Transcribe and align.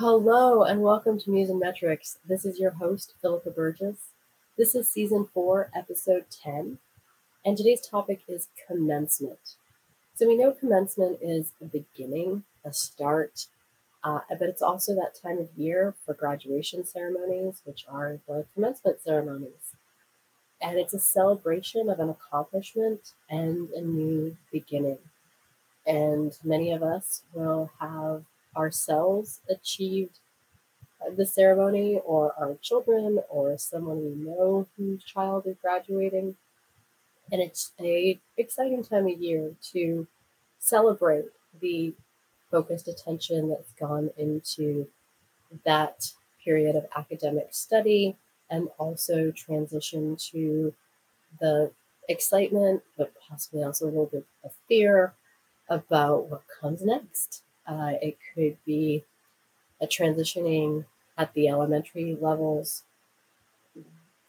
Hello 0.00 0.62
and 0.62 0.80
welcome 0.80 1.18
to 1.18 1.28
Muse 1.28 1.50
and 1.50 1.58
Metrics. 1.58 2.18
This 2.24 2.44
is 2.44 2.60
your 2.60 2.70
host, 2.70 3.14
Philippa 3.20 3.50
Burgess. 3.50 3.96
This 4.56 4.76
is 4.76 4.88
season 4.88 5.26
four, 5.34 5.72
episode 5.74 6.26
10, 6.40 6.78
and 7.44 7.56
today's 7.56 7.84
topic 7.84 8.20
is 8.28 8.46
commencement. 8.68 9.56
So, 10.14 10.28
we 10.28 10.36
know 10.36 10.52
commencement 10.52 11.18
is 11.20 11.50
a 11.60 11.64
beginning, 11.64 12.44
a 12.64 12.72
start, 12.72 13.46
uh, 14.04 14.20
but 14.30 14.42
it's 14.42 14.62
also 14.62 14.94
that 14.94 15.20
time 15.20 15.38
of 15.38 15.48
year 15.56 15.96
for 16.06 16.14
graduation 16.14 16.86
ceremonies, 16.86 17.60
which 17.64 17.84
are 17.88 18.20
the 18.28 18.46
commencement 18.54 19.00
ceremonies. 19.00 19.74
And 20.62 20.78
it's 20.78 20.94
a 20.94 21.00
celebration 21.00 21.90
of 21.90 21.98
an 21.98 22.08
accomplishment 22.08 23.14
and 23.28 23.68
a 23.70 23.80
new 23.80 24.36
beginning. 24.52 24.98
And 25.88 26.38
many 26.44 26.70
of 26.70 26.84
us 26.84 27.22
will 27.34 27.72
have 27.80 28.22
ourselves 28.58 29.40
achieved 29.48 30.18
the 31.16 31.24
ceremony 31.24 32.00
or 32.04 32.34
our 32.38 32.56
children 32.60 33.20
or 33.28 33.56
someone 33.56 33.98
we 33.98 34.24
know 34.24 34.66
whose 34.76 35.02
child 35.04 35.46
is 35.46 35.56
graduating. 35.62 36.36
And 37.30 37.40
it's 37.40 37.72
a 37.80 38.18
exciting 38.36 38.82
time 38.82 39.06
of 39.06 39.18
year 39.20 39.52
to 39.72 40.06
celebrate 40.58 41.26
the 41.60 41.94
focused 42.50 42.88
attention 42.88 43.50
that's 43.50 43.72
gone 43.72 44.10
into 44.16 44.88
that 45.64 46.12
period 46.44 46.74
of 46.76 46.86
academic 46.96 47.48
study 47.52 48.16
and 48.50 48.68
also 48.78 49.30
transition 49.30 50.16
to 50.16 50.74
the 51.40 51.70
excitement 52.08 52.82
but 52.96 53.12
possibly 53.28 53.62
also 53.62 53.84
a 53.84 53.86
little 53.86 54.06
bit 54.06 54.26
of 54.42 54.50
fear 54.66 55.12
about 55.68 56.28
what 56.28 56.42
comes 56.60 56.82
next 56.82 57.42
uh, 57.68 57.92
it 58.00 58.16
could 58.34 58.56
be 58.64 59.04
a 59.80 59.86
transitioning 59.86 60.86
at 61.16 61.32
the 61.34 61.48
elementary 61.48 62.16
levels 62.20 62.84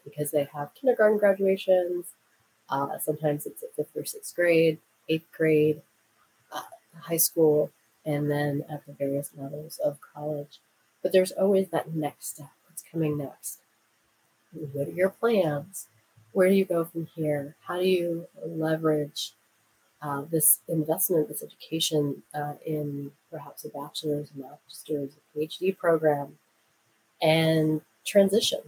because 0.04 0.32
they 0.32 0.48
have 0.54 0.74
kindergarten 0.76 1.18
graduations. 1.18 2.08
Uh, 2.70 2.98
sometimes 3.00 3.46
it's 3.46 3.64
at 3.64 3.74
fifth 3.76 3.96
or 3.96 4.06
sixth 4.06 4.36
grade, 4.36 4.78
eighth 5.08 5.32
grade, 5.36 5.82
uh, 6.52 6.62
high 7.02 7.18
school, 7.18 7.72
and 8.06 8.30
then 8.30 8.64
at 8.70 8.86
the 8.86 8.94
various 8.94 9.32
levels 9.38 9.80
of 9.84 9.98
college. 10.14 10.60
But 11.02 11.14
there's 11.14 11.32
always 11.32 11.70
that 11.70 11.94
next 11.94 12.36
step. 12.36 12.50
What's 12.68 12.84
coming 12.92 13.18
next? 13.18 13.60
What 14.52 14.88
are 14.88 14.92
your 14.92 15.10
plans? 15.10 15.88
Where 16.32 16.50
do 16.50 16.56
you 16.56 16.66
go 16.66 16.86
from 16.86 17.08
here? 17.16 17.56
How 17.68 17.78
do 17.78 17.88
you 17.88 18.28
leverage 18.46 19.34
uh, 20.02 20.24
this 20.30 20.60
investment, 20.68 21.28
this 21.28 21.44
education 21.44 22.24
uh, 22.34 22.54
in 22.66 23.12
perhaps 23.32 23.64
a 23.66 23.70
bachelor's, 23.70 24.30
master's, 24.36 25.12
a 25.14 25.38
PhD 25.38 25.78
program, 25.78 26.38
and 27.22 27.82
transition. 28.06 28.60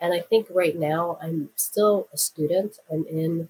And 0.00 0.12
I 0.12 0.20
think 0.20 0.46
right 0.50 0.76
now 0.76 1.18
I'm 1.20 1.50
still 1.56 2.08
a 2.12 2.18
student. 2.18 2.78
I'm 2.92 3.06
in 3.06 3.48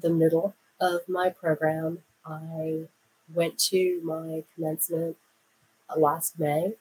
the 0.00 0.10
middle 0.10 0.54
of 0.80 1.00
my 1.08 1.28
program. 1.28 1.98
I 2.24 2.84
went 3.32 3.58
to 3.70 4.00
my 4.02 4.44
commencement 4.54 5.16
last 5.96 6.38
May 6.38 6.74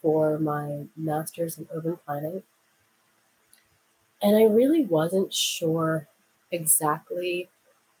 for 0.00 0.38
my 0.38 0.86
master's 0.96 1.58
in 1.58 1.68
urban 1.72 1.98
planning. 2.04 2.42
And 4.22 4.36
I 4.36 4.44
really 4.44 4.84
wasn't 4.84 5.32
sure 5.32 6.08
exactly 6.50 7.48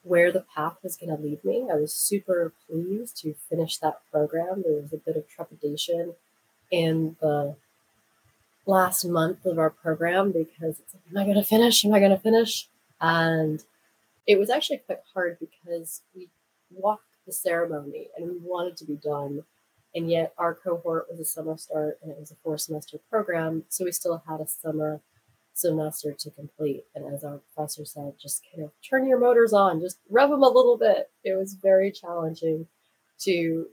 where 0.02 0.32
the 0.32 0.44
path 0.54 0.76
was 0.82 0.96
going 0.96 1.14
to 1.14 1.22
lead 1.22 1.44
me. 1.44 1.68
I 1.70 1.76
was 1.76 1.94
super 1.94 2.52
pleased 2.66 3.18
to 3.18 3.34
finish 3.48 3.78
that 3.78 4.00
program. 4.10 4.62
There 4.62 4.80
was 4.80 4.92
a 4.92 4.96
bit 4.96 5.16
of 5.16 5.28
trepidation 5.28 6.14
in 6.70 7.16
the 7.20 7.56
last 8.66 9.04
month 9.04 9.44
of 9.44 9.58
our 9.58 9.70
program 9.70 10.32
because 10.32 10.78
it's 10.78 10.94
like, 10.94 11.02
am 11.10 11.18
I 11.18 11.24
going 11.24 11.36
to 11.36 11.44
finish? 11.44 11.84
Am 11.84 11.92
I 11.92 11.98
going 11.98 12.12
to 12.12 12.18
finish? 12.18 12.68
And 13.00 13.62
it 14.26 14.38
was 14.38 14.50
actually 14.50 14.78
quite 14.78 15.00
hard 15.12 15.38
because 15.38 16.02
we 16.14 16.28
walked 16.70 17.04
the 17.26 17.32
ceremony 17.32 18.08
and 18.16 18.30
we 18.30 18.38
wanted 18.42 18.76
to 18.78 18.84
be 18.84 18.96
done. 18.96 19.44
And 19.94 20.10
yet 20.10 20.32
our 20.38 20.54
cohort 20.54 21.06
was 21.10 21.18
a 21.18 21.24
summer 21.24 21.56
start 21.56 21.98
and 22.02 22.12
it 22.12 22.18
was 22.18 22.30
a 22.30 22.36
four 22.36 22.56
semester 22.58 22.98
program. 23.10 23.64
So 23.68 23.84
we 23.84 23.92
still 23.92 24.22
had 24.26 24.40
a 24.40 24.46
summer 24.46 25.00
semester 25.60 26.14
to 26.18 26.30
complete. 26.30 26.84
And 26.94 27.12
as 27.12 27.24
our 27.24 27.38
professor 27.38 27.84
said, 27.84 28.14
just 28.20 28.42
kind 28.52 28.64
of 28.64 28.72
turn 28.88 29.06
your 29.06 29.18
motors 29.18 29.52
on, 29.52 29.80
just 29.80 29.98
rev 30.08 30.30
them 30.30 30.42
a 30.42 30.48
little 30.48 30.76
bit. 30.76 31.10
It 31.24 31.36
was 31.36 31.54
very 31.54 31.92
challenging 31.92 32.66
to 33.20 33.66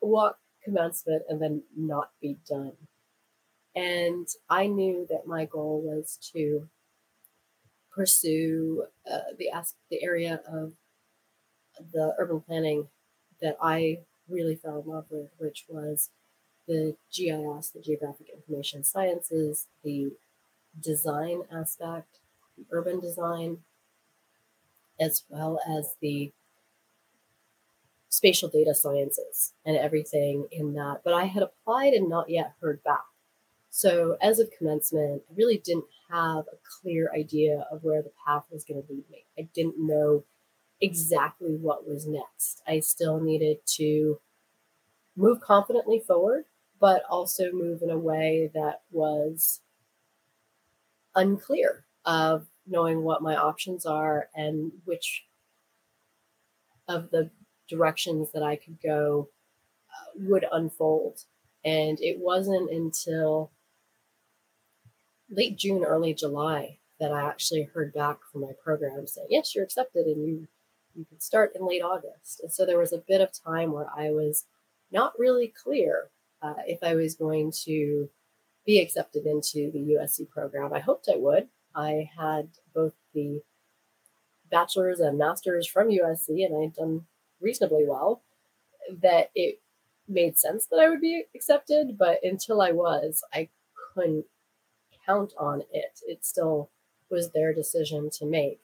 walk 0.00 0.38
commencement 0.64 1.22
and 1.28 1.40
then 1.40 1.62
not 1.76 2.10
be 2.20 2.38
done. 2.48 2.72
And 3.74 4.26
I 4.48 4.66
knew 4.66 5.06
that 5.08 5.26
my 5.26 5.44
goal 5.44 5.80
was 5.82 6.18
to 6.32 6.68
pursue 7.94 8.84
uh, 9.10 9.18
the 9.38 9.50
the 9.90 10.02
area 10.02 10.40
of 10.50 10.72
the 11.92 12.14
urban 12.18 12.40
planning 12.40 12.88
that 13.40 13.56
I 13.62 14.00
really 14.28 14.56
fell 14.56 14.80
in 14.80 14.90
love 14.90 15.06
with, 15.10 15.30
which 15.38 15.64
was 15.68 16.10
the 16.66 16.96
GIS, 17.12 17.70
the 17.70 17.80
Geographic 17.82 18.28
Information 18.34 18.84
Sciences, 18.84 19.66
the 19.82 20.12
design 20.78 21.42
aspect, 21.52 22.18
urban 22.70 23.00
design, 23.00 23.58
as 25.00 25.24
well 25.28 25.60
as 25.66 25.94
the 26.00 26.32
spatial 28.08 28.48
data 28.48 28.74
sciences 28.74 29.52
and 29.64 29.76
everything 29.76 30.46
in 30.50 30.74
that. 30.74 31.00
But 31.04 31.14
I 31.14 31.24
had 31.24 31.42
applied 31.42 31.94
and 31.94 32.08
not 32.08 32.28
yet 32.28 32.54
heard 32.60 32.82
back. 32.84 33.04
So, 33.70 34.16
as 34.20 34.40
of 34.40 34.50
commencement, 34.50 35.22
I 35.30 35.34
really 35.36 35.58
didn't 35.58 35.86
have 36.10 36.44
a 36.48 36.58
clear 36.82 37.10
idea 37.14 37.66
of 37.70 37.84
where 37.84 38.02
the 38.02 38.12
path 38.26 38.44
was 38.50 38.64
going 38.64 38.82
to 38.82 38.92
lead 38.92 39.08
me. 39.08 39.24
I 39.38 39.48
didn't 39.54 39.78
know 39.78 40.24
exactly 40.80 41.54
what 41.54 41.88
was 41.88 42.06
next. 42.06 42.62
I 42.66 42.80
still 42.80 43.20
needed 43.20 43.58
to 43.76 44.18
move 45.16 45.40
confidently 45.40 46.00
forward, 46.00 46.46
but 46.80 47.04
also 47.08 47.52
move 47.52 47.82
in 47.82 47.90
a 47.90 47.98
way 47.98 48.50
that 48.54 48.80
was 48.90 49.60
unclear 51.14 51.84
of 52.04 52.46
knowing 52.66 53.02
what 53.02 53.22
my 53.22 53.36
options 53.36 53.84
are 53.84 54.28
and 54.34 54.72
which 54.84 55.24
of 56.88 57.10
the 57.10 57.30
directions 57.68 58.32
that 58.32 58.42
I 58.42 58.56
could 58.56 58.78
go 58.82 59.28
uh, 59.90 60.10
would 60.16 60.44
unfold. 60.50 61.24
And 61.64 62.00
it 62.00 62.18
wasn't 62.18 62.70
until 62.70 63.50
late 65.30 65.56
June, 65.56 65.84
early 65.84 66.14
July 66.14 66.78
that 66.98 67.12
I 67.12 67.26
actually 67.26 67.62
heard 67.62 67.92
back 67.92 68.18
from 68.30 68.42
my 68.42 68.52
program 68.62 69.06
saying, 69.06 69.28
yes, 69.30 69.54
you're 69.54 69.64
accepted 69.64 70.06
and 70.06 70.26
you 70.26 70.48
you 70.96 71.04
can 71.04 71.20
start 71.20 71.52
in 71.54 71.66
late 71.66 71.82
August. 71.82 72.40
And 72.42 72.52
so 72.52 72.66
there 72.66 72.78
was 72.78 72.92
a 72.92 72.98
bit 73.06 73.20
of 73.20 73.30
time 73.32 73.70
where 73.72 73.86
I 73.96 74.10
was 74.10 74.46
not 74.90 75.12
really 75.18 75.46
clear 75.46 76.10
uh, 76.42 76.54
if 76.66 76.82
I 76.82 76.94
was 76.96 77.14
going 77.14 77.52
to 77.64 78.10
be 78.70 78.80
accepted 78.80 79.26
into 79.26 79.68
the 79.72 79.96
USC 79.96 80.30
program. 80.30 80.72
I 80.72 80.78
hoped 80.78 81.08
I 81.12 81.16
would. 81.16 81.48
I 81.74 82.08
had 82.16 82.48
both 82.72 82.92
the 83.14 83.42
bachelor's 84.48 85.00
and 85.00 85.18
master's 85.18 85.66
from 85.66 85.88
USC, 85.88 86.46
and 86.46 86.56
I 86.56 86.60
had 86.62 86.74
done 86.74 87.04
reasonably 87.40 87.84
well. 87.84 88.22
That 89.02 89.32
it 89.34 89.60
made 90.06 90.38
sense 90.38 90.66
that 90.66 90.78
I 90.78 90.88
would 90.88 91.00
be 91.00 91.24
accepted, 91.34 91.98
but 91.98 92.20
until 92.22 92.62
I 92.62 92.70
was, 92.70 93.24
I 93.34 93.48
couldn't 93.92 94.26
count 95.04 95.32
on 95.36 95.62
it. 95.72 95.98
It 96.06 96.24
still 96.24 96.70
was 97.10 97.32
their 97.32 97.52
decision 97.52 98.08
to 98.18 98.24
make. 98.24 98.60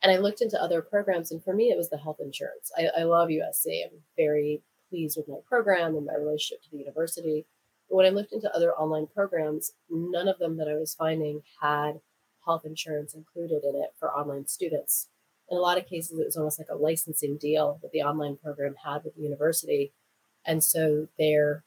And 0.00 0.12
I 0.12 0.18
looked 0.18 0.42
into 0.42 0.62
other 0.62 0.80
programs, 0.80 1.32
and 1.32 1.42
for 1.42 1.54
me, 1.54 1.70
it 1.72 1.76
was 1.76 1.90
the 1.90 1.98
health 1.98 2.20
insurance. 2.20 2.70
I, 2.78 3.00
I 3.00 3.02
love 3.02 3.30
USC. 3.30 3.82
I'm 3.84 3.98
very 4.16 4.62
pleased 4.90 5.16
with 5.16 5.26
my 5.26 5.38
program 5.44 5.96
and 5.96 6.06
my 6.06 6.14
relationship 6.14 6.62
to 6.62 6.70
the 6.70 6.78
university. 6.78 7.46
When 7.94 8.06
I 8.06 8.08
looked 8.08 8.32
into 8.32 8.52
other 8.52 8.74
online 8.74 9.06
programs, 9.06 9.70
none 9.88 10.26
of 10.26 10.40
them 10.40 10.56
that 10.56 10.66
I 10.66 10.74
was 10.74 10.96
finding 10.96 11.42
had 11.62 12.00
health 12.44 12.64
insurance 12.64 13.14
included 13.14 13.62
in 13.62 13.76
it 13.76 13.90
for 14.00 14.10
online 14.10 14.48
students. 14.48 15.06
In 15.48 15.56
a 15.56 15.60
lot 15.60 15.78
of 15.78 15.86
cases, 15.86 16.18
it 16.18 16.24
was 16.24 16.36
almost 16.36 16.58
like 16.58 16.66
a 16.68 16.74
licensing 16.74 17.36
deal 17.36 17.78
that 17.82 17.92
the 17.92 18.02
online 18.02 18.36
program 18.36 18.74
had 18.84 19.04
with 19.04 19.14
the 19.14 19.22
university. 19.22 19.92
And 20.44 20.64
so 20.64 21.06
their 21.20 21.62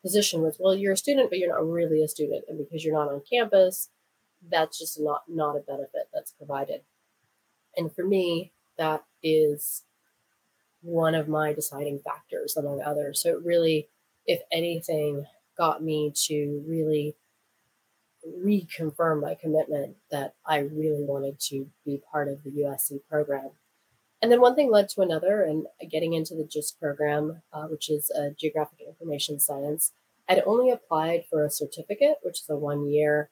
position 0.00 0.40
was, 0.40 0.56
well, 0.58 0.74
you're 0.74 0.94
a 0.94 0.96
student, 0.96 1.28
but 1.28 1.38
you're 1.38 1.52
not 1.52 1.68
really 1.68 2.02
a 2.02 2.08
student. 2.08 2.46
And 2.48 2.56
because 2.56 2.82
you're 2.82 2.94
not 2.94 3.12
on 3.12 3.20
campus, 3.30 3.90
that's 4.50 4.78
just 4.78 4.98
not, 4.98 5.24
not 5.28 5.56
a 5.56 5.60
benefit 5.60 6.08
that's 6.10 6.32
provided. 6.32 6.84
And 7.76 7.94
for 7.94 8.02
me, 8.02 8.50
that 8.78 9.04
is 9.22 9.82
one 10.80 11.14
of 11.14 11.28
my 11.28 11.52
deciding 11.52 11.98
factors 11.98 12.56
among 12.56 12.80
others. 12.80 13.20
So 13.20 13.36
it 13.36 13.44
really, 13.44 13.90
if 14.24 14.40
anything, 14.50 15.26
got 15.56 15.82
me 15.82 16.12
to 16.26 16.64
really 16.66 17.16
reconfirm 18.44 19.20
my 19.20 19.34
commitment 19.34 19.96
that 20.10 20.34
I 20.44 20.58
really 20.58 21.04
wanted 21.04 21.38
to 21.40 21.68
be 21.84 22.02
part 22.10 22.28
of 22.28 22.42
the 22.42 22.50
USC 22.50 23.00
program. 23.08 23.50
And 24.22 24.32
then 24.32 24.40
one 24.40 24.54
thing 24.54 24.70
led 24.70 24.88
to 24.90 25.02
another, 25.02 25.42
and 25.42 25.66
getting 25.90 26.14
into 26.14 26.34
the 26.34 26.44
GIST 26.44 26.80
program, 26.80 27.42
uh, 27.52 27.64
which 27.64 27.90
is 27.90 28.10
a 28.10 28.30
geographic 28.30 28.80
information 28.80 29.38
science, 29.38 29.92
I'd 30.28 30.42
only 30.46 30.70
applied 30.70 31.24
for 31.30 31.44
a 31.44 31.50
certificate, 31.50 32.16
which 32.22 32.40
is 32.40 32.48
a 32.48 32.56
one 32.56 32.90
year 32.90 33.30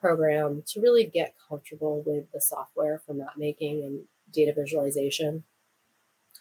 program 0.00 0.62
to 0.68 0.80
really 0.80 1.04
get 1.04 1.34
comfortable 1.48 2.02
with 2.06 2.30
the 2.32 2.40
software 2.40 3.02
for 3.04 3.14
map 3.14 3.32
making 3.36 3.82
and 3.82 4.02
data 4.32 4.52
visualization 4.52 5.44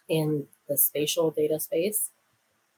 in 0.07 0.47
the 0.67 0.77
spatial 0.77 1.31
data 1.31 1.59
space. 1.59 2.11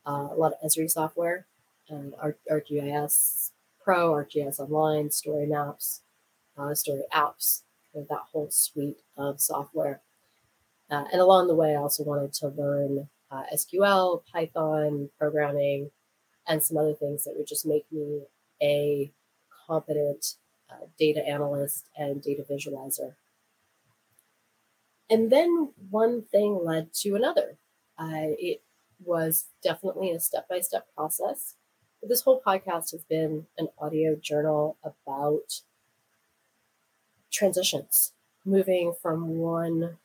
Uh, 0.05 0.29
a 0.31 0.35
lot 0.35 0.53
of 0.53 0.67
Esri 0.67 0.89
software, 0.89 1.45
ArcGIS 1.91 3.51
Pro, 3.83 4.13
ArcGIS 4.13 4.59
Online, 4.59 5.09
Story 5.11 5.45
Maps, 5.45 6.01
uh, 6.57 6.73
Story 6.73 7.03
Apps, 7.13 7.63
kind 7.93 8.03
of 8.03 8.09
that 8.09 8.23
whole 8.31 8.49
suite 8.49 9.01
of 9.17 9.41
software. 9.41 10.01
Uh, 10.89 11.05
and 11.11 11.21
along 11.21 11.47
the 11.47 11.55
way, 11.55 11.71
I 11.71 11.79
also 11.79 12.03
wanted 12.03 12.33
to 12.33 12.49
learn 12.49 13.09
uh, 13.31 13.43
SQL, 13.53 14.21
Python, 14.31 15.09
programming, 15.17 15.89
and 16.47 16.61
some 16.61 16.77
other 16.77 16.93
things 16.93 17.23
that 17.23 17.33
would 17.37 17.47
just 17.47 17.65
make 17.65 17.85
me 17.91 18.23
a 18.61 19.11
competent 19.67 20.35
uh, 20.69 20.85
data 20.99 21.25
analyst 21.27 21.87
and 21.97 22.21
data 22.21 22.43
visualizer. 22.49 23.15
And 25.09 25.31
then 25.31 25.73
one 25.89 26.23
thing 26.23 26.59
led 26.63 26.93
to 27.01 27.15
another. 27.15 27.57
Uh, 27.97 28.31
it 28.39 28.63
was 29.03 29.45
definitely 29.63 30.11
a 30.11 30.19
step 30.19 30.47
by 30.47 30.61
step 30.61 30.87
process. 30.95 31.55
This 32.03 32.21
whole 32.21 32.41
podcast 32.41 32.91
has 32.91 33.03
been 33.07 33.45
an 33.59 33.67
audio 33.77 34.15
journal 34.15 34.75
about 34.83 35.61
transitions, 37.31 38.13
moving 38.43 38.93
from 38.99 39.37
one 39.37 39.97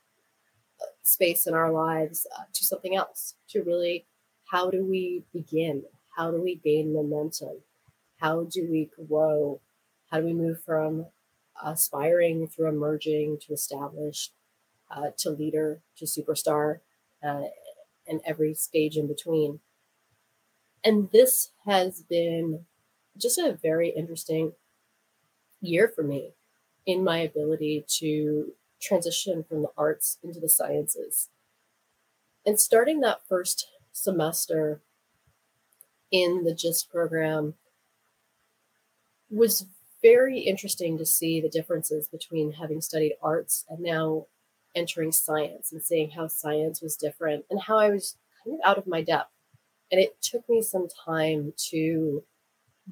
uh, 0.81 0.87
space 1.03 1.47
in 1.47 1.55
our 1.55 1.73
lives 1.73 2.27
uh, 2.37 2.45
to 2.53 2.65
something 2.65 2.95
else, 2.95 3.35
to 3.49 3.63
really 3.63 4.05
how 4.53 4.71
do 4.71 4.85
we 4.85 5.25
begin? 5.33 5.85
How 6.15 6.31
do 6.31 6.41
we 6.41 6.57
gain 6.57 6.93
momentum? 6.93 7.63
How 8.19 8.45
do 8.45 8.69
we 8.71 8.91
grow? 9.09 9.61
How 10.11 10.21
do 10.21 10.27
we 10.27 10.35
move 10.35 10.63
from 10.63 11.07
aspiring 11.65 12.47
through 12.47 12.69
emerging 12.69 13.39
to 13.47 13.55
established 13.55 14.33
uh, 14.91 15.11
to 15.19 15.31
leader 15.31 15.81
to 15.97 16.05
superstar 16.05 16.81
uh, 17.23 17.45
and 18.07 18.21
every 18.27 18.53
stage 18.53 18.99
in 18.99 19.07
between? 19.07 19.61
And 20.87 21.11
this 21.11 21.51
has 21.65 22.03
been 22.03 22.65
just 23.19 23.39
a 23.39 23.59
very 23.61 23.89
interesting 23.89 24.53
year 25.61 25.89
for 25.89 26.05
me 26.05 26.31
in 26.87 27.03
my 27.03 27.19
ability 27.19 27.85
to 27.99 28.53
transition 28.81 29.43
from 29.43 29.63
the 29.63 29.71
arts 29.77 30.19
into 30.23 30.39
the 30.39 30.49
sciences. 30.49 31.29
And 32.47 32.61
starting 32.61 33.01
that 33.01 33.27
first 33.29 33.67
semester 33.91 34.81
in 36.13 36.45
the 36.45 36.55
GIST 36.55 36.89
program 36.89 37.55
was 39.29 39.67
very 40.01 40.39
interesting 40.39 40.99
to 40.99 41.05
see 41.05 41.41
the 41.41 41.49
differences 41.49 42.07
between 42.07 42.53
having 42.53 42.81
studied 42.81 43.17
arts 43.21 43.65
and 43.69 43.81
now 43.81 44.27
entering 44.77 45.11
science 45.11 45.73
and 45.73 45.83
seeing 45.83 46.11
how 46.11 46.29
science 46.29 46.81
was 46.81 46.95
different 46.95 47.45
and 47.51 47.63
how 47.63 47.77
I 47.77 47.91
was 47.91 48.15
kind 48.45 48.55
of 48.55 48.61
out 48.65 48.79
of 48.79 48.87
my 48.87 49.03
depth. 49.03 49.33
And 49.91 50.01
it 50.01 50.21
took 50.21 50.49
me 50.49 50.63
some 50.63 50.89
time 50.89 51.53
to 51.71 52.25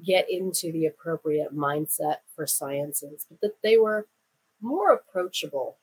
get 0.03 0.29
into 0.29 0.71
the 0.71 0.85
appropriate 0.85 1.55
mindset 1.55 2.17
for 2.35 2.45
sciences, 2.47 3.25
but 3.29 3.41
that 3.41 3.61
they 3.61 3.77
were 3.77 4.07
more 4.61 4.93
approachable 4.93 5.77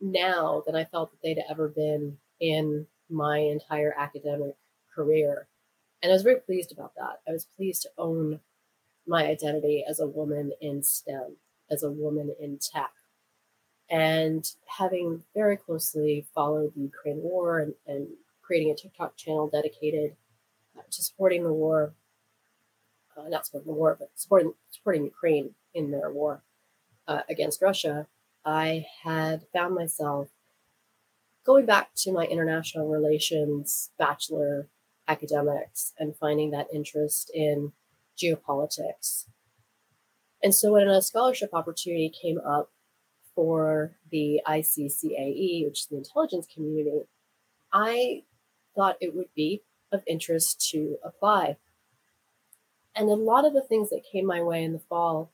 now 0.00 0.62
than 0.66 0.76
I 0.76 0.84
felt 0.84 1.10
that 1.10 1.22
they'd 1.22 1.42
ever 1.48 1.68
been 1.68 2.18
in 2.40 2.86
my 3.08 3.38
entire 3.38 3.94
academic 3.96 4.56
career. 4.94 5.48
And 6.02 6.12
I 6.12 6.14
was 6.14 6.22
very 6.22 6.40
pleased 6.40 6.72
about 6.72 6.94
that. 6.96 7.20
I 7.26 7.32
was 7.32 7.46
pleased 7.56 7.82
to 7.82 7.90
own 7.98 8.40
my 9.06 9.26
identity 9.26 9.84
as 9.88 10.00
a 10.00 10.06
woman 10.06 10.52
in 10.60 10.82
STEM, 10.82 11.36
as 11.70 11.82
a 11.82 11.90
woman 11.90 12.34
in 12.40 12.58
tech. 12.58 12.90
And 13.88 14.48
having 14.66 15.22
very 15.34 15.56
closely 15.56 16.26
followed 16.34 16.74
the 16.74 16.82
Ukraine 16.82 17.22
war 17.22 17.60
and, 17.60 17.74
and 17.86 18.08
creating 18.42 18.72
a 18.72 18.74
TikTok 18.74 19.16
channel 19.16 19.48
dedicated 19.48 20.16
to 20.90 21.02
supporting 21.02 21.44
the 21.44 21.52
war, 21.52 21.94
uh, 23.16 23.28
not 23.28 23.46
supporting 23.46 23.72
the 23.72 23.78
war, 23.78 23.96
but 23.98 24.10
supporting, 24.14 24.54
supporting 24.70 25.04
Ukraine 25.04 25.54
in 25.74 25.90
their 25.90 26.10
war 26.10 26.42
uh, 27.08 27.22
against 27.28 27.62
Russia, 27.62 28.06
I 28.44 28.86
had 29.02 29.46
found 29.52 29.74
myself 29.74 30.28
going 31.44 31.66
back 31.66 31.90
to 31.96 32.12
my 32.12 32.24
international 32.24 32.88
relations 32.88 33.90
bachelor 33.98 34.68
academics 35.08 35.92
and 35.98 36.16
finding 36.16 36.50
that 36.50 36.66
interest 36.72 37.30
in 37.32 37.72
geopolitics. 38.16 39.26
And 40.42 40.54
so 40.54 40.72
when 40.72 40.88
a 40.88 41.02
scholarship 41.02 41.50
opportunity 41.52 42.10
came 42.10 42.38
up 42.38 42.70
for 43.34 43.96
the 44.10 44.40
ICCAE, 44.46 45.64
which 45.66 45.80
is 45.80 45.86
the 45.90 45.96
intelligence 45.96 46.46
community, 46.52 47.02
I 47.72 48.22
thought 48.74 48.96
it 49.00 49.14
would 49.14 49.32
be 49.34 49.62
of 49.96 50.04
interest 50.06 50.68
to 50.70 50.98
apply. 51.02 51.56
And 52.94 53.08
a 53.08 53.14
lot 53.14 53.44
of 53.44 53.52
the 53.52 53.60
things 53.60 53.90
that 53.90 54.06
came 54.10 54.26
my 54.26 54.42
way 54.42 54.62
in 54.62 54.72
the 54.72 54.78
fall 54.78 55.32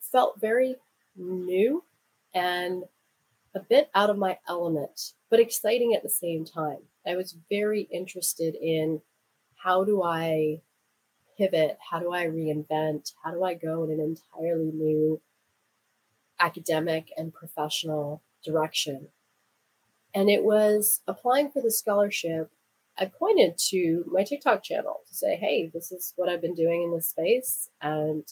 felt 0.00 0.40
very 0.40 0.76
new 1.16 1.84
and 2.34 2.84
a 3.54 3.60
bit 3.60 3.90
out 3.94 4.10
of 4.10 4.18
my 4.18 4.38
element, 4.48 5.12
but 5.30 5.40
exciting 5.40 5.94
at 5.94 6.02
the 6.02 6.08
same 6.08 6.44
time. 6.44 6.78
I 7.06 7.16
was 7.16 7.36
very 7.50 7.82
interested 7.90 8.54
in 8.54 9.00
how 9.56 9.84
do 9.84 10.02
I 10.02 10.60
pivot? 11.36 11.78
How 11.90 11.98
do 12.00 12.12
I 12.12 12.26
reinvent? 12.26 13.12
How 13.22 13.30
do 13.30 13.44
I 13.44 13.54
go 13.54 13.84
in 13.84 13.90
an 13.90 14.00
entirely 14.00 14.70
new 14.72 15.20
academic 16.40 17.12
and 17.16 17.32
professional 17.32 18.22
direction? 18.44 19.08
And 20.14 20.28
it 20.28 20.44
was 20.44 21.00
applying 21.06 21.50
for 21.50 21.62
the 21.62 21.70
scholarship. 21.70 22.50
I 22.98 23.06
pointed 23.06 23.58
to 23.70 24.04
my 24.10 24.22
TikTok 24.22 24.62
channel 24.62 25.00
to 25.08 25.14
say, 25.14 25.36
hey, 25.36 25.70
this 25.72 25.92
is 25.92 26.12
what 26.16 26.28
I've 26.28 26.42
been 26.42 26.54
doing 26.54 26.82
in 26.82 26.92
this 26.92 27.08
space. 27.08 27.68
And 27.80 28.24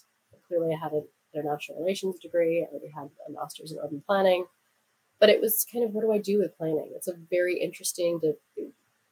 clearly, 0.47 0.75
I 0.75 0.83
had 0.83 0.93
an 0.93 1.07
international 1.35 1.81
relations 1.81 2.19
degree, 2.19 2.63
I 2.63 2.73
already 2.73 2.93
had 2.95 3.09
a 3.29 3.33
master's 3.33 3.73
in 3.73 3.79
urban 3.83 4.03
planning. 4.07 4.47
But 5.19 5.29
it 5.29 5.41
was 5.41 5.67
kind 5.71 5.85
of 5.85 5.93
what 5.93 6.03
do 6.03 6.13
I 6.13 6.19
do 6.19 6.39
with 6.39 6.57
planning? 6.57 6.93
It's 6.95 7.09
a 7.09 7.17
very 7.31 7.59
interesting, 7.59 8.21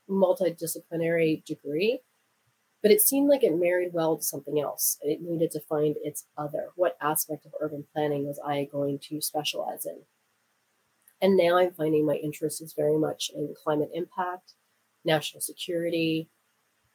multidisciplinary 0.09 1.45
degree 1.45 2.01
but 2.83 2.91
it 2.91 3.01
seemed 3.01 3.29
like 3.29 3.43
it 3.43 3.59
married 3.59 3.93
well 3.93 4.17
to 4.17 4.23
something 4.23 4.61
else. 4.61 4.99
It 5.03 5.21
needed 5.21 5.51
to 5.53 5.61
find 5.61 5.97
its 6.03 6.27
other. 6.37 6.69
What 6.77 6.97
aspect 7.01 7.45
of 7.45 7.55
urban 7.61 7.85
planning 7.93 8.27
was 8.27 8.39
I 8.45 8.69
going 8.71 9.01
to 9.09 9.21
specialize 9.21 9.85
in? 9.85 10.03
And 11.21 11.37
now 11.37 11.59
I'm 11.59 11.73
finding 11.73 12.07
my 12.07 12.15
interest 12.15 12.63
is 12.63 12.75
very 12.75 12.97
much 12.97 13.31
in 13.35 13.55
climate 13.63 13.91
impact, 13.93 14.55
national 15.05 15.41
security, 15.41 16.29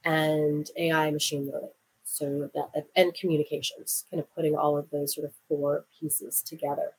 and 0.04 0.70
AI 0.78 1.12
machine 1.12 1.50
learning. 1.52 1.70
So 2.04 2.50
that 2.54 2.88
and 2.96 3.14
communications, 3.14 4.06
kind 4.12 4.22
of 4.22 4.34
putting 4.36 4.56
all 4.56 4.78
of 4.78 4.90
those 4.92 5.16
sort 5.16 5.26
of 5.26 5.34
four 5.48 5.86
pieces 6.00 6.42
together. 6.42 6.92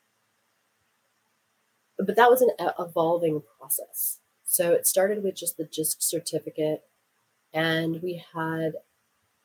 But 1.97 2.15
that 2.17 2.29
was 2.29 2.41
an 2.41 2.49
evolving 2.77 3.41
process. 3.57 4.19
So 4.43 4.73
it 4.73 4.85
started 4.85 5.23
with 5.23 5.35
just 5.35 5.57
the 5.57 5.65
GIST 5.65 6.03
certificate 6.03 6.83
and 7.53 8.01
we 8.01 8.23
had 8.33 8.73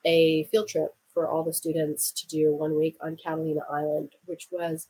a 0.05 0.45
field 0.45 0.69
trip 0.69 0.95
for 1.15 1.29
all 1.29 1.45
the 1.45 1.53
students 1.53 2.11
to 2.13 2.27
do 2.27 2.53
one 2.53 2.77
week 2.77 2.97
on 3.01 3.17
Catalina 3.17 3.61
Island, 3.71 4.13
which 4.27 4.49
was 4.51 4.89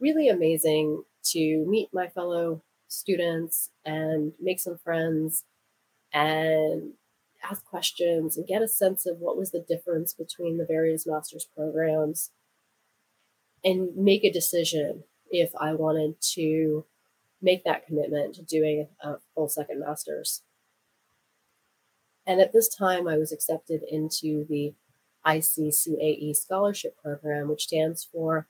really 0.00 0.28
amazing 0.28 1.04
to 1.24 1.64
meet 1.66 1.88
my 1.92 2.08
fellow 2.08 2.62
students 2.88 3.70
and 3.84 4.32
make 4.40 4.60
some 4.60 4.78
friends 4.78 5.44
and 6.14 6.92
ask 7.42 7.64
questions 7.64 8.36
and 8.36 8.46
get 8.46 8.62
a 8.62 8.68
sense 8.68 9.04
of 9.04 9.18
what 9.18 9.36
was 9.36 9.50
the 9.50 9.64
difference 9.68 10.14
between 10.14 10.56
the 10.56 10.64
various 10.64 11.06
master's 11.06 11.46
programs 11.56 12.30
and 13.64 13.94
make 13.96 14.24
a 14.24 14.32
decision 14.32 15.04
if 15.30 15.50
I 15.60 15.74
wanted 15.74 16.20
to 16.34 16.84
make 17.42 17.64
that 17.64 17.86
commitment 17.86 18.36
to 18.36 18.42
doing 18.42 18.88
a 19.02 19.16
full 19.34 19.48
second 19.48 19.80
master's. 19.80 20.42
And 22.26 22.40
at 22.40 22.52
this 22.52 22.74
time, 22.74 23.06
I 23.06 23.18
was 23.18 23.32
accepted 23.32 23.82
into 23.90 24.46
the 24.48 24.74
ICCAE 25.26 26.36
Scholarship 26.36 26.96
Program, 27.02 27.48
which 27.48 27.64
stands 27.64 28.04
for 28.04 28.46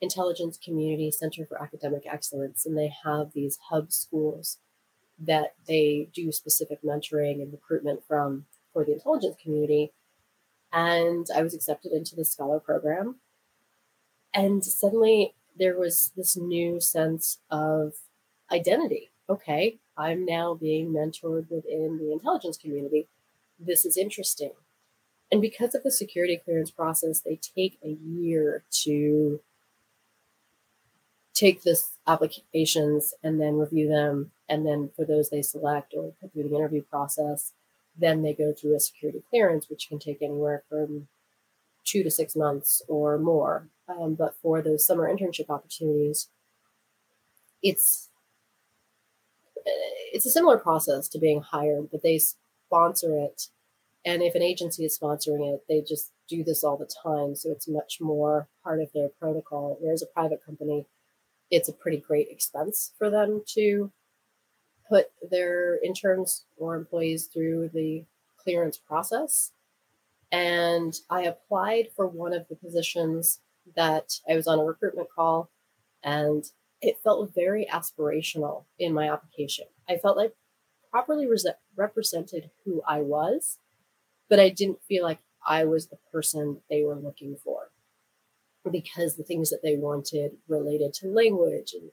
Intelligence 0.00 0.58
Community 0.58 1.10
Center 1.10 1.46
for 1.46 1.62
Academic 1.62 2.04
Excellence. 2.10 2.66
And 2.66 2.76
they 2.76 2.92
have 3.04 3.32
these 3.32 3.58
hub 3.70 3.92
schools 3.92 4.58
that 5.18 5.54
they 5.66 6.08
do 6.12 6.32
specific 6.32 6.82
mentoring 6.82 7.42
and 7.42 7.52
recruitment 7.52 8.02
from 8.06 8.46
for 8.72 8.84
the 8.84 8.92
intelligence 8.92 9.36
community. 9.42 9.92
And 10.72 11.26
I 11.34 11.42
was 11.42 11.54
accepted 11.54 11.92
into 11.92 12.16
the 12.16 12.24
scholar 12.24 12.58
program. 12.58 13.16
And 14.32 14.64
suddenly 14.64 15.34
there 15.56 15.78
was 15.78 16.10
this 16.16 16.36
new 16.36 16.80
sense 16.80 17.38
of 17.50 17.94
identity. 18.50 19.10
Okay, 19.28 19.78
I'm 19.96 20.24
now 20.24 20.54
being 20.54 20.92
mentored 20.92 21.48
within 21.48 21.98
the 21.98 22.12
intelligence 22.12 22.56
community. 22.56 23.06
This 23.58 23.84
is 23.84 23.96
interesting. 23.96 24.50
And 25.30 25.40
because 25.40 25.74
of 25.74 25.82
the 25.82 25.90
security 25.90 26.40
clearance 26.44 26.70
process, 26.70 27.20
they 27.20 27.36
take 27.36 27.78
a 27.82 27.96
year 28.04 28.64
to 28.82 29.40
take 31.32 31.62
this 31.62 31.98
applications 32.06 33.14
and 33.22 33.40
then 33.40 33.56
review 33.56 33.88
them. 33.88 34.30
And 34.48 34.66
then 34.66 34.90
for 34.94 35.04
those 35.04 35.30
they 35.30 35.42
select 35.42 35.94
or 35.96 36.12
put 36.20 36.32
through 36.32 36.48
the 36.48 36.56
interview 36.56 36.82
process, 36.82 37.52
then 37.96 38.22
they 38.22 38.34
go 38.34 38.52
through 38.52 38.74
a 38.74 38.80
security 38.80 39.22
clearance, 39.30 39.68
which 39.68 39.88
can 39.88 39.98
take 39.98 40.20
anywhere 40.20 40.62
from 40.68 41.08
two 41.84 42.02
to 42.02 42.10
six 42.10 42.34
months 42.34 42.82
or 42.88 43.18
more. 43.18 43.68
Um, 43.88 44.14
but 44.14 44.34
for 44.42 44.62
those 44.62 44.86
summer 44.86 45.12
internship 45.12 45.50
opportunities, 45.50 46.28
it's 47.62 48.08
it's 50.12 50.26
a 50.26 50.30
similar 50.30 50.58
process 50.58 51.08
to 51.08 51.18
being 51.18 51.40
hired, 51.40 51.90
but 51.90 52.02
they 52.02 52.18
sponsor 52.18 53.18
it. 53.18 53.48
And 54.04 54.22
if 54.22 54.34
an 54.34 54.42
agency 54.42 54.84
is 54.84 54.98
sponsoring 54.98 55.54
it, 55.54 55.64
they 55.68 55.80
just 55.80 56.12
do 56.28 56.44
this 56.44 56.62
all 56.62 56.76
the 56.76 56.86
time. 56.86 57.34
So 57.34 57.50
it's 57.50 57.66
much 57.66 57.98
more 58.00 58.48
part 58.62 58.80
of 58.80 58.92
their 58.92 59.08
protocol. 59.08 59.78
Whereas 59.80 60.02
a 60.02 60.06
private 60.06 60.44
company, 60.44 60.86
it's 61.50 61.68
a 61.68 61.72
pretty 61.72 61.96
great 61.96 62.28
expense 62.28 62.92
for 62.98 63.08
them 63.08 63.42
to 63.54 63.90
put 64.88 65.06
their 65.30 65.82
interns 65.82 66.44
or 66.56 66.76
employees 66.76 67.26
through 67.26 67.70
the 67.72 68.04
clearance 68.36 68.76
process. 68.76 69.52
And 70.30 70.94
I 71.10 71.22
applied 71.22 71.88
for 71.94 72.06
one 72.06 72.32
of 72.32 72.46
the 72.48 72.56
positions 72.56 73.40
that 73.76 74.20
I 74.28 74.34
was 74.34 74.46
on 74.46 74.58
a 74.58 74.64
recruitment 74.64 75.08
call, 75.14 75.50
and 76.02 76.44
it 76.82 76.98
felt 77.02 77.34
very 77.34 77.66
aspirational 77.72 78.64
in 78.78 78.92
my 78.92 79.10
application. 79.10 79.66
I 79.88 79.96
felt 79.96 80.16
like 80.16 80.34
properly 80.90 81.26
re- 81.26 81.38
represented 81.76 82.50
who 82.64 82.82
I 82.86 83.00
was, 83.00 83.58
but 84.28 84.38
I 84.38 84.48
didn't 84.50 84.82
feel 84.86 85.02
like 85.02 85.20
I 85.46 85.64
was 85.64 85.86
the 85.86 85.98
person 86.12 86.60
they 86.68 86.82
were 86.82 86.96
looking 86.96 87.36
for 87.42 87.70
because 88.70 89.16
the 89.16 89.24
things 89.24 89.50
that 89.50 89.62
they 89.62 89.76
wanted 89.76 90.32
related 90.48 90.94
to 90.94 91.08
language 91.08 91.74
and 91.74 91.90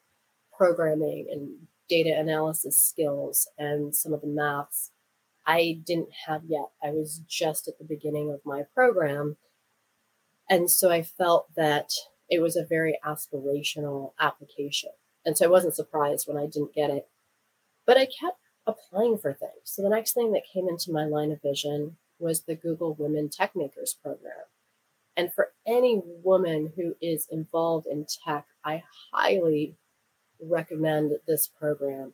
programming 0.56 1.28
and 1.30 1.68
data 1.92 2.18
analysis 2.18 2.82
skills 2.82 3.50
and 3.58 3.94
some 3.94 4.14
of 4.14 4.22
the 4.22 4.28
maths 4.28 4.92
I 5.46 5.82
didn't 5.86 6.10
have 6.28 6.44
yet. 6.48 6.70
I 6.82 6.92
was 6.92 7.22
just 7.28 7.68
at 7.68 7.78
the 7.78 7.84
beginning 7.84 8.32
of 8.32 8.40
my 8.46 8.64
program. 8.74 9.36
And 10.50 10.72
so 10.72 10.90
I 10.90 11.02
felt 11.02 11.54
that 11.56 11.92
it 12.30 12.42
was 12.42 12.56
a 12.56 12.66
very 12.66 12.98
aspirational 13.06 14.14
application. 14.20 14.92
And 15.26 15.38
so 15.38 15.46
I 15.46 15.50
wasn't 15.50 15.76
surprised 15.76 16.28
when 16.28 16.38
I 16.38 16.46
didn't 16.46 16.74
get 16.74 16.92
it. 16.92 17.10
But 17.86 17.98
I 17.98 18.06
kept 18.06 18.40
applying 18.66 19.18
for 19.18 19.34
things. 19.34 19.52
So 19.66 19.82
the 19.82 19.90
next 19.90 20.14
thing 20.14 20.32
that 20.32 20.44
came 20.52 20.70
into 20.70 20.94
my 20.94 21.04
line 21.04 21.32
of 21.32 21.42
vision 21.42 21.98
was 22.20 22.42
the 22.42 22.56
Google 22.56 22.94
Women 22.94 23.28
Tech 23.28 23.54
Makers 23.54 23.98
program. 24.02 24.46
And 25.18 25.34
for 25.34 25.52
any 25.68 26.02
woman 26.24 26.72
who 26.78 26.96
is 27.02 27.28
involved 27.30 27.88
in 27.88 28.06
tech, 28.26 28.46
I 28.64 28.84
highly 29.12 29.76
recommend 30.42 31.14
this 31.28 31.48
program. 31.48 32.14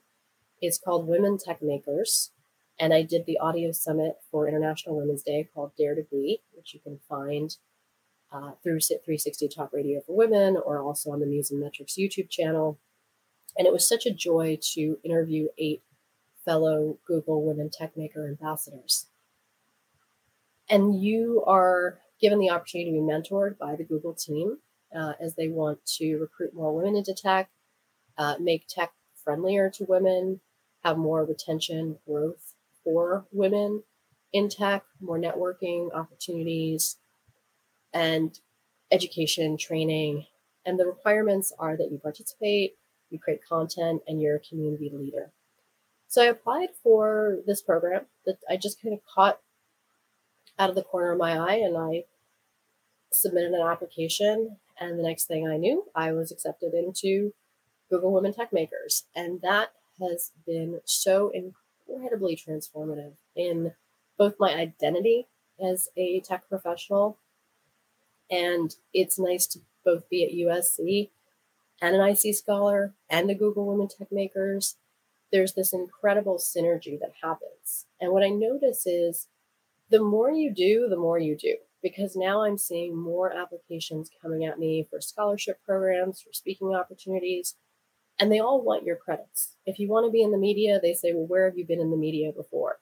It's 0.61 0.77
called 0.77 1.07
Women 1.07 1.37
Tech 1.37 1.61
Makers. 1.61 2.31
And 2.79 2.93
I 2.93 3.01
did 3.01 3.25
the 3.25 3.39
audio 3.39 3.71
summit 3.71 4.17
for 4.29 4.47
International 4.47 4.97
Women's 4.97 5.23
Day 5.23 5.47
called 5.51 5.71
Dare 5.77 5.95
to 5.95 6.03
Be, 6.03 6.41
which 6.53 6.73
you 6.73 6.79
can 6.79 6.99
find 7.09 7.55
uh, 8.31 8.51
through 8.61 8.81
SIT 8.81 9.01
360 9.03 9.47
Talk 9.47 9.73
Radio 9.73 10.01
for 10.05 10.15
Women 10.15 10.57
or 10.57 10.81
also 10.81 11.11
on 11.11 11.19
the 11.19 11.25
Muse 11.25 11.49
and 11.49 11.59
Metrics 11.59 11.95
YouTube 11.95 12.29
channel. 12.29 12.77
And 13.57 13.65
it 13.65 13.73
was 13.73 13.87
such 13.87 14.05
a 14.05 14.13
joy 14.13 14.59
to 14.73 14.99
interview 15.03 15.47
eight 15.57 15.81
fellow 16.45 16.97
Google 17.05 17.43
Women 17.43 17.69
Tech 17.69 17.97
Maker 17.97 18.27
ambassadors. 18.27 19.07
And 20.69 21.01
you 21.01 21.43
are 21.47 21.99
given 22.21 22.39
the 22.39 22.49
opportunity 22.49 22.91
to 22.91 22.97
be 22.97 23.01
mentored 23.01 23.57
by 23.57 23.75
the 23.75 23.83
Google 23.83 24.13
team 24.13 24.59
uh, 24.95 25.13
as 25.19 25.35
they 25.35 25.47
want 25.47 25.85
to 25.97 26.17
recruit 26.17 26.53
more 26.53 26.75
women 26.75 26.95
into 26.95 27.13
tech, 27.13 27.49
uh, 28.17 28.35
make 28.39 28.67
tech 28.67 28.91
friendlier 29.23 29.69
to 29.69 29.85
women, 29.85 30.39
have 30.83 30.97
more 30.97 31.25
retention 31.25 31.97
growth 32.07 32.53
for 32.83 33.25
women 33.31 33.83
in 34.33 34.49
tech, 34.49 34.83
more 35.01 35.19
networking 35.19 35.93
opportunities, 35.93 36.97
and 37.93 38.39
education 38.91 39.57
training. 39.57 40.25
And 40.65 40.79
the 40.79 40.85
requirements 40.85 41.51
are 41.59 41.77
that 41.77 41.91
you 41.91 41.97
participate, 41.97 42.75
you 43.09 43.19
create 43.19 43.41
content, 43.47 44.01
and 44.07 44.21
you're 44.21 44.35
a 44.35 44.39
community 44.39 44.91
leader. 44.93 45.31
So 46.07 46.21
I 46.21 46.25
applied 46.25 46.69
for 46.81 47.39
this 47.45 47.61
program 47.61 48.05
that 48.25 48.37
I 48.49 48.57
just 48.57 48.81
kind 48.81 48.93
of 48.93 49.01
caught 49.05 49.39
out 50.57 50.69
of 50.69 50.75
the 50.75 50.83
corner 50.83 51.11
of 51.11 51.19
my 51.19 51.37
eye 51.37 51.55
and 51.55 51.77
I 51.77 52.05
submitted 53.11 53.51
an 53.51 53.61
application. 53.61 54.57
And 54.79 54.97
the 54.97 55.03
next 55.03 55.25
thing 55.25 55.47
I 55.47 55.57
knew, 55.57 55.85
I 55.95 56.11
was 56.13 56.31
accepted 56.31 56.73
into 56.73 57.33
Google 57.89 58.11
Women 58.11 58.33
Tech 58.33 58.53
Makers. 58.53 59.05
And 59.15 59.41
that 59.41 59.71
has 59.99 60.31
been 60.45 60.81
so 60.85 61.31
incredibly 61.33 62.35
transformative 62.35 63.13
in 63.35 63.73
both 64.17 64.35
my 64.39 64.53
identity 64.53 65.27
as 65.63 65.89
a 65.97 66.19
tech 66.21 66.47
professional. 66.49 67.17
And 68.29 68.75
it's 68.93 69.17
nice 69.17 69.47
to 69.47 69.59
both 69.85 70.09
be 70.09 70.23
at 70.23 70.31
USC 70.31 71.09
and 71.81 71.95
an 71.95 72.07
IC 72.09 72.35
scholar 72.35 72.93
and 73.09 73.29
a 73.29 73.35
Google 73.35 73.65
Women 73.65 73.87
Tech 73.87 74.11
Makers. 74.11 74.75
There's 75.31 75.53
this 75.53 75.73
incredible 75.73 76.37
synergy 76.37 76.99
that 76.99 77.13
happens. 77.21 77.85
And 77.99 78.11
what 78.11 78.23
I 78.23 78.29
notice 78.29 78.85
is 78.85 79.27
the 79.89 80.01
more 80.01 80.31
you 80.31 80.53
do, 80.53 80.87
the 80.89 80.97
more 80.97 81.19
you 81.19 81.35
do. 81.35 81.55
Because 81.83 82.15
now 82.15 82.43
I'm 82.43 82.57
seeing 82.57 82.97
more 82.97 83.31
applications 83.31 84.09
coming 84.21 84.45
at 84.45 84.59
me 84.59 84.87
for 84.89 84.99
scholarship 84.99 85.59
programs, 85.63 86.21
for 86.21 86.33
speaking 86.33 86.73
opportunities, 86.73 87.55
and 88.19 88.31
they 88.31 88.39
all 88.39 88.61
want 88.61 88.85
your 88.85 88.95
credits. 88.95 89.55
If 89.65 89.79
you 89.79 89.87
want 89.87 90.05
to 90.05 90.11
be 90.11 90.23
in 90.23 90.31
the 90.31 90.37
media, 90.37 90.79
they 90.81 90.93
say, 90.93 91.13
Well, 91.13 91.27
where 91.27 91.45
have 91.45 91.57
you 91.57 91.65
been 91.65 91.79
in 91.79 91.91
the 91.91 91.97
media 91.97 92.31
before? 92.31 92.79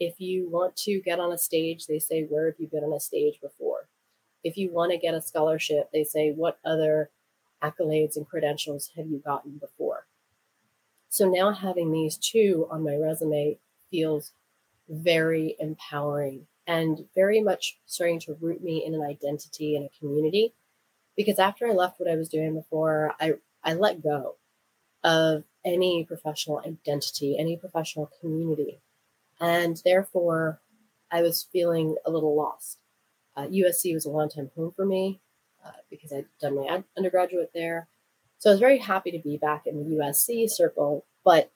If 0.00 0.20
you 0.20 0.48
want 0.48 0.76
to 0.76 1.00
get 1.00 1.20
on 1.20 1.32
a 1.32 1.38
stage, 1.38 1.86
they 1.86 1.98
say, 1.98 2.24
Where 2.24 2.46
have 2.46 2.54
you 2.58 2.68
been 2.68 2.84
on 2.84 2.92
a 2.92 3.00
stage 3.00 3.40
before? 3.40 3.88
If 4.44 4.56
you 4.56 4.70
want 4.70 4.92
to 4.92 4.98
get 4.98 5.14
a 5.14 5.20
scholarship, 5.20 5.90
they 5.92 6.04
say, 6.04 6.30
What 6.32 6.58
other 6.64 7.10
accolades 7.62 8.16
and 8.16 8.28
credentials 8.28 8.90
have 8.96 9.08
you 9.08 9.18
gotten 9.18 9.58
before? 9.58 10.06
So 11.10 11.28
now 11.28 11.52
having 11.52 11.92
these 11.92 12.16
two 12.16 12.66
on 12.70 12.84
my 12.84 12.94
resume 12.94 13.58
feels 13.90 14.32
very 14.88 15.56
empowering 15.58 16.46
and 16.66 17.06
very 17.14 17.40
much 17.40 17.78
starting 17.86 18.20
to 18.20 18.36
root 18.40 18.62
me 18.62 18.84
in 18.84 18.94
an 18.94 19.02
identity 19.02 19.74
and 19.74 19.86
a 19.86 19.98
community. 19.98 20.54
Because 21.16 21.38
after 21.38 21.66
I 21.66 21.72
left 21.72 21.98
what 21.98 22.10
I 22.10 22.14
was 22.14 22.28
doing 22.28 22.54
before, 22.54 23.14
I, 23.18 23.34
I 23.64 23.74
let 23.74 24.02
go 24.02 24.36
of 25.04 25.44
any 25.64 26.04
professional 26.04 26.60
identity, 26.66 27.36
any 27.38 27.56
professional 27.56 28.10
community. 28.20 28.80
And 29.40 29.80
therefore, 29.84 30.60
I 31.10 31.22
was 31.22 31.48
feeling 31.52 31.96
a 32.04 32.10
little 32.10 32.36
lost. 32.36 32.78
Uh, 33.36 33.46
USC 33.46 33.94
was 33.94 34.04
a 34.04 34.10
long 34.10 34.28
time 34.28 34.50
home 34.56 34.72
for 34.74 34.84
me 34.84 35.20
uh, 35.64 35.70
because 35.90 36.12
I'd 36.12 36.26
done 36.40 36.56
my 36.56 36.82
undergraduate 36.96 37.52
there. 37.54 37.88
So 38.38 38.50
I 38.50 38.52
was 38.52 38.60
very 38.60 38.78
happy 38.78 39.10
to 39.10 39.18
be 39.18 39.36
back 39.36 39.66
in 39.66 39.78
the 39.78 39.96
USC 39.96 40.48
circle. 40.50 41.04
But 41.24 41.50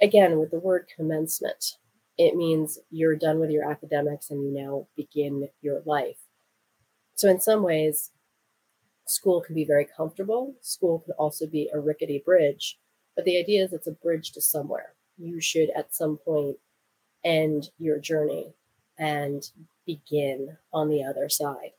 again, 0.00 0.38
with 0.38 0.50
the 0.50 0.58
word 0.58 0.86
commencement, 0.94 1.76
it 2.18 2.36
means 2.36 2.78
you're 2.90 3.16
done 3.16 3.38
with 3.38 3.50
your 3.50 3.68
academics 3.68 4.30
and 4.30 4.42
you 4.42 4.50
now 4.52 4.86
begin 4.96 5.48
your 5.60 5.82
life. 5.84 6.18
So, 7.14 7.28
in 7.28 7.40
some 7.40 7.62
ways, 7.62 8.10
school 9.06 9.40
can 9.40 9.54
be 9.54 9.64
very 9.64 9.86
comfortable. 9.96 10.54
School 10.60 11.00
can 11.00 11.12
also 11.18 11.46
be 11.46 11.70
a 11.72 11.80
rickety 11.80 12.22
bridge, 12.24 12.78
but 13.14 13.24
the 13.24 13.38
idea 13.38 13.64
is 13.64 13.72
it's 13.72 13.86
a 13.86 13.92
bridge 13.92 14.32
to 14.32 14.40
somewhere. 14.40 14.94
You 15.18 15.40
should, 15.40 15.70
at 15.76 15.94
some 15.94 16.16
point, 16.16 16.56
end 17.24 17.70
your 17.78 17.98
journey 17.98 18.54
and 18.98 19.48
begin 19.86 20.56
on 20.72 20.88
the 20.88 21.02
other 21.02 21.28
side. 21.28 21.72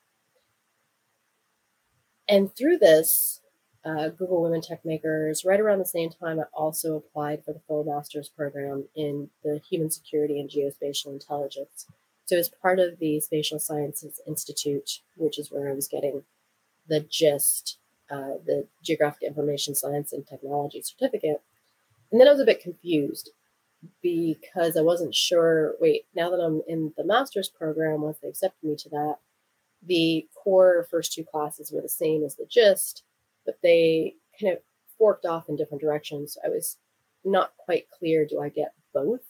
And 2.28 2.56
through 2.56 2.78
this, 2.78 3.42
uh, 3.86 4.10
Google 4.10 4.42
Women 4.42 4.62
Tech 4.62 4.86
Makers, 4.86 5.44
right 5.44 5.60
around 5.60 5.80
the 5.80 5.86
same 5.86 6.10
time, 6.10 6.40
I 6.40 6.44
also 6.54 6.96
applied 6.96 7.44
for 7.44 7.54
the 7.54 7.62
full 7.68 7.84
master's 7.84 8.30
program 8.30 8.86
in 8.96 9.30
the 9.44 9.62
Human 9.70 9.92
Security 9.92 10.40
and 10.40 10.50
Geospatial 10.50 11.08
Intelligence. 11.08 11.88
So, 12.26 12.38
as 12.38 12.50
part 12.50 12.80
of 12.80 13.00
the 13.00 13.20
Spatial 13.20 13.60
Sciences 13.60 14.22
Institute, 14.26 15.02
which 15.18 15.38
is 15.38 15.52
where 15.52 15.70
I 15.70 15.74
was 15.74 15.90
getting 15.90 16.24
the 16.88 17.02
GIST, 17.02 17.78
uh, 18.10 18.36
the 18.46 18.68
Geographic 18.84 19.24
Information 19.24 19.76
Science 19.76 20.14
and 20.14 20.26
Technology 20.26 20.82
certificate. 20.82 21.42
And 22.12 22.20
then 22.20 22.28
I 22.28 22.32
was 22.32 22.42
a 22.42 22.46
bit 22.46 22.62
confused 22.62 23.32
because 24.02 24.78
I 24.78 24.82
wasn't 24.82 25.16
sure 25.16 25.76
wait, 25.80 26.06
now 26.16 26.30
that 26.30 26.40
I'm 26.40 26.62
in 26.68 26.94
the 26.96 27.06
master's 27.06 27.50
program, 27.50 28.02
once 28.02 28.20
they 28.22 28.30
accepted 28.30 28.68
me 28.68 28.76
to 28.78 28.90
that, 28.90 29.16
the 29.86 30.28
core 30.36 30.88
first 30.90 31.14
two 31.14 31.26
classes 31.26 31.72
were 31.72 31.82
the 31.82 31.90
same 31.90 32.24
as 32.24 32.36
the 32.36 32.46
GIST 32.46 33.04
but 33.46 33.58
they 33.62 34.16
kind 34.40 34.54
of 34.54 34.60
forked 34.98 35.26
off 35.26 35.50
in 35.50 35.56
different 35.56 35.82
directions. 35.82 36.38
I 36.44 36.50
was 36.50 36.78
not 37.24 37.54
quite 37.58 37.90
clear 37.90 38.26
do 38.26 38.42
I 38.42 38.50
get 38.50 38.74
both 38.94 39.22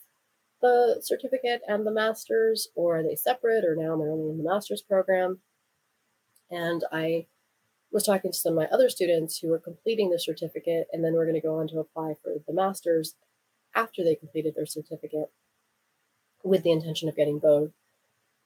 the 0.60 0.98
certificate 1.02 1.60
and 1.68 1.86
the 1.86 1.92
master's, 1.92 2.68
or 2.74 2.98
are 2.98 3.02
they 3.02 3.16
separate, 3.16 3.64
or 3.64 3.76
now 3.76 3.92
I'm 3.92 4.00
only 4.00 4.30
in 4.30 4.38
the 4.38 4.50
master's 4.50 4.80
program? 4.80 5.40
And 6.50 6.84
I 6.90 7.26
was 7.94 8.02
talking 8.02 8.32
to 8.32 8.36
some 8.36 8.54
of 8.54 8.56
my 8.56 8.66
other 8.66 8.90
students 8.90 9.38
who 9.38 9.48
were 9.48 9.58
completing 9.58 10.10
the 10.10 10.18
certificate 10.18 10.88
and 10.92 11.04
then 11.04 11.14
we're 11.14 11.24
going 11.24 11.40
to 11.40 11.40
go 11.40 11.60
on 11.60 11.68
to 11.68 11.78
apply 11.78 12.14
for 12.20 12.32
the 12.44 12.52
master's 12.52 13.14
after 13.72 14.02
they 14.02 14.16
completed 14.16 14.54
their 14.56 14.66
certificate 14.66 15.30
with 16.42 16.64
the 16.64 16.72
intention 16.72 17.08
of 17.08 17.16
getting 17.16 17.38
both. 17.38 17.70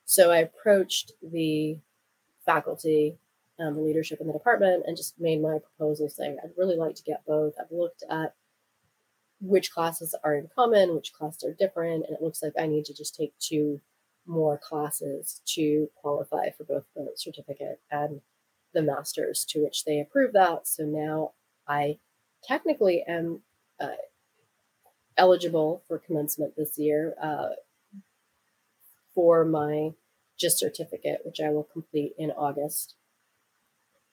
So 0.04 0.30
I 0.30 0.38
approached 0.38 1.12
the 1.22 1.78
faculty, 2.44 3.16
um, 3.58 3.74
the 3.74 3.80
leadership 3.80 4.20
in 4.20 4.26
the 4.26 4.34
department, 4.34 4.84
and 4.86 4.98
just 4.98 5.18
made 5.18 5.40
my 5.40 5.58
proposal 5.58 6.10
saying 6.10 6.36
I'd 6.44 6.50
really 6.58 6.76
like 6.76 6.94
to 6.96 7.02
get 7.02 7.24
both. 7.26 7.54
I've 7.58 7.72
looked 7.72 8.04
at 8.10 8.34
which 9.40 9.72
classes 9.72 10.14
are 10.22 10.34
in 10.34 10.50
common, 10.54 10.94
which 10.94 11.14
classes 11.14 11.44
are 11.44 11.54
different, 11.54 12.04
and 12.06 12.14
it 12.14 12.22
looks 12.22 12.42
like 12.42 12.52
I 12.58 12.66
need 12.66 12.84
to 12.86 12.94
just 12.94 13.14
take 13.14 13.32
two 13.38 13.80
more 14.26 14.58
classes 14.58 15.40
to 15.54 15.88
qualify 15.96 16.50
for 16.50 16.64
both 16.64 16.84
the 16.94 17.12
certificate 17.16 17.80
and 17.90 18.20
the 18.74 18.82
master's, 18.82 19.44
to 19.46 19.62
which 19.62 19.84
they 19.84 20.00
approve 20.00 20.32
that. 20.32 20.66
So 20.66 20.84
now 20.84 21.32
I 21.66 21.98
technically 22.42 23.02
am 23.06 23.42
uh, 23.80 23.96
eligible 25.16 25.82
for 25.88 25.98
commencement 25.98 26.54
this 26.56 26.78
year 26.78 27.14
uh, 27.20 27.50
for 29.14 29.44
my 29.44 29.92
GIST 30.38 30.58
certificate, 30.58 31.20
which 31.24 31.40
I 31.40 31.50
will 31.50 31.64
complete 31.64 32.14
in 32.18 32.30
August. 32.30 32.94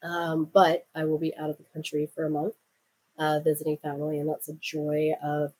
Um, 0.02 0.50
but 0.52 0.86
I 0.94 1.06
will 1.06 1.18
be 1.18 1.36
out 1.36 1.50
of 1.50 1.58
the 1.58 1.64
country 1.74 2.10
for 2.14 2.26
a 2.26 2.30
month 2.30 2.56
uh, 3.18 3.40
visiting 3.44 3.78
family, 3.78 4.20
and 4.20 4.30
that's 4.30 4.50
a 4.50 4.54
joy 4.54 5.14
of 5.24 5.54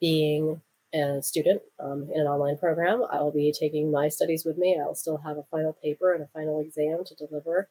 being 0.00 0.60
a 0.94 1.22
student 1.22 1.62
um, 1.80 2.08
in 2.14 2.20
an 2.20 2.26
online 2.26 2.58
program. 2.58 3.04
I 3.10 3.20
will 3.20 3.32
be 3.32 3.52
taking 3.52 3.90
my 3.90 4.08
studies 4.08 4.44
with 4.44 4.58
me. 4.58 4.78
I'll 4.80 4.94
still 4.94 5.18
have 5.18 5.38
a 5.38 5.44
final 5.50 5.72
paper 5.72 6.12
and 6.12 6.22
a 6.22 6.28
final 6.28 6.60
exam 6.60 7.04
to 7.04 7.14
deliver 7.14 7.68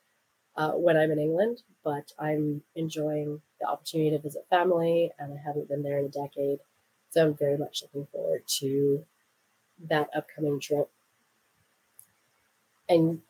uh, 0.56 0.72
when 0.72 0.98
I'm 0.98 1.12
in 1.12 1.20
England, 1.20 1.62
but 1.84 2.12
I'm 2.20 2.63
enjoying 2.75 3.42
the 3.60 3.68
opportunity 3.68 4.12
to 4.12 4.20
visit 4.20 4.46
family, 4.50 5.12
and 5.18 5.34
I 5.34 5.42
haven't 5.46 5.70
been 5.70 5.84
there 5.84 6.00
in 6.00 6.06
a 6.06 6.10
decade. 6.10 6.60
So 7.12 7.25
I'm 7.25 7.36
very 7.36 7.58
much 7.58 7.84
looking 7.84 8.08
forward 8.12 8.44
to 8.60 9.06
that 9.90 10.10
upcoming 10.16 10.60
trip. 10.60 10.90
And 12.90 13.22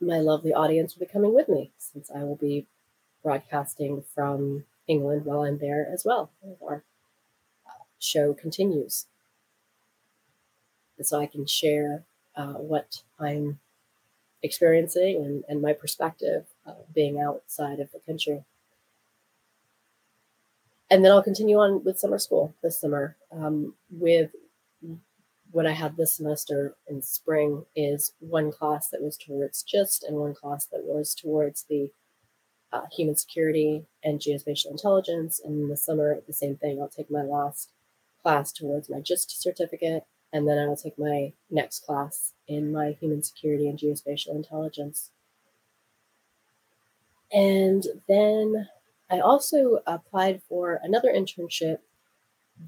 my 0.00 0.18
lovely 0.18 0.52
audience 0.52 0.94
will 0.94 1.06
be 1.06 1.12
coming 1.12 1.34
with 1.34 1.48
me 1.48 1.72
since 1.78 2.10
I 2.14 2.22
will 2.22 2.36
be 2.36 2.66
broadcasting 3.22 4.04
from 4.14 4.64
England 4.86 5.24
while 5.24 5.42
I'm 5.42 5.58
there 5.58 5.88
as 5.92 6.04
well. 6.04 6.30
Show 7.98 8.34
continues. 8.34 9.06
And 10.96 11.06
so 11.06 11.20
I 11.20 11.26
can 11.26 11.46
share 11.46 12.04
uh, 12.36 12.54
what 12.54 13.02
I'm 13.18 13.58
experiencing 14.42 15.16
and, 15.24 15.44
and 15.48 15.62
my 15.62 15.72
perspective 15.72 16.44
of 16.66 16.92
being 16.94 17.20
outside 17.20 17.80
of 17.80 17.90
the 17.92 18.00
country. 18.00 18.44
And 20.90 21.04
then 21.04 21.12
I'll 21.12 21.22
continue 21.22 21.58
on 21.58 21.84
with 21.84 21.98
summer 21.98 22.18
school 22.18 22.54
this 22.62 22.80
summer 22.80 23.16
um, 23.30 23.74
with 23.90 24.30
what 25.50 25.66
I 25.66 25.72
had 25.72 25.96
this 25.96 26.14
semester 26.14 26.74
in 26.86 27.02
spring 27.02 27.64
is 27.74 28.12
one 28.20 28.52
class 28.52 28.88
that 28.88 29.02
was 29.02 29.16
towards 29.16 29.64
GIST 29.64 30.04
and 30.04 30.16
one 30.16 30.34
class 30.34 30.66
that 30.66 30.84
was 30.84 31.14
towards 31.14 31.64
the 31.68 31.90
uh, 32.72 32.82
human 32.92 33.16
security 33.16 33.84
and 34.04 34.20
geospatial 34.20 34.70
intelligence. 34.70 35.40
And 35.42 35.62
in 35.62 35.68
the 35.68 35.76
summer, 35.76 36.20
the 36.26 36.32
same 36.32 36.56
thing. 36.56 36.80
I'll 36.80 36.88
take 36.88 37.10
my 37.10 37.22
last 37.22 37.70
class 38.28 38.52
towards 38.52 38.90
my 38.90 39.00
GIST 39.00 39.40
certificate, 39.40 40.04
and 40.34 40.46
then 40.46 40.58
I'll 40.58 40.76
take 40.76 40.98
my 40.98 41.32
next 41.50 41.86
class 41.86 42.34
in 42.46 42.70
my 42.70 42.94
human 43.00 43.22
security 43.22 43.66
and 43.66 43.78
geospatial 43.78 44.36
intelligence. 44.36 45.12
And 47.32 47.86
then 48.06 48.68
I 49.10 49.20
also 49.20 49.78
applied 49.86 50.42
for 50.46 50.78
another 50.82 51.10
internship 51.10 51.78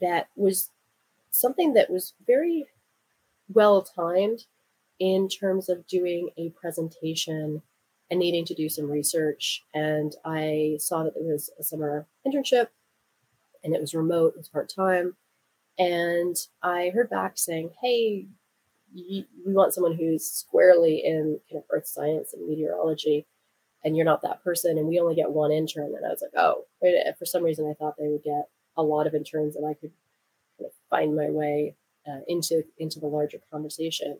that 0.00 0.28
was 0.34 0.70
something 1.30 1.74
that 1.74 1.90
was 1.90 2.14
very 2.26 2.64
well 3.52 3.82
timed 3.82 4.46
in 4.98 5.28
terms 5.28 5.68
of 5.68 5.86
doing 5.86 6.30
a 6.38 6.48
presentation 6.50 7.60
and 8.10 8.18
needing 8.18 8.46
to 8.46 8.54
do 8.54 8.70
some 8.70 8.90
research. 8.90 9.62
And 9.74 10.16
I 10.24 10.78
saw 10.80 11.02
that 11.02 11.12
there 11.14 11.34
was 11.34 11.50
a 11.60 11.64
summer 11.64 12.06
internship 12.26 12.68
and 13.62 13.74
it 13.74 13.80
was 13.82 13.94
remote, 13.94 14.32
it 14.34 14.38
was 14.38 14.48
part 14.48 14.72
time. 14.74 15.16
And 15.80 16.36
I 16.62 16.90
heard 16.90 17.08
back 17.08 17.38
saying, 17.38 17.70
hey, 17.80 18.26
we 18.94 19.26
want 19.46 19.72
someone 19.72 19.94
who's 19.94 20.30
squarely 20.30 21.02
in 21.02 21.40
kind 21.50 21.62
of 21.62 21.64
earth 21.70 21.86
science 21.86 22.34
and 22.34 22.46
meteorology, 22.46 23.26
and 23.82 23.96
you're 23.96 24.04
not 24.04 24.20
that 24.20 24.44
person. 24.44 24.76
And 24.76 24.86
we 24.86 25.00
only 25.00 25.14
get 25.14 25.30
one 25.30 25.50
intern. 25.50 25.94
And 25.96 26.04
I 26.04 26.10
was 26.10 26.20
like, 26.22 26.32
oh, 26.36 26.66
for 27.18 27.24
some 27.24 27.42
reason, 27.42 27.66
I 27.66 27.72
thought 27.72 27.94
they 27.98 28.08
would 28.08 28.22
get 28.22 28.50
a 28.76 28.82
lot 28.82 29.06
of 29.06 29.14
interns 29.14 29.56
and 29.56 29.66
I 29.66 29.72
could 29.72 29.92
kind 30.58 30.66
of 30.66 30.72
find 30.90 31.16
my 31.16 31.30
way 31.30 31.76
uh, 32.06 32.20
into 32.28 32.62
into 32.76 33.00
the 33.00 33.06
larger 33.06 33.38
conversation. 33.50 34.18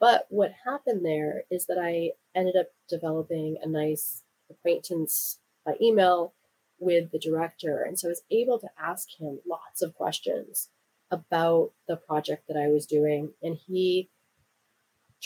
But 0.00 0.26
what 0.28 0.52
happened 0.64 1.06
there 1.06 1.44
is 1.52 1.66
that 1.66 1.78
I 1.80 2.12
ended 2.34 2.56
up 2.56 2.66
developing 2.88 3.58
a 3.62 3.68
nice 3.68 4.24
acquaintance 4.50 5.38
by 5.64 5.74
email 5.80 6.34
with 6.80 7.12
the 7.12 7.18
director. 7.20 7.82
And 7.82 7.96
so 7.96 8.08
I 8.08 8.10
was 8.10 8.22
able 8.30 8.58
to 8.58 8.68
ask 8.76 9.08
him 9.18 9.38
lots 9.48 9.82
of 9.82 9.94
questions 9.94 10.68
about 11.10 11.72
the 11.88 11.96
project 11.96 12.48
that 12.48 12.56
I 12.56 12.68
was 12.68 12.86
doing. 12.86 13.30
And 13.42 13.56
he 13.66 14.10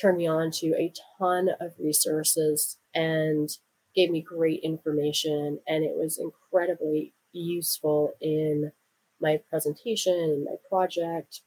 turned 0.00 0.18
me 0.18 0.26
on 0.26 0.50
to 0.50 0.74
a 0.76 0.92
ton 1.18 1.50
of 1.60 1.72
resources 1.78 2.78
and 2.94 3.48
gave 3.94 4.10
me 4.10 4.20
great 4.20 4.60
information. 4.62 5.60
And 5.66 5.84
it 5.84 5.96
was 5.96 6.18
incredibly 6.18 7.12
useful 7.32 8.14
in 8.20 8.72
my 9.20 9.40
presentation 9.50 10.14
and 10.14 10.44
my 10.44 10.56
project 10.68 11.42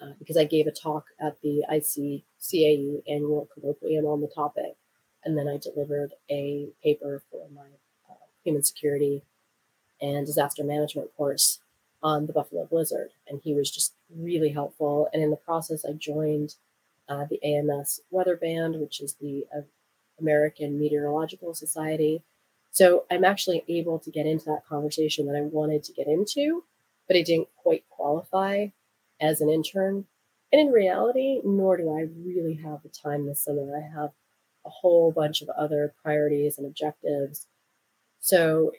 uh, 0.00 0.12
because 0.18 0.36
I 0.36 0.44
gave 0.44 0.66
a 0.66 0.72
talk 0.72 1.06
at 1.20 1.40
the 1.42 1.64
ICCAE 1.70 3.02
annual 3.08 3.48
colloquium 3.56 4.04
on 4.04 4.20
the 4.20 4.28
topic, 4.28 4.76
and 5.24 5.38
then 5.38 5.48
I 5.48 5.56
delivered 5.56 6.12
a 6.30 6.68
paper 6.82 7.22
for 7.30 7.48
my 7.54 7.68
uh, 8.10 8.14
human 8.44 8.62
security 8.62 9.22
and 10.00 10.26
disaster 10.26 10.62
management 10.64 11.16
course 11.16 11.60
on 12.02 12.26
the 12.26 12.32
Buffalo 12.32 12.66
Blizzard, 12.66 13.10
and 13.28 13.40
he 13.42 13.54
was 13.54 13.70
just 13.70 13.94
really 14.14 14.50
helpful. 14.50 15.08
And 15.12 15.22
in 15.22 15.30
the 15.30 15.36
process, 15.36 15.84
I 15.84 15.92
joined 15.92 16.54
uh, 17.08 17.26
the 17.28 17.42
AMS 17.42 18.00
Weather 18.10 18.36
Band, 18.36 18.76
which 18.80 19.00
is 19.00 19.14
the 19.14 19.46
uh, 19.56 19.62
American 20.20 20.78
Meteorological 20.78 21.54
Society. 21.54 22.22
So 22.70 23.04
I'm 23.10 23.24
actually 23.24 23.64
able 23.68 23.98
to 24.00 24.10
get 24.10 24.26
into 24.26 24.46
that 24.46 24.66
conversation 24.68 25.26
that 25.26 25.36
I 25.36 25.42
wanted 25.42 25.84
to 25.84 25.92
get 25.92 26.06
into, 26.06 26.64
but 27.08 27.16
I 27.16 27.22
didn't 27.22 27.48
quite 27.56 27.84
qualify 27.88 28.68
as 29.20 29.40
an 29.40 29.48
intern. 29.48 30.04
And 30.52 30.60
in 30.60 30.68
reality, 30.68 31.40
nor 31.44 31.76
do 31.76 31.90
I 31.90 32.08
really 32.24 32.54
have 32.62 32.82
the 32.82 32.88
time 32.88 33.26
this 33.26 33.40
summer. 33.40 33.76
I 33.76 33.98
have 33.98 34.10
a 34.64 34.70
whole 34.70 35.12
bunch 35.12 35.42
of 35.42 35.48
other 35.50 35.94
priorities 36.02 36.58
and 36.58 36.66
objectives. 36.66 37.46
So 38.20 38.72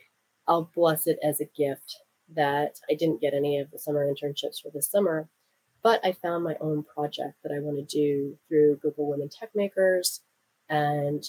I'll 0.48 0.70
bless 0.76 1.08
it 1.08 1.18
as 1.24 1.42
a 1.42 1.46
gift 1.46 1.98
that 2.36 2.80
I 2.90 2.94
didn't 2.94 3.22
get 3.22 3.34
any 3.34 3.60
of 3.60 3.72
the 3.72 3.80
summer 3.80 4.12
internships 4.12 4.62
for 4.62 4.70
this 4.74 4.90
summer, 4.90 5.30
but 5.84 6.06
I 6.06 6.12
found 6.12 6.44
my 6.44 6.56
own 6.60 6.84
project 6.84 7.36
that 7.44 7.52
I 7.52 7.60
want 7.60 7.78
to 7.78 7.96
do 7.96 8.38
through 8.48 8.78
Google 8.82 9.10
Women 9.10 9.30
Tech 9.30 9.50
Makers 9.56 10.22
and 10.70 11.24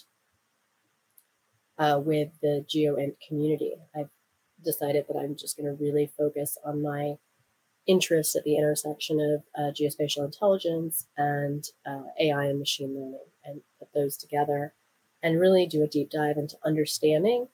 uh, 1.79 2.01
with 2.05 2.31
the 2.43 2.65
GeoInt 2.69 3.17
community. 3.27 3.75
I've 3.95 4.11
decided 4.65 5.07
that 5.09 5.17
I'm 5.17 5.37
just 5.37 5.57
going 5.57 5.67
to 5.67 5.83
really 5.83 6.11
focus 6.19 6.59
on 6.65 6.83
my 6.83 7.19
interests 7.87 8.37
at 8.37 8.45
the 8.45 8.57
intersection 8.57 9.21
of 9.21 9.43
uh, 9.59 9.73
geospatial 9.73 10.25
intelligence 10.25 11.07
and 11.17 11.65
uh, 11.87 12.03
AI 12.21 12.47
and 12.47 12.59
machine 12.59 12.95
learning 12.95 13.27
and 13.45 13.61
put 13.79 13.89
those 13.95 14.17
together 14.17 14.75
and 15.23 15.41
really 15.41 15.67
do 15.67 15.83
a 15.83 15.89
deep 15.89 16.11
dive 16.11 16.37
into 16.37 16.57
understanding 16.65 17.49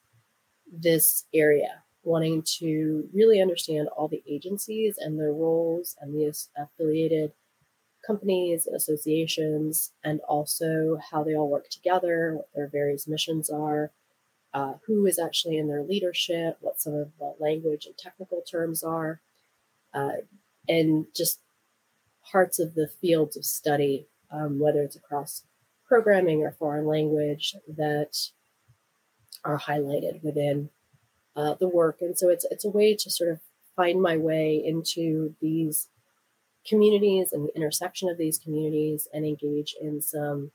this 0.70 1.24
area, 1.32 1.83
wanting 2.04 2.42
to 2.58 3.08
really 3.12 3.40
understand 3.40 3.88
all 3.88 4.08
the 4.08 4.22
agencies 4.28 4.96
and 4.98 5.18
their 5.18 5.32
roles 5.32 5.96
and 6.00 6.14
the 6.14 6.32
affiliated 6.56 7.32
companies 8.06 8.66
and 8.66 8.76
associations, 8.76 9.92
and 10.04 10.20
also 10.28 10.98
how 11.10 11.24
they 11.24 11.34
all 11.34 11.48
work 11.48 11.68
together, 11.70 12.34
what 12.36 12.48
their 12.54 12.68
various 12.68 13.08
missions 13.08 13.48
are. 13.50 13.90
Uh, 14.52 14.74
who 14.86 15.04
is 15.04 15.18
actually 15.18 15.58
in 15.58 15.66
their 15.66 15.82
leadership, 15.82 16.56
what 16.60 16.80
some 16.80 16.94
of 16.94 17.10
the 17.18 17.34
language 17.40 17.86
and 17.86 17.98
technical 17.98 18.40
terms 18.42 18.84
are, 18.84 19.20
uh, 19.92 20.12
and 20.68 21.06
just 21.12 21.40
parts 22.30 22.60
of 22.60 22.76
the 22.76 22.86
fields 23.00 23.36
of 23.36 23.44
study, 23.44 24.06
um, 24.30 24.60
whether 24.60 24.80
it's 24.82 24.94
across 24.94 25.42
programming 25.88 26.42
or 26.42 26.52
foreign 26.52 26.86
language, 26.86 27.56
that 27.66 28.16
are 29.44 29.58
highlighted 29.58 30.22
within 30.22 30.70
uh, 31.36 31.54
the 31.54 31.68
work. 31.68 31.98
And 32.00 32.18
so 32.18 32.28
it's 32.28 32.46
it's 32.50 32.64
a 32.64 32.70
way 32.70 32.94
to 32.96 33.10
sort 33.10 33.30
of 33.30 33.40
find 33.76 34.00
my 34.00 34.16
way 34.16 34.62
into 34.64 35.34
these 35.40 35.88
communities 36.66 37.32
and 37.32 37.46
the 37.46 37.56
intersection 37.56 38.08
of 38.08 38.18
these 38.18 38.38
communities 38.38 39.08
and 39.12 39.24
engage 39.24 39.74
in 39.80 40.00
some 40.00 40.52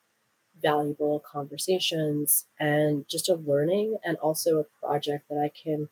valuable 0.62 1.20
conversations 1.20 2.46
and 2.60 3.08
just 3.08 3.30
a 3.30 3.36
learning 3.36 3.98
and 4.04 4.18
also 4.18 4.60
a 4.60 4.86
project 4.86 5.30
that 5.30 5.38
I 5.38 5.50
can 5.50 5.90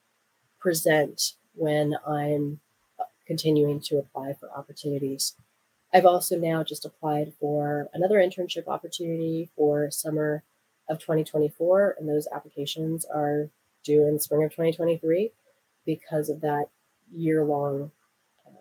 present 0.59 1.33
when 1.53 1.95
I'm 2.05 2.59
continuing 3.25 3.79
to 3.81 3.97
apply 3.97 4.33
for 4.33 4.49
opportunities. 4.51 5.35
I've 5.93 6.05
also 6.05 6.37
now 6.37 6.63
just 6.63 6.85
applied 6.85 7.33
for 7.39 7.89
another 7.93 8.17
internship 8.17 8.67
opportunity 8.67 9.49
for 9.55 9.89
summer 9.91 10.43
of 10.89 10.99
2024, 10.99 11.95
and 11.99 12.07
those 12.07 12.27
applications 12.33 13.05
are 13.05 13.49
due 13.83 14.07
in 14.07 14.19
spring 14.19 14.43
of 14.43 14.51
2023 14.51 15.31
because 15.85 16.29
of 16.29 16.41
that 16.41 16.65
year 17.11 17.43
long 17.43 17.91
uh, 18.45 18.51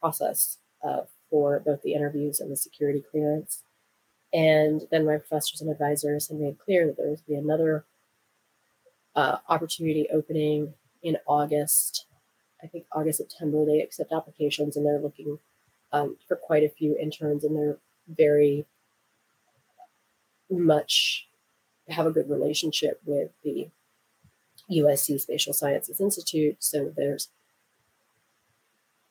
process 0.00 0.58
uh, 0.82 1.02
for 1.30 1.60
both 1.60 1.82
the 1.82 1.94
interviews 1.94 2.40
and 2.40 2.50
the 2.50 2.56
security 2.56 3.02
clearance. 3.10 3.62
And 4.32 4.82
then 4.90 5.06
my 5.06 5.18
professors 5.18 5.60
and 5.60 5.70
advisors 5.70 6.28
have 6.28 6.38
made 6.38 6.58
clear 6.58 6.86
that 6.86 6.96
there 6.96 7.08
will 7.08 7.20
be 7.26 7.34
another 7.34 7.84
uh, 9.14 9.38
opportunity 9.48 10.08
opening 10.12 10.74
in 11.02 11.18
August. 11.26 12.06
I 12.62 12.66
think 12.66 12.86
August, 12.92 13.18
September, 13.18 13.64
they 13.64 13.80
accept 13.80 14.12
applications 14.12 14.76
and 14.76 14.86
they're 14.86 14.98
looking 14.98 15.38
um, 15.92 16.16
for 16.26 16.36
quite 16.36 16.62
a 16.62 16.68
few 16.68 16.96
interns 16.96 17.44
and 17.44 17.56
they're 17.56 17.78
very 18.08 18.64
much 20.50 21.28
have 21.88 22.06
a 22.06 22.10
good 22.10 22.30
relationship 22.30 23.00
with 23.04 23.30
the 23.42 23.68
USC 24.70 25.20
Spatial 25.20 25.52
Sciences 25.52 26.00
Institute. 26.00 26.56
So 26.60 26.92
there's 26.96 27.28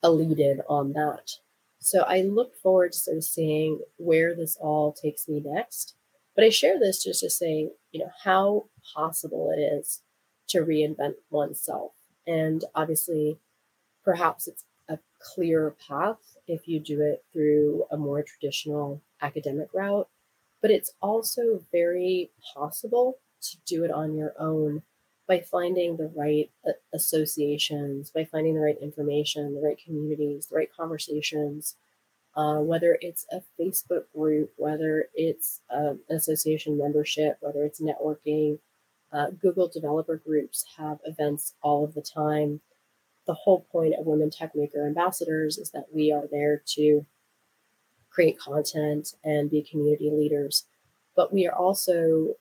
a 0.04 0.12
lead 0.12 0.40
in 0.40 0.62
on 0.68 0.94
that. 0.94 1.38
So 1.80 2.02
I 2.02 2.22
look 2.22 2.56
forward 2.56 2.92
to 2.94 2.98
sort 2.98 3.18
of 3.18 3.24
seeing 3.24 3.80
where 3.98 4.36
this 4.36 4.56
all 4.58 4.94
takes 4.94 5.28
me 5.28 5.42
next. 5.44 5.96
But 6.36 6.46
I 6.46 6.50
share 6.50 6.80
this 6.80 7.04
just 7.04 7.22
to 7.22 7.30
say, 7.30 7.70
you 7.92 8.00
know, 8.00 8.12
how 8.24 8.66
possible 8.94 9.52
it 9.56 9.60
is 9.60 10.02
to 10.50 10.60
reinvent 10.60 11.16
oneself. 11.30 11.92
And 12.26 12.64
obviously, 12.76 13.38
perhaps 14.04 14.48
it's 14.48 14.64
a 14.88 15.00
clear 15.20 15.76
path 15.88 16.38
if 16.48 16.68
you 16.68 16.80
do 16.80 17.02
it 17.02 17.24
through 17.32 17.86
a 17.92 17.98
more 17.98 18.24
traditional 18.24 19.02
academic 19.22 19.70
route, 19.74 20.08
but 20.62 20.72
it's 20.72 20.94
also 21.02 21.64
very 21.72 22.30
possible 22.54 23.18
to 23.42 23.58
do 23.66 23.84
it 23.84 23.92
on 23.92 24.16
your 24.16 24.34
own 24.38 24.84
by 25.32 25.40
finding 25.40 25.96
the 25.96 26.12
right 26.14 26.52
uh, 26.68 26.74
associations, 26.94 28.10
by 28.10 28.26
finding 28.26 28.54
the 28.54 28.60
right 28.60 28.76
information, 28.82 29.56
the 29.56 29.62
right 29.62 29.80
communities, 29.82 30.48
the 30.48 30.56
right 30.58 30.70
conversations, 30.76 31.76
uh, 32.36 32.58
whether 32.58 32.98
it's 33.00 33.26
a 33.32 33.42
Facebook 33.58 34.04
group, 34.14 34.52
whether 34.58 35.06
it's 35.14 35.62
uh, 35.74 35.94
an 36.10 36.18
association 36.18 36.78
membership, 36.78 37.38
whether 37.40 37.64
it's 37.64 37.80
networking. 37.80 38.60
Uh, 39.14 39.28
Google 39.42 39.70
developer 39.70 40.18
groups 40.18 40.66
have 40.78 41.00
events 41.06 41.54
all 41.62 41.86
of 41.86 41.94
the 41.94 42.02
time. 42.02 42.60
The 43.26 43.34
whole 43.34 43.66
point 43.72 43.96
of 43.98 44.06
Women 44.06 44.32
Tech 44.32 44.54
Maker 44.54 44.86
Ambassadors 44.86 45.58
is 45.58 45.72
that 45.72 45.86
we 45.94 46.12
are 46.12 46.28
there 46.30 46.62
to 46.76 47.06
create 48.10 48.38
content 48.38 49.14
and 49.24 49.50
be 49.50 49.62
community 49.64 50.12
leaders, 50.12 50.66
but 51.16 51.32
we 51.32 51.48
are 51.48 51.56
also 51.56 52.36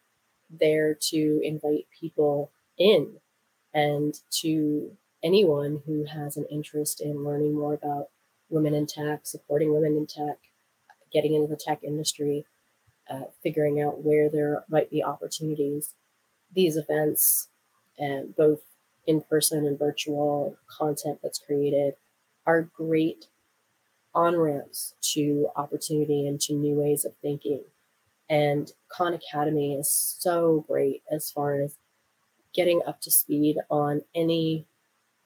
there 0.51 0.99
to 1.11 1.41
invite 1.45 1.87
people 1.97 2.51
in 2.81 3.13
and 3.73 4.15
to 4.41 4.97
anyone 5.23 5.83
who 5.87 6.05
has 6.05 6.37
an 6.37 6.47
interest 6.51 7.01
in 7.01 7.25
learning 7.25 7.55
more 7.55 7.75
about 7.75 8.09
women 8.49 8.75
in 8.75 8.87
tech, 8.87 9.21
supporting 9.23 9.73
women 9.73 9.97
in 9.97 10.07
tech, 10.07 10.39
getting 11.13 11.35
into 11.35 11.47
the 11.47 11.57
tech 11.57 11.85
industry, 11.85 12.45
uh, 13.09 13.25
figuring 13.43 13.81
out 13.81 14.03
where 14.03 14.29
there 14.29 14.65
might 14.69 14.91
be 14.91 15.05
opportunities. 15.05 15.95
These 16.53 16.77
events, 16.77 17.49
and 17.99 18.35
both 18.35 18.61
in 19.07 19.21
person 19.21 19.67
and 19.67 19.79
virtual 19.79 20.57
content 20.67 21.21
that's 21.23 21.39
created, 21.39 21.95
are 22.47 22.63
great 22.63 23.27
on 24.15 24.37
ramps 24.37 24.95
to 25.01 25.49
opportunity 25.55 26.27
and 26.27 26.41
to 26.41 26.55
new 26.55 26.75
ways 26.75 27.05
of 27.05 27.13
thinking. 27.23 27.63
And 28.29 28.73
Khan 28.89 29.15
Academy 29.15 29.75
is 29.75 29.91
so 29.91 30.65
great 30.67 31.03
as 31.11 31.31
far 31.31 31.61
as 31.61 31.77
getting 32.55 32.81
up 32.87 33.01
to 33.03 33.11
speed 33.11 33.57
on 33.71 34.03
any 34.15 34.67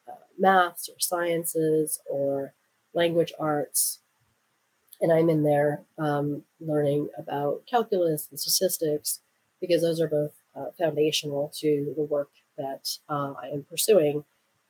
uh, 0.08 0.12
maths 0.38 0.88
or 0.88 0.98
sciences 0.98 2.00
or 2.06 2.54
language 2.92 3.32
arts. 3.38 4.00
And 5.00 5.12
I'm 5.12 5.28
in 5.28 5.42
there 5.42 5.82
um, 5.98 6.44
learning 6.60 7.08
about 7.18 7.66
calculus 7.66 8.28
and 8.30 8.38
statistics 8.38 9.20
because 9.60 9.82
those 9.82 10.00
are 10.00 10.08
both 10.08 10.32
uh, 10.54 10.66
foundational 10.78 11.52
to 11.56 11.92
the 11.96 12.04
work 12.04 12.30
that 12.56 12.98
uh, 13.08 13.34
I 13.42 13.48
am 13.48 13.64
pursuing 13.68 14.24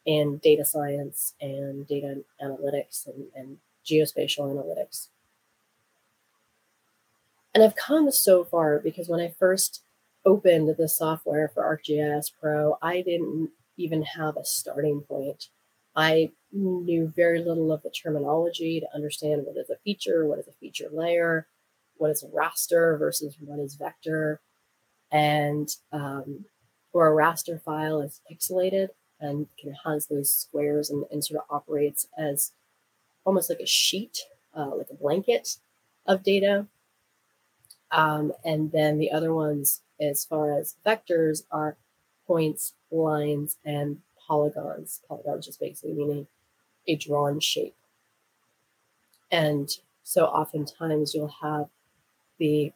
in 0.06 0.38
data 0.38 0.64
science 0.64 1.34
and 1.40 1.86
data 1.86 2.22
analytics 2.42 3.06
and, 3.06 3.26
and 3.34 3.58
geospatial 3.84 4.40
analytics. 4.40 5.08
And 7.54 7.62
I've 7.62 7.76
come 7.76 8.10
so 8.10 8.44
far 8.44 8.78
because 8.80 9.08
when 9.08 9.20
I 9.20 9.28
first 9.38 9.82
opened 10.24 10.74
the 10.76 10.88
software 10.88 11.48
for 11.48 11.62
ArcGIS 11.62 12.32
Pro, 12.40 12.78
I 12.82 13.02
didn't 13.02 13.50
even 13.76 14.02
have 14.02 14.36
a 14.36 14.44
starting 14.44 15.00
point. 15.02 15.48
I 15.96 16.32
knew 16.52 17.12
very 17.14 17.40
little 17.42 17.72
of 17.72 17.82
the 17.82 17.90
terminology 17.90 18.80
to 18.80 18.94
understand 18.94 19.44
what 19.44 19.56
is 19.56 19.70
a 19.70 19.76
feature, 19.84 20.26
what 20.26 20.38
is 20.38 20.48
a 20.48 20.52
feature 20.52 20.88
layer, 20.92 21.46
what 21.96 22.10
is 22.10 22.22
a 22.22 22.28
raster 22.28 22.98
versus 22.98 23.36
what 23.40 23.58
is 23.58 23.74
vector, 23.74 24.40
and 25.12 25.68
um, 25.92 26.44
or 26.92 27.08
a 27.08 27.24
raster 27.24 27.60
file 27.60 28.00
is 28.00 28.20
pixelated 28.30 28.88
and 29.20 29.46
can 29.58 29.74
has 29.84 30.06
those 30.06 30.32
squares 30.32 30.90
and, 30.90 31.04
and 31.10 31.24
sort 31.24 31.40
of 31.40 31.54
operates 31.54 32.06
as 32.18 32.52
almost 33.24 33.50
like 33.50 33.60
a 33.60 33.66
sheet, 33.66 34.18
uh, 34.56 34.74
like 34.74 34.88
a 34.90 34.94
blanket 34.94 35.56
of 36.06 36.22
data. 36.22 36.66
Um, 37.94 38.32
and 38.44 38.72
then 38.72 38.98
the 38.98 39.12
other 39.12 39.32
ones 39.32 39.82
as 40.00 40.24
far 40.24 40.58
as 40.58 40.74
vectors 40.84 41.44
are 41.52 41.76
points, 42.26 42.74
lines, 42.90 43.56
and 43.64 43.98
polygons. 44.26 45.00
Polygons 45.08 45.46
just 45.46 45.60
basically 45.60 45.92
meaning 45.92 46.26
a 46.88 46.96
drawn 46.96 47.38
shape. 47.38 47.76
And 49.30 49.70
so 50.02 50.24
oftentimes 50.26 51.14
you'll 51.14 51.36
have 51.40 51.68
the 52.38 52.72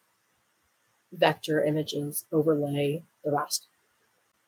vector 1.13 1.65
images 1.65 2.25
overlay 2.31 3.03
the 3.25 3.33
rest. 3.33 3.67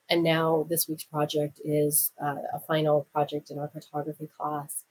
And 0.09 0.23
now 0.23 0.67
this 0.69 0.89
week's 0.89 1.05
project 1.05 1.61
is 1.65 2.13
uh, 2.23 2.37
a 2.53 2.61
final 2.61 3.09
project 3.13 3.51
in 3.51 3.59
our 3.59 3.69
cartography 3.69 4.29
class. 4.37 4.85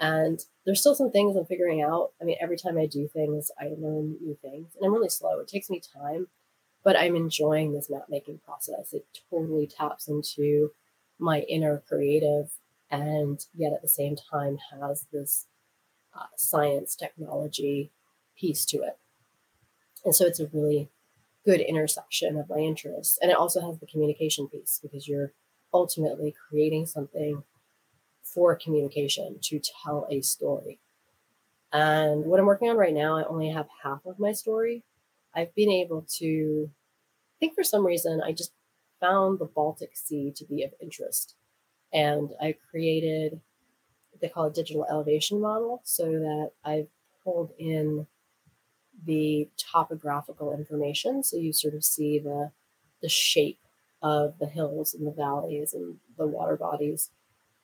And 0.00 0.40
there's 0.64 0.80
still 0.80 0.94
some 0.94 1.10
things 1.10 1.36
I'm 1.36 1.44
figuring 1.44 1.82
out. 1.82 2.12
I 2.20 2.24
mean, 2.24 2.36
every 2.40 2.56
time 2.56 2.78
I 2.78 2.86
do 2.86 3.06
things, 3.06 3.50
I 3.60 3.66
learn 3.66 4.16
new 4.20 4.36
things, 4.40 4.72
and 4.74 4.86
I'm 4.86 4.94
really 4.94 5.10
slow. 5.10 5.38
It 5.40 5.48
takes 5.48 5.70
me 5.70 5.80
time 5.80 6.26
but 6.82 6.98
I'm 6.98 7.16
enjoying 7.16 7.72
this 7.72 7.90
map 7.90 8.06
making 8.08 8.40
process. 8.44 8.92
It 8.92 9.06
totally 9.30 9.66
taps 9.66 10.08
into 10.08 10.70
my 11.18 11.40
inner 11.40 11.82
creative 11.86 12.52
and 12.90 13.44
yet 13.54 13.72
at 13.72 13.82
the 13.82 13.88
same 13.88 14.16
time 14.16 14.58
has 14.80 15.06
this 15.12 15.46
uh, 16.14 16.26
science 16.36 16.96
technology 16.96 17.92
piece 18.36 18.64
to 18.66 18.78
it. 18.78 18.98
And 20.04 20.14
so 20.14 20.24
it's 20.24 20.40
a 20.40 20.48
really 20.52 20.88
good 21.44 21.60
intersection 21.60 22.38
of 22.38 22.48
my 22.48 22.56
interests. 22.56 23.18
And 23.20 23.30
it 23.30 23.36
also 23.36 23.60
has 23.60 23.78
the 23.78 23.86
communication 23.86 24.48
piece 24.48 24.80
because 24.82 25.06
you're 25.06 25.32
ultimately 25.72 26.34
creating 26.48 26.86
something 26.86 27.44
for 28.34 28.56
communication 28.56 29.38
to 29.42 29.60
tell 29.82 30.06
a 30.10 30.20
story. 30.20 30.78
And 31.72 32.24
what 32.24 32.40
I'm 32.40 32.46
working 32.46 32.70
on 32.70 32.76
right 32.76 32.94
now, 32.94 33.16
I 33.16 33.24
only 33.24 33.50
have 33.50 33.66
half 33.82 34.04
of 34.06 34.18
my 34.18 34.32
story, 34.32 34.82
I've 35.34 35.54
been 35.54 35.70
able 35.70 36.04
to, 36.18 36.68
I 36.68 37.36
think 37.38 37.54
for 37.54 37.62
some 37.62 37.86
reason, 37.86 38.20
I 38.24 38.32
just 38.32 38.52
found 39.00 39.38
the 39.38 39.44
Baltic 39.44 39.90
Sea 39.94 40.32
to 40.36 40.44
be 40.44 40.64
of 40.64 40.72
interest. 40.80 41.36
And 41.92 42.30
I 42.40 42.56
created 42.70 43.40
they 44.20 44.28
call 44.28 44.46
it 44.46 44.54
digital 44.54 44.86
elevation 44.88 45.40
model 45.40 45.80
so 45.84 46.04
that 46.04 46.50
I've 46.64 46.88
pulled 47.24 47.52
in 47.58 48.06
the 49.04 49.48
topographical 49.56 50.52
information. 50.52 51.22
So 51.24 51.36
you 51.36 51.52
sort 51.52 51.74
of 51.74 51.84
see 51.84 52.18
the, 52.18 52.50
the 53.02 53.08
shape 53.08 53.60
of 54.02 54.38
the 54.38 54.46
hills 54.46 54.94
and 54.94 55.06
the 55.06 55.12
valleys 55.12 55.72
and 55.72 55.96
the 56.18 56.26
water 56.26 56.56
bodies. 56.56 57.10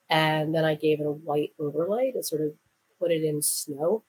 And 0.08 0.54
then 0.54 0.64
I 0.64 0.74
gave 0.74 1.00
it 1.00 1.06
a 1.06 1.10
white 1.12 1.52
overlay 1.58 2.12
to 2.12 2.22
sort 2.22 2.42
of 2.42 2.52
put 2.98 3.10
it 3.10 3.24
in 3.24 3.42
snow 3.42 4.04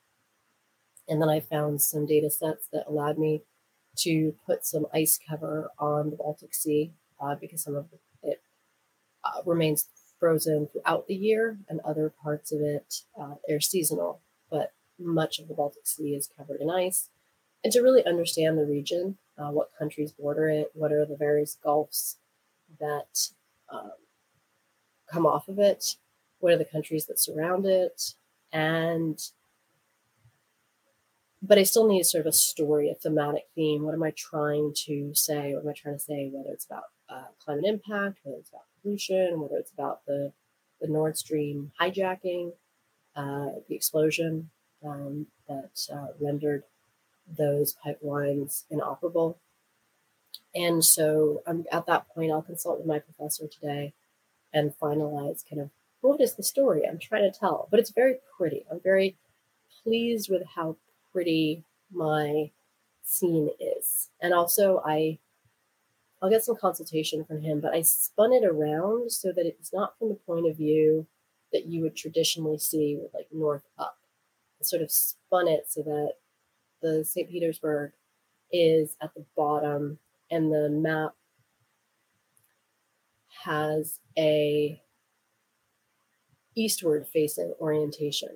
and 1.08 1.22
then 1.22 1.30
I 1.30 1.40
found 1.40 1.82
some 1.82 2.06
data 2.06 2.30
sets 2.30 2.68
that 2.72 2.86
allowed 2.88 3.18
me 3.18 3.44
to 4.00 4.36
put 4.46 4.66
some 4.66 4.86
ice 4.94 5.18
cover 5.30 5.72
on 5.80 6.10
the 6.10 6.18
Baltic 6.18 6.54
Sea 6.54 6.92
uh, 7.20 7.36
because 7.36 7.64
some 7.64 7.76
of 7.76 7.88
it 8.22 8.42
uh, 9.24 9.42
remains 9.46 9.88
frozen 10.20 10.68
throughout 10.68 11.08
the 11.08 11.16
year, 11.16 11.60
and 11.70 11.80
other 11.82 12.12
parts 12.24 12.52
of 12.52 12.60
it 12.62 13.02
uh, 13.20 13.36
are 13.50 13.60
seasonal, 13.60 14.22
but 14.50 14.74
much 15.00 15.40
of 15.40 15.48
the 15.48 15.54
Baltic 15.54 15.86
Sea 15.86 16.16
is 16.16 16.30
covered 16.38 16.60
in 16.60 16.70
ice. 16.70 17.10
And 17.64 17.72
to 17.74 17.82
really 17.82 18.06
understand 18.06 18.58
the 18.58 18.66
region, 18.66 19.18
uh, 19.38 19.50
what 19.50 19.72
countries 19.78 20.12
border 20.12 20.50
it, 20.50 20.72
what 20.74 20.92
are 20.92 21.06
the 21.06 21.16
various 21.16 21.58
gulfs 21.64 22.18
that 22.80 23.30
um, 23.72 23.92
come 25.12 25.26
off 25.26 25.48
of 25.48 25.60
it, 25.60 25.96
what 26.40 26.54
are 26.54 26.58
the 26.58 26.66
countries 26.66 27.06
that 27.08 27.20
surround 27.20 27.66
it, 27.66 28.14
and 28.52 29.20
but 31.42 31.58
I 31.58 31.64
still 31.64 31.88
need 31.88 32.04
sort 32.06 32.22
of 32.22 32.28
a 32.28 32.34
story, 32.34 32.90
a 32.90 32.96
thematic 32.96 33.44
theme. 33.56 33.84
What 33.84 33.94
am 33.94 34.04
I 34.04 34.12
trying 34.12 34.74
to 34.86 35.14
say? 35.14 35.54
What 35.54 35.64
am 35.64 35.70
I 35.70 35.74
trying 35.74 35.96
to 35.96 36.00
say? 36.00 36.30
Whether 36.34 36.52
it's 36.52 36.66
about 36.66 36.86
uh, 37.10 37.28
climate 37.44 37.66
impact, 37.66 38.20
whether 38.24 38.40
it's 38.40 38.50
about 38.50 38.66
pollution, 38.82 39.40
whether 39.40 39.58
it's 39.58 39.72
about 39.72 40.06
the 40.06 40.34
the 40.82 40.88
Nord 40.88 41.18
Stream 41.18 41.72
hijacking, 41.80 42.54
uh, 43.16 43.48
the 43.68 43.76
explosion 43.76 44.50
um, 44.86 45.28
that 45.48 45.88
uh, 45.92 46.08
rendered 46.20 46.64
those 47.28 47.76
pipelines 47.86 48.64
inoperable. 48.70 49.40
And 50.56 50.84
so 50.84 51.44
at 51.72 51.86
that 51.88 52.08
point, 52.14 52.32
I'll 52.32 52.42
consult 52.42 52.80
with 52.80 52.88
my 52.88 53.00
professor 53.00 53.48
today 53.48 53.94
and 54.54 54.74
finalize 54.82 55.44
kind 55.48 55.62
of 55.62 55.70
what 56.02 56.22
is 56.22 56.36
the 56.36 56.44
story 56.44 56.84
I'm 56.88 57.00
trying 57.00 57.32
to 57.32 57.38
tell. 57.38 57.68
But 57.70 57.80
it's 57.80 57.90
very 57.90 58.16
pretty. 58.38 58.66
I'm 58.72 58.80
very 58.80 59.18
pleased 59.84 60.30
with 60.30 60.44
how 60.56 60.78
pretty 61.12 61.64
my 61.92 62.52
scene 63.04 63.50
is. 63.60 64.10
And 64.22 64.34
also, 64.34 64.82
I 64.86 65.20
I'll 66.22 66.30
get 66.30 66.44
some 66.44 66.56
consultation 66.56 67.24
from 67.24 67.42
him, 67.42 67.60
but 67.60 67.74
I 67.74 67.82
spun 67.84 68.34
it 68.34 68.44
around 68.44 69.12
so 69.12 69.32
that 69.32 69.46
it's 69.46 69.72
not 69.72 69.98
from 70.00 70.10
the 70.10 70.16
point 70.16 70.48
of 70.48 70.58
view 70.58 71.06
that 71.54 71.66
you 71.66 71.82
would 71.82 71.96
traditionally 71.96 72.58
see 72.58 72.98
with 73.00 73.14
like 73.14 73.28
north 73.32 73.64
up. 73.78 73.98
I 74.60 74.64
sort 74.64 74.82
of 74.82 74.92
spun 74.92 75.48
it 75.48 75.66
so 75.70 75.84
that 75.84 76.14
the 76.82 77.06
St. 77.06 77.30
Petersburg 77.30 77.92
is 78.52 78.96
at 79.02 79.14
the 79.14 79.26
bottom 79.36 80.00
and 80.32 80.52
the 80.52 80.70
map 80.70 81.14
has 83.44 84.00
a 84.18 84.82
eastward 86.56 87.08
facing 87.08 87.54
orientation. 87.60 88.30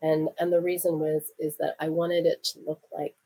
And 0.00 0.28
and 0.38 0.52
the 0.52 0.60
reason 0.60 0.98
was 0.98 1.30
is 1.38 1.56
that 1.58 1.76
I 1.80 1.88
wanted 1.88 2.26
it 2.26 2.44
to 2.44 2.60
look 2.66 2.82
like 2.92 3.16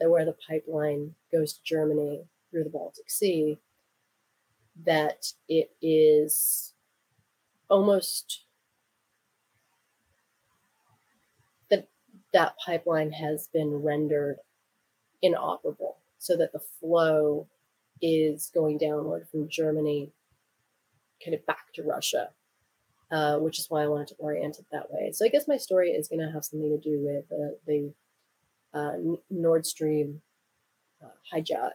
that 0.00 0.10
where 0.10 0.24
the 0.24 0.36
pipeline 0.48 1.14
goes 1.30 1.54
to 1.54 1.60
Germany 1.64 2.24
through 2.50 2.64
the 2.64 2.70
Baltic 2.70 3.08
Sea, 3.08 3.58
that 4.84 5.32
it 5.48 5.70
is 5.80 6.74
almost 7.70 8.44
that 11.70 11.88
that 12.32 12.54
pipeline 12.64 13.12
has 13.12 13.48
been 13.52 13.82
rendered 13.82 14.36
inoperable 15.22 15.98
so 16.18 16.36
that 16.36 16.52
the 16.52 16.62
flow 16.80 17.46
is 18.02 18.50
going 18.52 18.76
downward 18.78 19.28
from 19.30 19.48
Germany 19.48 20.12
kind 21.22 21.34
of 21.34 21.46
back 21.46 21.72
to 21.74 21.82
Russia, 21.82 22.30
uh, 23.10 23.38
which 23.38 23.58
is 23.58 23.66
why 23.68 23.82
I 23.82 23.88
wanted 23.88 24.08
to 24.08 24.14
orient 24.18 24.58
it 24.58 24.66
that 24.72 24.90
way. 24.90 25.12
So 25.12 25.24
I 25.24 25.28
guess 25.28 25.48
my 25.48 25.56
story 25.56 25.90
is 25.90 26.08
going 26.08 26.20
to 26.20 26.32
have 26.32 26.44
something 26.44 26.70
to 26.70 26.78
do 26.78 26.98
with 27.00 27.24
uh, 27.32 27.54
the 27.66 27.92
uh, 28.74 29.16
Nord 29.30 29.66
Stream 29.66 30.22
uh, 31.02 31.08
hijack, 31.32 31.72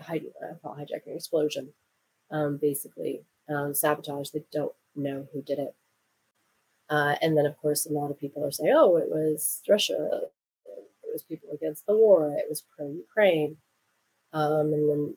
hij- 0.00 0.32
hijacking 0.64 1.16
explosion, 1.16 1.72
um, 2.30 2.56
basically 2.56 3.24
um, 3.48 3.74
sabotage. 3.74 4.30
They 4.30 4.44
don't 4.52 4.72
know 4.94 5.28
who 5.32 5.42
did 5.42 5.58
it. 5.58 5.74
Uh, 6.88 7.16
and 7.22 7.36
then, 7.36 7.46
of 7.46 7.56
course, 7.56 7.86
a 7.86 7.92
lot 7.92 8.10
of 8.10 8.20
people 8.20 8.44
are 8.44 8.50
saying, 8.50 8.72
"Oh, 8.74 8.96
it 8.96 9.08
was 9.08 9.62
Russia. 9.68 10.22
It 10.66 11.12
was 11.12 11.22
people 11.22 11.48
against 11.52 11.86
the 11.86 11.96
war. 11.96 12.34
It 12.36 12.46
was 12.48 12.62
pro 12.76 12.90
Ukraine." 12.90 13.56
Um, 14.32 14.72
and 14.72 14.90
then 14.90 15.16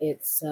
it's 0.00 0.42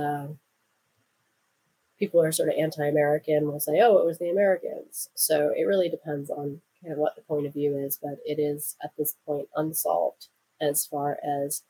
people 1.99 2.23
are 2.23 2.33
sort 2.33 2.49
of 2.49 2.57
anti-American 2.59 3.47
will 3.47 3.61
say, 3.61 3.81
"Oh, 3.81 3.99
it 3.99 4.07
was 4.07 4.19
the 4.19 4.31
Americans." 4.31 5.09
So 5.15 5.53
it 5.57 5.65
really 5.65 5.89
depends 5.89 6.31
on 6.31 6.61
kind 6.83 6.93
of 6.93 6.99
what 6.99 7.17
the 7.17 7.23
point 7.23 7.47
of 7.47 7.55
view 7.55 7.77
is, 7.77 7.99
but 8.01 8.19
it 8.25 8.39
is 8.39 8.77
at 8.83 8.93
this 8.97 9.17
point 9.27 9.49
unsolved 9.57 10.29
as 10.61 10.87
far 10.87 11.19
as 11.23 11.63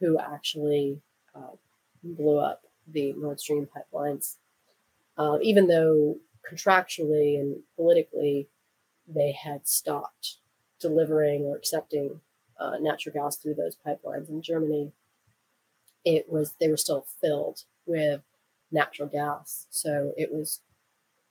who 0.00 0.18
actually 0.18 1.00
uh, 1.34 1.56
blew 2.02 2.38
up 2.38 2.64
the 2.86 3.12
Nord 3.12 3.40
Stream 3.40 3.68
pipelines, 3.68 4.36
uh, 5.16 5.38
even 5.42 5.68
though 5.68 6.18
contractually 6.50 7.38
and 7.38 7.62
politically 7.76 8.48
they 9.06 9.32
had 9.32 9.66
stopped 9.66 10.38
delivering 10.80 11.42
or 11.42 11.56
accepting 11.56 12.20
uh, 12.58 12.76
natural 12.80 13.12
gas 13.12 13.36
through 13.36 13.54
those 13.54 13.76
pipelines 13.86 14.28
in 14.28 14.42
Germany. 14.42 14.92
It 16.04 16.30
was 16.30 16.54
they 16.60 16.68
were 16.68 16.76
still 16.76 17.06
filled 17.20 17.64
with 17.86 18.22
natural 18.72 19.08
gas. 19.08 19.66
So 19.70 20.12
it 20.16 20.32
was 20.32 20.60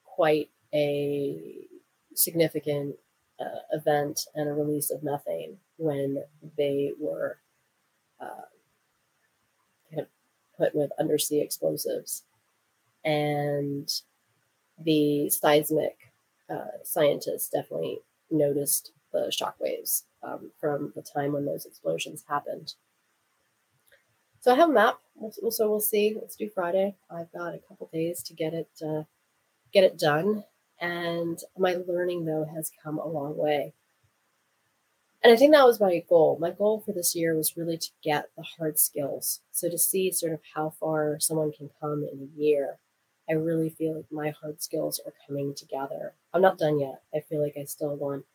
quite 0.05 0.49
a 0.73 1.67
significant 2.13 2.95
uh, 3.39 3.59
event 3.71 4.27
and 4.35 4.47
a 4.49 4.53
release 4.53 4.91
of 4.91 5.03
methane 5.03 5.57
when 5.77 6.23
they 6.57 6.91
were 6.99 7.39
uh, 8.19 8.45
kind 9.89 10.01
of 10.01 10.07
put 10.57 10.75
with 10.75 10.91
undersea 10.99 11.41
explosives. 11.41 12.23
And 13.03 13.91
the 14.79 15.29
seismic 15.29 15.97
uh, 16.49 16.83
scientists 16.83 17.49
definitely 17.49 17.99
noticed 18.29 18.91
the 19.11 19.31
shockwaves 19.31 20.03
um, 20.23 20.51
from 20.59 20.93
the 20.95 21.01
time 21.01 21.33
when 21.33 21.45
those 21.45 21.65
explosions 21.65 22.23
happened. 22.27 22.75
So 24.41 24.51
I 24.51 24.55
have 24.55 24.69
a 24.69 24.73
map. 24.73 24.99
So 25.29 25.69
we'll 25.69 25.79
see. 25.79 26.15
Let's 26.19 26.35
do 26.35 26.49
Friday. 26.49 26.95
I've 27.09 27.31
got 27.31 27.53
a 27.53 27.59
couple 27.59 27.89
days 27.93 28.23
to 28.23 28.33
get 28.33 28.53
it 28.53 28.69
uh, 28.85 29.03
get 29.71 29.83
it 29.83 29.97
done, 29.97 30.45
and 30.79 31.39
my 31.57 31.77
learning 31.87 32.25
though 32.25 32.45
has 32.53 32.71
come 32.83 32.97
a 32.97 33.07
long 33.07 33.37
way. 33.37 33.73
And 35.23 35.31
I 35.31 35.35
think 35.35 35.53
that 35.53 35.67
was 35.67 35.79
my 35.79 36.03
goal. 36.09 36.37
My 36.41 36.49
goal 36.49 36.79
for 36.79 36.93
this 36.93 37.15
year 37.15 37.35
was 37.35 37.55
really 37.55 37.77
to 37.77 37.89
get 38.03 38.29
the 38.35 38.43
hard 38.57 38.79
skills. 38.79 39.41
So 39.51 39.69
to 39.69 39.77
see 39.77 40.11
sort 40.11 40.33
of 40.33 40.39
how 40.55 40.71
far 40.71 41.19
someone 41.19 41.51
can 41.51 41.69
come 41.79 42.03
in 42.11 42.27
a 42.27 42.41
year, 42.41 42.79
I 43.29 43.33
really 43.33 43.69
feel 43.69 43.97
like 43.97 44.11
my 44.11 44.31
hard 44.31 44.63
skills 44.63 44.99
are 45.05 45.13
coming 45.27 45.53
together. 45.53 46.13
I'm 46.33 46.41
not 46.41 46.57
done 46.57 46.79
yet. 46.79 47.03
I 47.13 47.19
feel 47.19 47.39
like 47.41 47.55
I 47.55 47.65
still 47.65 47.95
want 47.95 48.25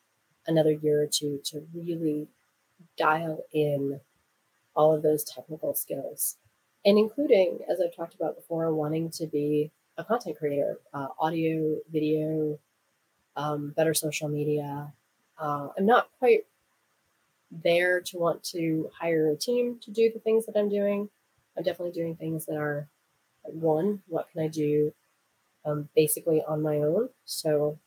another 0.46 0.70
year 0.70 1.02
or 1.02 1.08
two 1.08 1.40
to 1.46 1.66
really 1.74 2.28
dial 2.96 3.44
in 3.52 4.00
all 4.76 4.94
of 4.94 5.02
those 5.02 5.24
technical 5.24 5.74
skills, 5.74 6.36
and 6.86 6.96
including, 6.96 7.58
as 7.68 7.80
I've 7.80 7.94
talked 7.94 8.14
about 8.14 8.36
before, 8.36 8.72
wanting 8.72 9.10
to 9.10 9.26
be 9.26 9.72
a 9.98 10.04
content 10.04 10.38
creator, 10.38 10.78
uh, 10.94 11.08
audio, 11.18 11.78
video, 11.90 12.58
um, 13.36 13.70
better 13.76 13.92
social 13.92 14.28
media. 14.28 14.92
Uh, 15.38 15.68
I'm 15.76 15.84
not 15.84 16.08
quite 16.18 16.46
there 17.50 18.00
to 18.02 18.18
want 18.18 18.42
to 18.44 18.88
hire 18.98 19.30
a 19.30 19.36
team 19.36 19.78
to 19.82 19.90
do 19.90 20.10
the 20.12 20.20
things 20.20 20.46
that 20.46 20.56
I'm 20.56 20.68
doing. 20.68 21.08
I'm 21.56 21.64
definitely 21.64 21.92
doing 21.92 22.14
things 22.14 22.46
that 22.46 22.56
are 22.56 22.88
one, 23.42 24.02
what 24.06 24.30
can 24.30 24.42
I 24.42 24.48
do 24.48 24.92
um, 25.64 25.88
basically 25.96 26.42
on 26.46 26.62
my 26.62 26.76
own? 26.76 27.08
So 27.24 27.78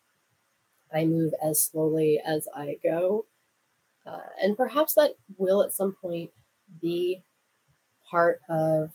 I 0.94 1.06
move 1.06 1.34
as 1.42 1.62
slowly 1.62 2.20
as 2.26 2.48
I 2.54 2.78
go. 2.84 3.26
Uh, 4.06 4.20
and 4.42 4.58
perhaps 4.58 4.94
that 4.96 5.16
will 5.38 5.62
at 5.62 5.74
some 5.74 5.96
point 6.02 6.32
be 6.82 7.24
part 8.10 8.42
of 8.50 8.92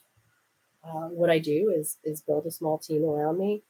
uh, 0.84 1.08
what 1.08 1.30
I 1.30 1.38
do 1.38 1.72
is 1.74 1.96
is 2.04 2.20
build 2.20 2.46
a 2.46 2.50
small 2.50 2.78
team 2.78 3.04
around 3.04 3.38
me 3.38 3.62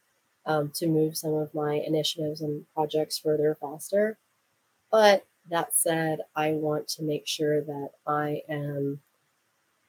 um, 0.45 0.71
to 0.75 0.87
move 0.87 1.17
some 1.17 1.33
of 1.33 1.53
my 1.53 1.75
initiatives 1.75 2.41
and 2.41 2.65
projects 2.73 3.17
further 3.17 3.57
faster. 3.59 4.17
But 4.91 5.25
that 5.49 5.75
said, 5.75 6.19
I 6.35 6.51
want 6.51 6.87
to 6.89 7.03
make 7.03 7.27
sure 7.27 7.61
that 7.61 7.89
I 8.05 8.41
am 8.49 9.01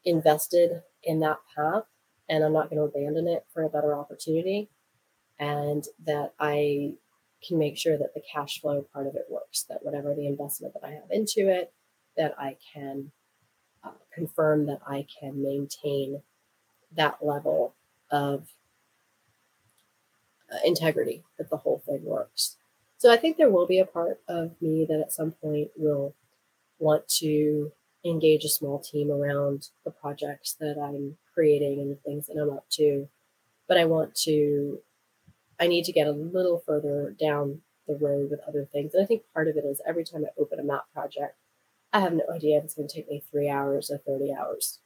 invested 0.05 0.83
in 1.03 1.21
that 1.21 1.38
path 1.55 1.85
and 2.29 2.45
I'm 2.45 2.53
not 2.53 2.71
going 2.71 2.79
to 2.79 2.85
abandon 2.85 3.29
it 3.29 3.45
for 3.53 3.62
a 3.62 3.69
better 3.69 3.95
opportunity 3.95 4.69
and 5.38 5.85
that 6.05 6.33
I 6.38 6.95
can 7.47 7.59
make 7.59 7.77
sure 7.77 7.99
that 7.99 8.14
the 8.14 8.23
cash 8.33 8.61
flow 8.61 8.87
part 8.92 9.07
of 9.07 9.14
it 9.14 9.27
works 9.29 9.64
that 9.69 9.85
whatever 9.85 10.14
the 10.14 10.27
investment 10.27 10.75
that 10.75 10.87
I 10.87 10.92
have 10.92 11.11
into 11.11 11.49
it 11.49 11.73
that 12.16 12.35
I 12.38 12.57
can 12.73 13.12
confirm 14.12 14.66
that 14.66 14.81
I 14.87 15.07
can 15.20 15.42
maintain 15.42 16.22
that 16.94 17.25
level 17.25 17.75
of 18.11 18.49
uh, 20.53 20.59
integrity, 20.64 21.22
that 21.38 21.51
the 21.51 21.57
whole 21.59 21.83
thing 21.85 22.05
works. 22.05 22.57
So 22.99 23.12
I 23.12 23.16
think 23.16 23.37
there 23.37 23.51
will 23.51 23.66
be 23.66 23.79
a 23.79 23.85
part 23.85 24.20
of 24.29 24.53
me 24.61 24.87
that 24.88 25.01
at 25.01 25.12
some 25.12 25.33
point 25.33 25.70
will 25.77 26.14
want 26.79 27.09
to 27.09 27.72
engage 28.05 28.44
a 28.44 28.49
small 28.49 28.79
team 28.79 29.11
around 29.11 29.68
the 29.85 29.90
projects 29.90 30.55
that 30.61 30.79
I'm 30.81 31.16
creating 31.35 31.81
and 31.81 31.90
the 31.90 31.96
things 31.96 32.27
that 32.27 32.40
I'm 32.40 32.51
up 32.51 32.66
to. 32.70 33.09
But 33.68 33.79
I 33.79 33.85
want 33.85 34.14
to 34.22 34.81
I 35.59 35.66
need 35.66 35.85
to 35.85 35.92
get 35.92 36.07
a 36.07 36.12
little 36.12 36.59
further 36.59 37.14
down 37.18 37.62
the 37.88 37.96
road 37.96 38.31
with 38.31 38.40
other 38.46 38.66
things. 38.70 38.94
And 38.94 39.03
I 39.03 39.07
think 39.07 39.22
part 39.33 39.49
of 39.49 39.57
it 39.57 39.64
is 39.64 39.81
every 39.87 40.05
time 40.05 40.25
I 40.25 40.40
open 40.40 40.61
a 40.61 40.64
map 40.64 40.85
project, 40.92 41.37
I 41.92 42.01
have 42.01 42.12
no 42.12 42.25
idea 42.35 42.59
if 42.59 42.64
it's 42.64 42.75
going 42.75 42.88
to 42.88 42.94
take 42.94 43.09
me 43.09 43.22
three 43.31 43.49
hours 43.49 43.90
or 43.90 43.99
30 43.99 44.35
hours. 44.35 44.79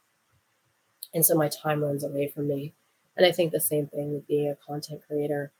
And 1.12 1.26
so 1.26 1.34
my 1.34 1.48
time 1.48 1.82
runs 1.82 2.04
away 2.04 2.28
from 2.28 2.48
me. 2.48 2.74
And 3.16 3.26
I 3.26 3.32
think 3.32 3.52
the 3.52 3.60
same 3.60 3.86
thing 3.86 4.12
with 4.12 4.28
being 4.28 4.48
a 4.48 4.54
content 4.54 5.02
creator. 5.06 5.52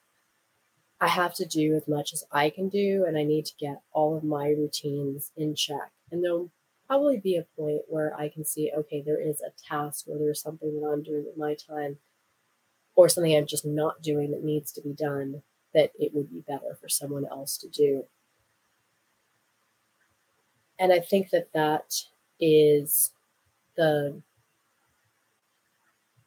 I 1.01 1.09
have 1.09 1.35
to 1.35 1.47
do 1.47 1.75
as 1.75 1.89
much 1.89 2.13
as 2.13 2.25
I 2.31 2.51
can 2.51 2.69
do, 2.69 3.05
and 3.07 3.17
I 3.17 3.25
need 3.25 3.47
to 3.47 3.55
get 3.59 3.81
all 3.93 4.17
of 4.17 4.23
my 4.23 4.49
routines 4.49 5.33
in 5.37 5.55
check. 5.55 5.91
And 6.13 6.23
there'll 6.23 6.51
probably 6.87 7.19
be 7.19 7.37
a 7.37 7.47
point 7.57 7.83
where 7.89 8.15
I 8.17 8.29
can 8.29 8.45
see, 8.45 8.71
okay, 8.77 9.01
there 9.01 9.21
is 9.21 9.41
a 9.41 9.53
task 9.69 10.07
or 10.09 10.19
there's 10.19 10.43
something 10.43 10.81
that 10.81 10.87
I'm 10.87 11.03
doing 11.03 11.25
with 11.25 11.37
my 11.37 11.55
time 11.55 11.99
or 12.97 13.09
something 13.09 13.35
I'm 13.35 13.47
just 13.47 13.65
not 13.65 14.03
doing 14.03 14.31
that 14.33 14.45
needs 14.45 14.73
to 14.73 14.81
be 14.81 14.93
done 14.93 15.43
that 15.73 15.93
it 15.99 16.13
would 16.15 16.31
be 16.31 16.41
better 16.41 16.77
for 16.81 16.89
someone 16.89 17.27
else 17.27 17.57
to 17.59 17.69
do. 17.69 18.05
And 20.81 20.93
I 20.93 20.99
think 21.01 21.31
that 21.31 21.53
that 21.53 21.95
is 22.41 23.13
the 23.77 24.23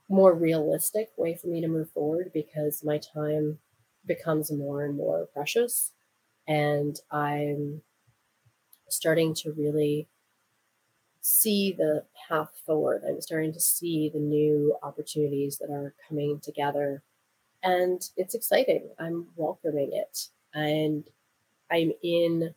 more 0.07 0.33
realistic 0.33 1.09
way 1.17 1.35
for 1.35 1.47
me 1.47 1.59
to 1.61 1.67
move 1.67 1.89
forward 1.89 2.31
because 2.33 2.83
my 2.83 2.99
time 2.99 3.59
becomes 4.05 4.51
more 4.51 4.85
and 4.85 4.95
more 4.95 5.25
precious 5.33 5.91
and 6.47 6.99
I'm 7.11 7.81
starting 8.89 9.33
to 9.33 9.51
really 9.53 10.07
see 11.21 11.71
the 11.71 12.03
path 12.27 12.49
forward. 12.65 13.03
I'm 13.07 13.21
starting 13.21 13.53
to 13.53 13.59
see 13.59 14.09
the 14.09 14.19
new 14.19 14.75
opportunities 14.83 15.57
that 15.57 15.71
are 15.71 15.95
coming 16.07 16.39
together. 16.41 17.01
And 17.63 18.07
it's 18.17 18.35
exciting. 18.35 18.89
I'm 18.99 19.27
welcoming 19.35 19.93
it. 19.93 20.27
And 20.53 21.05
I'm 21.71 21.93
in 22.03 22.53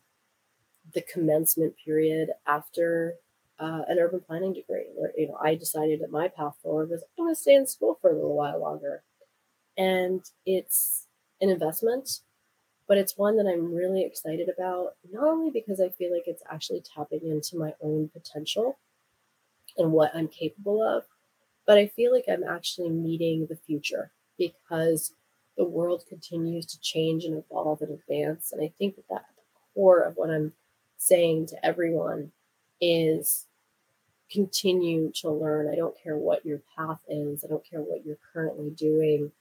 the 0.93 1.01
commencement 1.01 1.75
period 1.83 2.29
after 2.45 3.15
uh, 3.59 3.81
an 3.87 3.99
urban 3.99 4.19
planning 4.19 4.53
degree 4.53 4.85
where 4.95 5.11
you 5.17 5.27
know 5.27 5.37
I 5.41 5.55
decided 5.55 6.01
that 6.01 6.11
my 6.11 6.27
path 6.27 6.55
forward 6.61 6.89
was 6.89 7.03
I'm 7.17 7.25
going 7.25 7.35
to 7.35 7.41
stay 7.41 7.55
in 7.55 7.65
school 7.65 7.97
for 8.01 8.11
a 8.11 8.15
little 8.15 8.35
while 8.35 8.59
longer. 8.59 9.03
And 9.77 10.23
it's 10.45 11.07
an 11.41 11.49
investment 11.49 12.21
but 12.87 12.97
it's 12.97 13.17
one 13.17 13.35
that 13.37 13.47
I'm 13.47 13.73
really 13.73 14.03
excited 14.03 14.47
about, 14.49 14.93
not 15.11 15.27
only 15.27 15.51
because 15.51 15.81
I 15.81 15.89
feel 15.89 16.11
like 16.11 16.23
it's 16.25 16.43
actually 16.49 16.81
tapping 16.81 17.27
into 17.27 17.57
my 17.57 17.73
own 17.81 18.09
potential 18.09 18.79
and 19.77 19.91
what 19.91 20.15
I'm 20.15 20.29
capable 20.29 20.81
of, 20.81 21.03
but 21.65 21.77
I 21.77 21.87
feel 21.87 22.13
like 22.13 22.25
I'm 22.29 22.45
actually 22.45 22.89
meeting 22.89 23.45
the 23.47 23.57
future 23.57 24.11
because 24.37 25.13
the 25.57 25.65
world 25.65 26.05
continues 26.07 26.65
to 26.67 26.79
change 26.79 27.25
and 27.25 27.43
evolve 27.43 27.81
and 27.81 27.91
advance. 27.91 28.53
And 28.53 28.63
I 28.63 28.71
think 28.77 28.95
that, 28.95 29.09
that 29.09 29.25
the 29.35 29.59
core 29.73 29.99
of 29.99 30.15
what 30.15 30.29
I'm 30.29 30.53
saying 30.97 31.47
to 31.47 31.65
everyone 31.65 32.31
is 32.81 33.45
continue 34.31 35.11
to 35.21 35.29
learn. 35.29 35.69
I 35.71 35.75
don't 35.75 35.95
care 36.01 36.17
what 36.17 36.45
your 36.45 36.61
path 36.77 36.99
is, 37.07 37.43
I 37.43 37.47
don't 37.47 37.67
care 37.67 37.81
what 37.81 38.05
you're 38.05 38.17
currently 38.33 38.69
doing. 38.71 39.31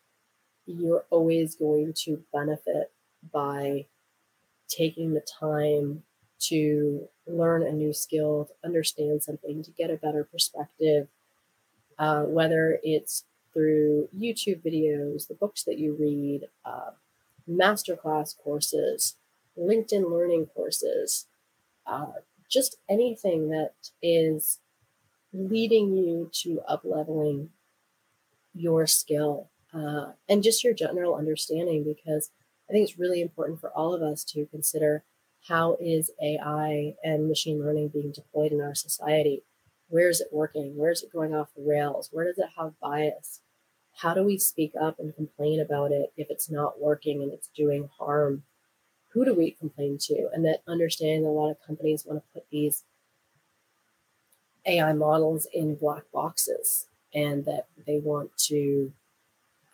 You're 0.67 1.05
always 1.11 1.55
going 1.55 1.93
to 2.05 2.23
benefit 2.33 2.93
by 3.33 3.87
taking 4.69 5.15
the 5.15 5.21
time 5.41 6.03
to 6.39 7.09
learn 7.27 7.63
a 7.63 7.73
new 7.73 7.93
skill, 7.93 8.47
to 8.47 8.67
understand 8.67 9.23
something, 9.23 9.63
to 9.63 9.71
get 9.71 9.91
a 9.91 9.97
better 9.97 10.25
perspective, 10.25 11.09
uh, 11.99 12.23
whether 12.23 12.79
it's 12.83 13.25
through 13.53 14.09
YouTube 14.17 14.63
videos, 14.63 15.29
the 15.29 15.35
books 15.35 15.65
that 15.65 15.79
you 15.79 15.97
read, 15.99 16.49
uh, 16.65 16.91
masterclass 17.49 18.37
courses, 18.37 19.17
LinkedIn 19.59 20.11
learning 20.11 20.47
courses, 20.47 21.27
uh, 21.87 22.07
just 22.49 22.77
anything 22.89 23.49
that 23.51 23.73
is 24.03 24.61
leading 25.33 25.97
you 25.97 26.31
to 26.33 26.61
up 26.69 26.83
leveling 26.85 27.51
your 28.55 28.87
skill 28.87 29.51
uh, 29.75 30.13
and 30.29 30.43
just 30.43 30.65
your 30.65 30.73
general 30.73 31.15
understanding 31.15 31.85
because 31.85 32.31
I 32.69 32.73
think 32.73 32.89
it's 32.89 32.99
really 32.99 33.21
important 33.21 33.61
for 33.61 33.71
all 33.71 33.95
of 33.95 34.03
us 34.03 34.25
to 34.25 34.47
consider 34.47 35.05
how 35.49 35.77
is 35.81 36.11
AI 36.21 36.95
and 37.05 37.29
machine 37.29 37.61
learning 37.65 37.89
being 37.89 38.11
deployed 38.11 38.53
in 38.53 38.61
our 38.61 38.75
society? 38.75 39.45
Where 39.89 40.09
is 40.09 40.21
it 40.21 40.29
working? 40.33 40.77
Where 40.77 40.91
is 40.91 41.03
it 41.03 41.13
going 41.13 41.35
off 41.35 41.55
the 41.55 41.63
rails? 41.63 42.09
Where 42.11 42.25
does 42.25 42.39
it 42.39 42.51
have 42.59 42.79
bias? 42.81 43.41
How 43.95 44.15
do 44.15 44.25
we 44.25 44.39
speak 44.39 44.73
up 44.81 44.99
and 44.99 45.15
complain 45.15 45.61
about 45.61 45.93
it 45.93 46.13
if 46.17 46.31
it's 46.31 46.51
not 46.51 46.81
working 46.81 47.23
and 47.23 47.33
it's 47.33 47.49
doing 47.57 47.89
harm? 47.99 48.43
Who 49.17 49.25
do 49.25 49.35
we 49.35 49.51
complain 49.51 49.99
to? 50.03 50.29
And 50.33 50.45
that 50.45 50.63
understanding 50.69 51.27
a 51.27 51.31
lot 51.31 51.51
of 51.51 51.67
companies 51.67 52.05
want 52.07 52.23
to 52.23 52.33
put 52.33 52.45
these 52.51 52.85
AI 54.65 54.93
models 54.93 55.49
in 55.53 55.75
black 55.75 56.05
boxes 56.13 56.87
and 57.13 57.45
that 57.47 57.67
they 57.87 57.99
want 57.99 58.37
to 58.37 58.93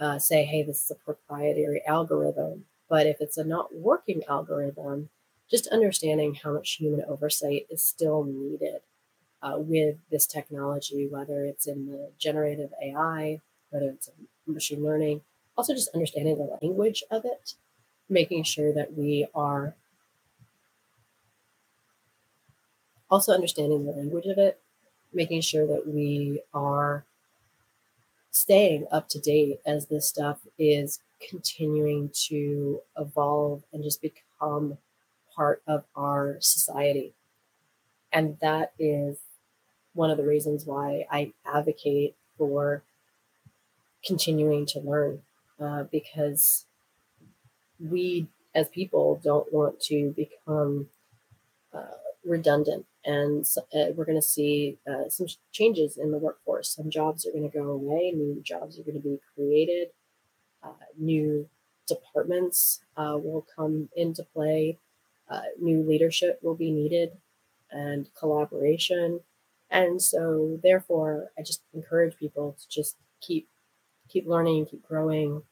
uh, 0.00 0.18
say, 0.18 0.44
hey, 0.44 0.62
this 0.62 0.84
is 0.84 0.90
a 0.90 0.94
proprietary 0.94 1.82
algorithm 1.86 2.64
but 2.92 3.06
if 3.06 3.22
it's 3.22 3.38
a 3.38 3.44
not 3.44 3.74
working 3.74 4.22
algorithm, 4.28 5.08
just 5.50 5.66
understanding 5.68 6.34
how 6.34 6.52
much 6.52 6.72
human 6.72 7.02
oversight 7.08 7.66
is 7.70 7.82
still 7.82 8.22
needed 8.22 8.82
uh, 9.40 9.54
with 9.56 9.96
this 10.10 10.26
technology, 10.26 11.08
whether 11.10 11.42
it's 11.42 11.66
in 11.66 11.86
the 11.86 12.10
generative 12.18 12.68
AI, 12.82 13.40
whether 13.70 13.88
it's 13.88 14.08
in 14.08 14.52
machine 14.52 14.84
learning, 14.84 15.22
also 15.56 15.72
just 15.72 15.88
understanding 15.94 16.36
the 16.36 16.58
language 16.60 17.02
of 17.10 17.24
it, 17.24 17.54
making 18.12 18.44
sure 18.44 18.72
that 18.72 18.94
we 18.94 19.26
are 19.34 19.74
also 23.10 23.32
understanding 23.32 23.84
the 23.84 23.92
language 23.92 24.26
of 24.26 24.38
it, 24.38 24.60
making 25.12 25.40
sure 25.40 25.66
that 25.66 25.86
we 25.86 26.42
are 26.54 27.04
staying 28.30 28.86
up 28.90 29.08
to 29.08 29.18
date 29.18 29.60
as 29.66 29.86
this 29.86 30.08
stuff 30.08 30.38
is 30.58 31.00
continuing 31.28 32.10
to 32.14 32.80
evolve 32.96 33.62
and 33.72 33.82
just 33.82 34.00
become 34.00 34.78
part 35.34 35.62
of 35.66 35.84
our 35.94 36.36
society. 36.40 37.14
And 38.12 38.38
that 38.40 38.72
is 38.78 39.18
one 39.94 40.10
of 40.10 40.16
the 40.16 40.26
reasons 40.26 40.66
why 40.66 41.06
I 41.10 41.32
advocate 41.46 42.16
for 42.36 42.82
continuing 44.04 44.66
to 44.66 44.80
learn 44.80 45.22
uh, 45.60 45.84
because 45.84 46.66
we 47.82 48.28
as 48.54 48.68
people 48.68 49.20
don't 49.22 49.52
want 49.52 49.80
to 49.80 50.14
become 50.16 50.88
uh, 51.74 51.98
redundant. 52.24 52.86
And 53.04 53.46
so, 53.46 53.62
uh, 53.74 53.92
we're 53.96 54.04
going 54.04 54.18
to 54.18 54.22
see 54.22 54.78
uh, 54.88 55.08
some 55.08 55.26
changes 55.52 55.96
in 55.96 56.12
the 56.12 56.18
workforce. 56.18 56.70
Some 56.70 56.90
jobs 56.90 57.26
are 57.26 57.32
going 57.32 57.50
to 57.50 57.58
go 57.58 57.68
away, 57.70 58.12
new 58.14 58.40
jobs 58.42 58.78
are 58.78 58.82
going 58.82 59.00
to 59.02 59.08
be 59.08 59.18
created 59.34 59.88
uh, 60.62 60.72
new 60.98 61.48
departments 61.86 62.80
uh, 62.96 63.18
will 63.22 63.46
come 63.56 63.88
into 63.96 64.22
play, 64.22 64.78
uh, 65.28 65.42
new 65.60 65.82
leadership 65.82 66.38
will 66.42 66.54
be 66.54 66.70
needed, 66.70 67.12
and 67.70 68.08
collaboration. 68.14 69.20
And 69.70 70.00
so, 70.02 70.60
therefore, 70.62 71.30
I 71.38 71.42
just 71.42 71.62
encourage 71.74 72.16
people 72.16 72.56
to 72.60 72.68
just 72.68 72.96
keep 73.20 73.48
keep 74.08 74.26
learning, 74.26 74.66
keep 74.66 74.86
growing. 74.86 75.42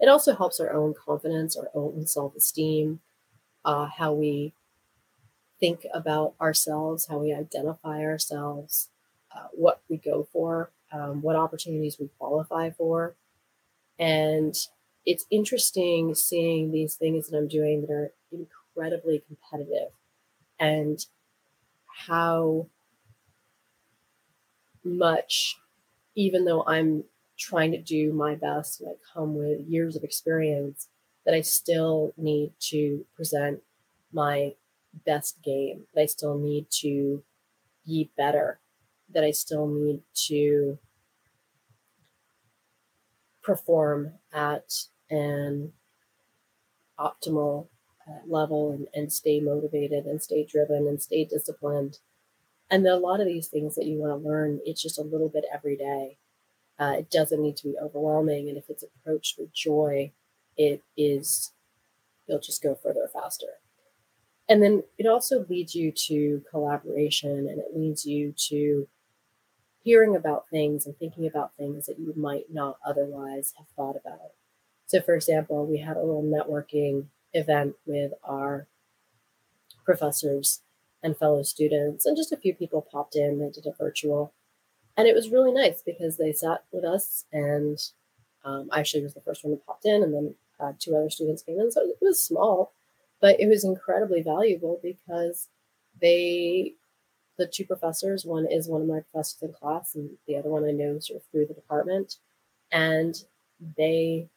It 0.00 0.08
also 0.08 0.34
helps 0.34 0.60
our 0.60 0.72
own 0.72 0.94
confidence, 0.94 1.56
our 1.56 1.70
own 1.74 2.06
self 2.06 2.36
esteem, 2.36 3.00
uh, 3.64 3.86
how 3.86 4.12
we 4.12 4.52
think 5.58 5.86
about 5.94 6.34
ourselves, 6.40 7.06
how 7.06 7.18
we 7.18 7.32
identify 7.32 8.02
ourselves, 8.04 8.90
uh, 9.34 9.48
what 9.52 9.80
we 9.88 9.96
go 9.96 10.28
for, 10.32 10.70
um, 10.92 11.22
what 11.22 11.36
opportunities 11.36 11.98
we 11.98 12.08
qualify 12.18 12.70
for. 12.70 13.14
And 13.98 14.54
it's 15.06 15.26
interesting 15.30 16.14
seeing 16.14 16.72
these 16.72 16.94
things 16.94 17.28
that 17.28 17.36
I'm 17.38 17.48
doing 17.48 17.82
that 17.82 17.90
are 17.90 18.12
incredibly 18.32 19.22
competitive 19.26 19.92
and 20.58 21.04
how 22.06 22.66
much, 24.84 25.56
even 26.14 26.44
though 26.44 26.64
I'm 26.66 27.04
trying 27.38 27.72
to 27.72 27.80
do 27.80 28.12
my 28.12 28.34
best 28.34 28.80
and 28.80 28.90
I 28.90 28.94
come 29.12 29.34
with 29.36 29.60
years 29.68 29.96
of 29.96 30.04
experience, 30.04 30.88
that 31.24 31.34
I 31.34 31.40
still 31.40 32.12
need 32.16 32.52
to 32.70 33.04
present 33.14 33.60
my 34.12 34.54
best 35.04 35.42
game, 35.42 35.86
that 35.94 36.02
I 36.02 36.06
still 36.06 36.38
need 36.38 36.66
to 36.82 37.22
be 37.84 38.10
better, 38.16 38.60
that 39.12 39.24
I 39.24 39.32
still 39.32 39.66
need 39.66 40.02
to 40.28 40.78
perform 43.42 44.12
at 44.32 44.72
an 45.10 45.72
optimal 46.98 47.68
uh, 48.08 48.18
level 48.26 48.72
and, 48.72 48.86
and 48.94 49.12
stay 49.12 49.40
motivated 49.40 50.06
and 50.06 50.22
stay 50.22 50.44
driven 50.44 50.86
and 50.86 51.02
stay 51.02 51.24
disciplined. 51.24 51.98
And 52.70 52.86
a 52.86 52.96
lot 52.96 53.20
of 53.20 53.26
these 53.26 53.48
things 53.48 53.74
that 53.76 53.86
you 53.86 53.98
want 53.98 54.20
to 54.20 54.28
learn, 54.28 54.60
it's 54.64 54.82
just 54.82 54.98
a 54.98 55.02
little 55.02 55.28
bit 55.28 55.44
every 55.52 55.76
day. 55.76 56.18
Uh, 56.78 56.96
it 56.98 57.10
doesn't 57.10 57.42
need 57.42 57.56
to 57.58 57.68
be 57.68 57.76
overwhelming. 57.80 58.48
And 58.48 58.58
if 58.58 58.68
it's 58.68 58.84
approached 58.84 59.38
with 59.38 59.52
joy, 59.52 60.12
it 60.56 60.82
is, 60.96 61.52
you'll 62.26 62.40
just 62.40 62.62
go 62.62 62.74
further 62.74 63.08
faster. 63.12 63.46
And 64.48 64.62
then 64.62 64.84
it 64.98 65.06
also 65.06 65.44
leads 65.48 65.74
you 65.74 65.92
to 66.06 66.42
collaboration 66.50 67.48
and 67.48 67.58
it 67.58 67.74
leads 67.74 68.04
you 68.06 68.32
to 68.48 68.88
hearing 69.82 70.16
about 70.16 70.48
things 70.50 70.86
and 70.86 70.96
thinking 70.98 71.26
about 71.26 71.54
things 71.56 71.86
that 71.86 71.98
you 71.98 72.12
might 72.16 72.52
not 72.52 72.76
otherwise 72.84 73.54
have 73.56 73.68
thought 73.76 73.96
about. 73.96 74.32
So, 74.86 75.00
for 75.00 75.14
example, 75.14 75.66
we 75.66 75.78
had 75.78 75.96
a 75.96 76.02
little 76.02 76.22
networking 76.22 77.06
event 77.32 77.74
with 77.86 78.12
our 78.24 78.66
professors 79.84 80.62
and 81.02 81.16
fellow 81.16 81.42
students, 81.42 82.06
and 82.06 82.16
just 82.16 82.32
a 82.32 82.36
few 82.36 82.54
people 82.54 82.86
popped 82.90 83.14
in. 83.14 83.38
They 83.38 83.50
did 83.50 83.66
a 83.66 83.76
virtual, 83.76 84.32
and 84.96 85.06
it 85.06 85.14
was 85.14 85.30
really 85.30 85.52
nice 85.52 85.82
because 85.82 86.16
they 86.16 86.32
sat 86.32 86.64
with 86.72 86.84
us, 86.84 87.24
and 87.32 87.78
um, 88.44 88.68
I 88.72 88.80
actually 88.80 89.02
was 89.02 89.14
the 89.14 89.20
first 89.20 89.44
one 89.44 89.52
that 89.52 89.66
popped 89.66 89.84
in, 89.84 90.02
and 90.02 90.14
then 90.14 90.34
uh, 90.58 90.72
two 90.78 90.96
other 90.96 91.10
students 91.10 91.42
came 91.42 91.60
in. 91.60 91.70
So 91.70 91.82
it 91.82 91.98
was 92.00 92.22
small, 92.22 92.72
but 93.20 93.40
it 93.40 93.46
was 93.46 93.64
incredibly 93.64 94.22
valuable 94.22 94.80
because 94.82 95.48
they, 96.00 96.74
the 97.38 97.46
two 97.46 97.64
professors, 97.64 98.24
one 98.24 98.46
is 98.50 98.68
one 98.68 98.82
of 98.82 98.88
my 98.88 99.00
professors 99.00 99.42
in 99.42 99.52
class, 99.52 99.94
and 99.94 100.10
the 100.26 100.36
other 100.36 100.48
one 100.48 100.64
I 100.64 100.70
know 100.70 100.98
sort 100.98 101.20
of 101.20 101.26
through 101.30 101.46
the 101.46 101.54
department, 101.54 102.16
and 102.72 103.22
they 103.76 104.28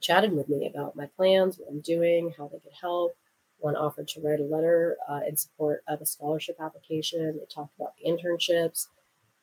chatted 0.00 0.32
with 0.32 0.48
me 0.48 0.66
about 0.66 0.96
my 0.96 1.06
plans, 1.16 1.58
what 1.58 1.68
I'm 1.70 1.80
doing, 1.80 2.34
how 2.36 2.48
they 2.48 2.58
could 2.58 2.72
help. 2.80 3.16
One 3.58 3.76
offered 3.76 4.08
to 4.08 4.20
write 4.20 4.40
a 4.40 4.44
letter 4.44 4.96
uh, 5.08 5.20
in 5.26 5.36
support 5.36 5.84
of 5.86 6.00
a 6.00 6.06
scholarship 6.06 6.56
application. 6.60 7.38
They 7.38 7.44
talked 7.44 7.76
about 7.78 7.94
the 7.96 8.10
internships, 8.10 8.88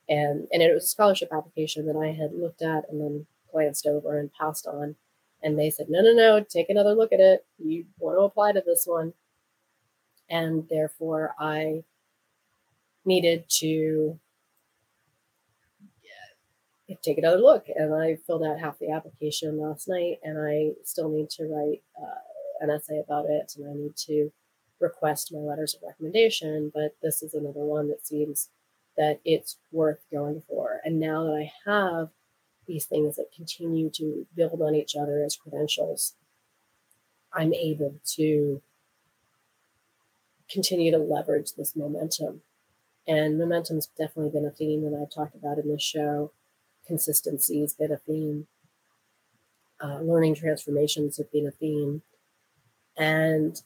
and 0.10 0.48
and 0.52 0.62
it 0.62 0.74
was 0.74 0.84
a 0.86 0.88
scholarship 0.88 1.30
application 1.32 1.86
that 1.86 1.96
I 1.96 2.08
had 2.08 2.34
looked 2.34 2.62
at 2.62 2.86
and 2.90 3.00
then 3.00 3.26
glanced 3.52 3.86
over 3.86 4.20
and 4.20 4.34
passed 4.34 4.68
on. 4.68 4.96
And 5.42 5.58
they 5.58 5.70
said, 5.70 5.88
no, 5.90 6.02
no, 6.02 6.14
no, 6.14 6.44
take 6.44 6.70
another 6.70 6.94
look 6.94 7.14
at 7.14 7.22
it. 7.22 7.46
You 7.58 7.86
want 7.98 8.18
to 8.18 8.24
apply 8.24 8.52
to 8.52 8.64
this 8.66 8.84
one. 8.86 9.14
And 10.30 10.68
therefore, 10.70 11.34
I 11.40 11.84
needed 13.06 13.46
to 13.60 14.20
take 17.04 17.18
another 17.18 17.38
look. 17.38 17.68
And 17.74 17.94
I 17.94 18.18
filled 18.28 18.44
out 18.44 18.60
half 18.60 18.80
the 18.80 18.92
application 18.92 19.60
last 19.60 19.88
night, 19.88 20.20
and 20.24 20.38
I 20.40 20.72
still 20.84 21.10
need 21.10 21.30
to 21.32 21.46
write 21.46 21.82
uh, 22.02 22.20
an 22.62 22.70
essay 22.70 23.00
about 23.00 23.26
it, 23.30 23.54
and 23.58 23.70
I 23.70 23.74
need 23.74 23.96
to 24.08 24.32
request 24.80 25.34
my 25.34 25.40
letters 25.40 25.76
of 25.76 25.82
recommendation. 25.88 26.72
But 26.74 26.96
this 27.02 27.22
is 27.22 27.34
another 27.34 27.62
one 27.62 27.88
that 27.90 28.06
seems 28.06 28.50
that 29.00 29.22
it's 29.26 29.58
worth 29.72 30.02
going 30.12 30.44
for. 30.48 30.82
And 30.84 31.00
now 31.00 31.24
that 31.24 31.34
I 31.34 31.52
have 31.66 32.10
these 32.68 32.86
things 32.86 33.16
that 33.16 33.32
continue 33.36 33.90
to 33.92 34.28
build 34.36 34.62
on 34.62 34.76
each 34.76 34.96
other 34.96 35.24
as 35.24 35.38
credentials, 35.38 36.16
I'm 37.34 37.54
able 37.54 37.96
to 38.18 38.62
continue 40.52 40.92
to 40.92 40.98
leverage 40.98 41.54
this 41.54 41.76
momentum. 41.76 42.42
And 43.08 43.40
momentum's 43.40 43.88
definitely 43.98 44.32
been 44.32 44.46
a 44.46 44.52
theme 44.52 44.84
that 44.84 45.00
I've 45.00 45.14
talked 45.14 45.34
about 45.34 45.58
in 45.58 45.70
this 45.70 45.82
show 45.82 46.32
consistency 46.86 47.62
has 47.62 47.74
been 47.74 47.92
a 47.92 47.98
theme. 47.98 48.48
Uh, 49.82 50.00
learning 50.02 50.36
transformations 50.36 51.18
have 51.18 51.32
been 51.32 51.48
a 51.48 51.52
theme. 51.52 52.02
And 52.98 53.62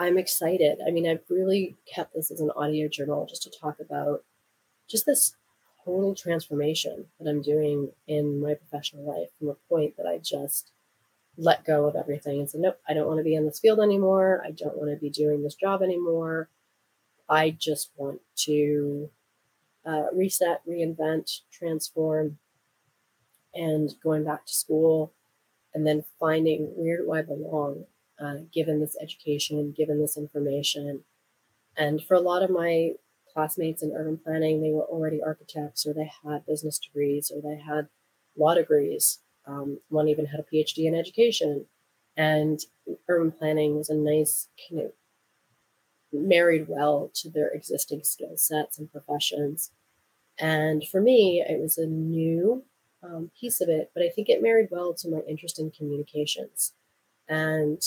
I'm 0.00 0.16
excited. 0.16 0.78
I 0.84 0.90
mean, 0.90 1.06
I've 1.06 1.20
really 1.28 1.76
kept 1.84 2.14
this 2.14 2.30
as 2.30 2.40
an 2.40 2.50
audio 2.56 2.88
journal 2.88 3.26
just 3.28 3.42
to 3.42 3.50
talk 3.50 3.80
about 3.80 4.24
just 4.88 5.04
this 5.04 5.36
total 5.84 6.14
transformation 6.14 7.04
that 7.18 7.28
I'm 7.28 7.42
doing 7.42 7.90
in 8.08 8.40
my 8.40 8.54
professional 8.54 9.04
life 9.04 9.28
from 9.38 9.48
a 9.48 9.54
point 9.68 9.98
that 9.98 10.06
I 10.06 10.16
just 10.16 10.72
let 11.36 11.66
go 11.66 11.84
of 11.84 11.96
everything 11.96 12.40
and 12.40 12.48
said, 12.48 12.62
nope, 12.62 12.80
I 12.88 12.94
don't 12.94 13.06
want 13.06 13.18
to 13.18 13.24
be 13.24 13.34
in 13.34 13.44
this 13.44 13.60
field 13.60 13.78
anymore. 13.78 14.42
I 14.42 14.52
don't 14.52 14.78
want 14.78 14.90
to 14.90 14.96
be 14.96 15.10
doing 15.10 15.42
this 15.42 15.54
job 15.54 15.82
anymore. 15.82 16.48
I 17.28 17.50
just 17.50 17.90
want 17.94 18.22
to 18.46 19.10
uh, 19.84 20.06
reset, 20.14 20.62
reinvent, 20.66 21.40
transform, 21.52 22.38
and 23.52 23.94
going 24.02 24.24
back 24.24 24.46
to 24.46 24.54
school, 24.54 25.12
and 25.74 25.86
then 25.86 26.04
finding 26.18 26.72
where 26.74 26.96
do 26.96 27.12
I 27.12 27.20
belong, 27.20 27.84
uh, 28.22 28.36
given 28.52 28.80
this 28.80 28.96
education, 29.00 29.74
given 29.76 30.00
this 30.00 30.16
information. 30.16 31.04
And 31.76 32.02
for 32.02 32.14
a 32.14 32.20
lot 32.20 32.42
of 32.42 32.50
my 32.50 32.92
classmates 33.32 33.82
in 33.82 33.92
urban 33.92 34.18
planning, 34.18 34.60
they 34.60 34.70
were 34.70 34.84
already 34.84 35.22
architects, 35.22 35.86
or 35.86 35.94
they 35.94 36.10
had 36.24 36.46
business 36.46 36.78
degrees, 36.78 37.30
or 37.34 37.40
they 37.40 37.60
had 37.60 37.88
law 38.36 38.54
degrees. 38.54 39.20
Um, 39.46 39.78
one 39.88 40.08
even 40.08 40.26
had 40.26 40.40
a 40.40 40.54
PhD 40.54 40.86
in 40.86 40.94
education. 40.94 41.66
And 42.16 42.60
urban 43.08 43.32
planning 43.32 43.76
was 43.76 43.88
a 43.88 43.94
nice 43.94 44.48
kind 44.68 44.82
of 44.82 44.92
married 46.12 46.66
well 46.68 47.10
to 47.14 47.30
their 47.30 47.48
existing 47.48 48.02
skill 48.04 48.36
sets 48.36 48.78
and 48.78 48.90
professions. 48.90 49.70
And 50.38 50.86
for 50.86 51.00
me, 51.00 51.44
it 51.46 51.60
was 51.60 51.78
a 51.78 51.86
new 51.86 52.64
um, 53.02 53.30
piece 53.38 53.60
of 53.60 53.68
it, 53.68 53.90
but 53.94 54.02
I 54.02 54.08
think 54.08 54.28
it 54.28 54.42
married 54.42 54.68
well 54.70 54.92
to 54.94 55.08
my 55.08 55.20
interest 55.28 55.58
in 55.58 55.70
communications 55.70 56.72
and 57.28 57.80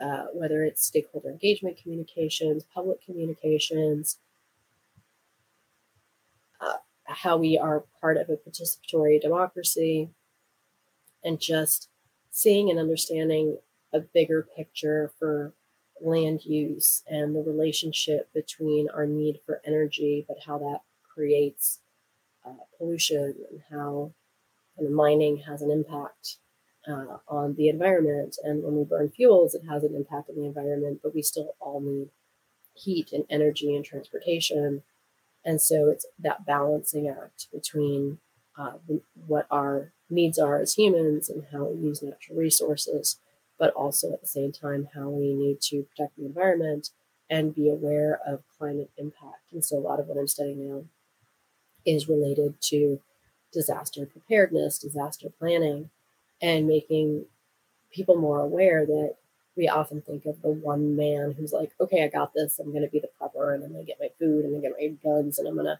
uh, 0.00 0.26
whether 0.32 0.64
it's 0.64 0.84
stakeholder 0.84 1.30
engagement 1.30 1.76
communications, 1.76 2.64
public 2.74 3.04
communications, 3.04 4.18
uh, 6.60 6.78
how 7.04 7.36
we 7.36 7.58
are 7.58 7.84
part 8.00 8.16
of 8.16 8.28
a 8.28 8.36
participatory 8.36 9.20
democracy, 9.20 10.10
and 11.24 11.40
just 11.40 11.88
seeing 12.30 12.70
and 12.70 12.78
understanding 12.78 13.58
a 13.92 14.00
bigger 14.00 14.46
picture 14.56 15.12
for 15.18 15.52
land 16.00 16.44
use 16.44 17.02
and 17.06 17.34
the 17.34 17.42
relationship 17.42 18.32
between 18.32 18.88
our 18.90 19.06
need 19.06 19.40
for 19.44 19.60
energy, 19.66 20.24
but 20.26 20.38
how 20.46 20.58
that 20.58 20.80
creates 21.02 21.80
uh, 22.46 22.52
pollution 22.78 23.34
and 23.50 23.60
how 23.70 24.12
of 24.78 24.90
mining 24.90 25.36
has 25.38 25.60
an 25.60 25.70
impact 25.70 26.38
uh, 26.88 27.18
on 27.28 27.54
the 27.54 27.68
environment. 27.68 28.36
And 28.42 28.62
when 28.62 28.76
we 28.76 28.84
burn 28.84 29.10
fuels, 29.10 29.54
it 29.54 29.62
has 29.68 29.84
an 29.84 29.94
impact 29.94 30.30
on 30.30 30.36
the 30.36 30.44
environment, 30.44 31.00
but 31.02 31.14
we 31.14 31.22
still 31.22 31.54
all 31.60 31.80
need 31.80 32.10
heat 32.74 33.12
and 33.12 33.24
energy 33.28 33.74
and 33.74 33.84
transportation. 33.84 34.82
And 35.44 35.60
so 35.60 35.88
it's 35.88 36.06
that 36.18 36.46
balancing 36.46 37.08
act 37.08 37.48
between 37.52 38.18
uh, 38.58 38.72
what 39.26 39.46
our 39.50 39.92
needs 40.08 40.38
are 40.38 40.60
as 40.60 40.74
humans 40.74 41.28
and 41.28 41.44
how 41.52 41.64
we 41.64 41.86
use 41.86 42.02
natural 42.02 42.38
resources 42.38 43.18
but 43.60 43.72
also 43.74 44.12
at 44.12 44.22
the 44.22 44.26
same 44.26 44.50
time 44.50 44.88
how 44.94 45.10
we 45.10 45.34
need 45.34 45.60
to 45.60 45.82
protect 45.82 46.16
the 46.16 46.24
environment 46.24 46.88
and 47.28 47.54
be 47.54 47.68
aware 47.68 48.18
of 48.26 48.42
climate 48.58 48.90
impact. 48.96 49.52
And 49.52 49.64
so 49.64 49.76
a 49.76 49.78
lot 49.78 50.00
of 50.00 50.08
what 50.08 50.18
I'm 50.18 50.26
studying 50.26 50.66
now 50.68 50.84
is 51.84 52.08
related 52.08 52.54
to 52.62 53.00
disaster 53.52 54.06
preparedness, 54.06 54.78
disaster 54.78 55.28
planning, 55.38 55.90
and 56.40 56.66
making 56.66 57.26
people 57.92 58.16
more 58.16 58.40
aware 58.40 58.86
that 58.86 59.16
we 59.56 59.68
often 59.68 60.00
think 60.00 60.26
of 60.26 60.40
the 60.42 60.50
one 60.50 60.96
man 60.96 61.34
who's 61.36 61.52
like, 61.52 61.72
okay, 61.80 62.04
I 62.04 62.08
got 62.08 62.32
this. 62.34 62.58
I'm 62.58 62.70
going 62.70 62.84
to 62.84 62.88
be 62.88 63.00
the 63.00 63.10
prepper 63.20 63.54
and 63.54 63.64
I'm 63.64 63.72
going 63.72 63.84
to 63.84 63.86
get 63.86 64.00
my 64.00 64.08
food 64.18 64.44
and 64.44 64.54
I'm 64.54 64.62
going 64.62 64.62
to 64.62 64.80
get 64.80 64.94
my 65.04 65.10
guns 65.10 65.38
and 65.38 65.48
I'm 65.48 65.54
going 65.54 65.66
to, 65.66 65.78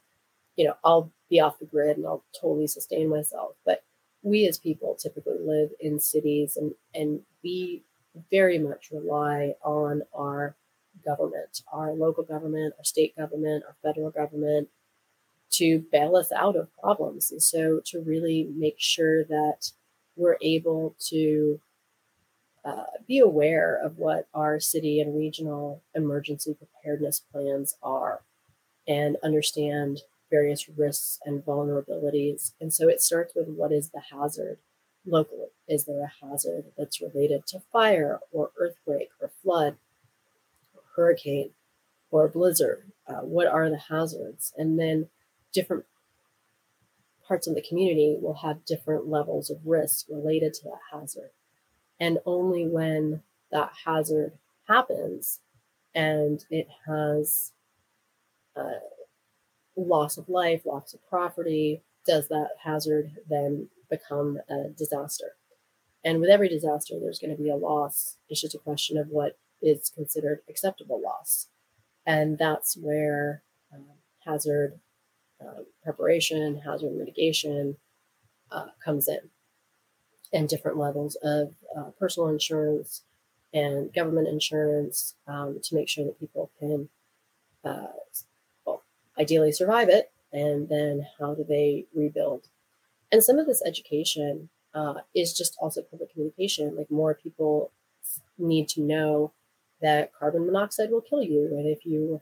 you 0.56 0.66
know, 0.66 0.74
I'll 0.84 1.12
be 1.30 1.40
off 1.40 1.58
the 1.58 1.66
grid 1.66 1.96
and 1.96 2.06
I'll 2.06 2.24
totally 2.38 2.66
sustain 2.66 3.08
myself. 3.08 3.52
But 3.64 3.84
we 4.22 4.46
as 4.46 4.58
people 4.58 4.96
typically 4.96 5.38
live 5.40 5.70
in 5.80 6.00
cities 6.00 6.56
and, 6.56 6.72
and 6.94 7.20
we 7.42 7.84
very 8.30 8.58
much 8.58 8.90
rely 8.92 9.54
on 9.62 10.02
our 10.12 10.56
government, 11.04 11.62
our 11.72 11.92
local 11.92 12.24
government, 12.24 12.74
our 12.76 12.84
state 12.84 13.16
government, 13.16 13.64
our 13.66 13.76
federal 13.82 14.10
government 14.10 14.68
to 15.52 15.84
bail 15.90 16.16
us 16.16 16.30
out 16.32 16.56
of 16.56 16.68
problems. 16.76 17.30
And 17.30 17.42
so 17.42 17.80
to 17.86 18.00
really 18.00 18.48
make 18.54 18.76
sure 18.78 19.24
that 19.24 19.70
we're 20.20 20.36
able 20.42 20.94
to 21.08 21.60
uh, 22.64 22.84
be 23.08 23.18
aware 23.18 23.80
of 23.82 23.96
what 23.96 24.28
our 24.34 24.60
city 24.60 25.00
and 25.00 25.16
regional 25.16 25.82
emergency 25.94 26.54
preparedness 26.54 27.22
plans 27.32 27.76
are 27.82 28.20
and 28.86 29.16
understand 29.22 30.00
various 30.30 30.68
risks 30.68 31.18
and 31.24 31.44
vulnerabilities. 31.44 32.52
And 32.60 32.72
so 32.72 32.88
it 32.88 33.00
starts 33.00 33.34
with 33.34 33.48
what 33.48 33.72
is 33.72 33.90
the 33.90 34.02
hazard 34.12 34.58
locally? 35.06 35.48
Is 35.66 35.84
there 35.84 36.02
a 36.02 36.26
hazard 36.26 36.66
that's 36.76 37.00
related 37.00 37.46
to 37.48 37.62
fire 37.72 38.20
or 38.30 38.50
earthquake 38.58 39.08
or 39.20 39.30
flood 39.42 39.76
or 40.74 40.82
hurricane 40.94 41.50
or 42.10 42.28
blizzard? 42.28 42.92
Uh, 43.06 43.22
what 43.22 43.46
are 43.46 43.70
the 43.70 43.78
hazards? 43.78 44.52
And 44.56 44.78
then 44.78 45.08
different 45.52 45.84
parts 47.30 47.46
of 47.46 47.54
the 47.54 47.62
community 47.62 48.16
will 48.20 48.34
have 48.34 48.64
different 48.64 49.06
levels 49.06 49.50
of 49.50 49.58
risk 49.64 50.06
related 50.08 50.52
to 50.52 50.64
that 50.64 50.80
hazard. 50.90 51.30
And 52.00 52.18
only 52.26 52.66
when 52.66 53.22
that 53.52 53.70
hazard 53.84 54.32
happens 54.66 55.38
and 55.94 56.44
it 56.50 56.66
has 56.88 57.52
uh, 58.56 58.80
loss 59.76 60.16
of 60.16 60.28
life, 60.28 60.66
loss 60.66 60.92
of 60.92 61.08
property, 61.08 61.82
does 62.04 62.26
that 62.26 62.48
hazard 62.64 63.12
then 63.28 63.68
become 63.88 64.40
a 64.48 64.70
disaster. 64.70 65.36
And 66.02 66.20
with 66.20 66.30
every 66.30 66.48
disaster, 66.48 66.98
there's 66.98 67.20
going 67.20 67.36
to 67.36 67.40
be 67.40 67.48
a 67.48 67.54
loss. 67.54 68.16
It's 68.28 68.40
just 68.40 68.56
a 68.56 68.58
question 68.58 68.98
of 68.98 69.06
what 69.06 69.38
is 69.62 69.92
considered 69.94 70.40
acceptable 70.48 71.00
loss. 71.00 71.46
And 72.04 72.38
that's 72.38 72.76
where 72.76 73.44
um, 73.72 73.84
hazard 74.26 74.80
uh, 75.40 75.62
preparation, 75.82 76.60
hazard 76.64 76.92
mitigation 76.92 77.76
uh, 78.50 78.66
comes 78.84 79.08
in, 79.08 79.30
and 80.32 80.48
different 80.48 80.76
levels 80.76 81.16
of 81.22 81.54
uh, 81.76 81.90
personal 81.98 82.28
insurance 82.28 83.02
and 83.52 83.92
government 83.92 84.28
insurance 84.28 85.14
um, 85.26 85.58
to 85.62 85.74
make 85.74 85.88
sure 85.88 86.04
that 86.04 86.20
people 86.20 86.50
can, 86.58 86.88
uh, 87.64 87.86
well, 88.64 88.82
ideally 89.18 89.52
survive 89.52 89.88
it. 89.88 90.10
And 90.32 90.68
then 90.68 91.06
how 91.18 91.34
do 91.34 91.44
they 91.44 91.86
rebuild? 91.92 92.46
And 93.10 93.24
some 93.24 93.38
of 93.38 93.46
this 93.46 93.62
education 93.66 94.48
uh, 94.72 95.00
is 95.14 95.36
just 95.36 95.56
also 95.60 95.82
public 95.82 96.12
communication. 96.12 96.76
Like 96.76 96.90
more 96.90 97.14
people 97.14 97.72
need 98.38 98.68
to 98.68 98.80
know 98.80 99.32
that 99.82 100.12
carbon 100.14 100.46
monoxide 100.46 100.90
will 100.90 101.00
kill 101.00 101.22
you, 101.22 101.46
and 101.56 101.66
if 101.66 101.84
you 101.84 102.20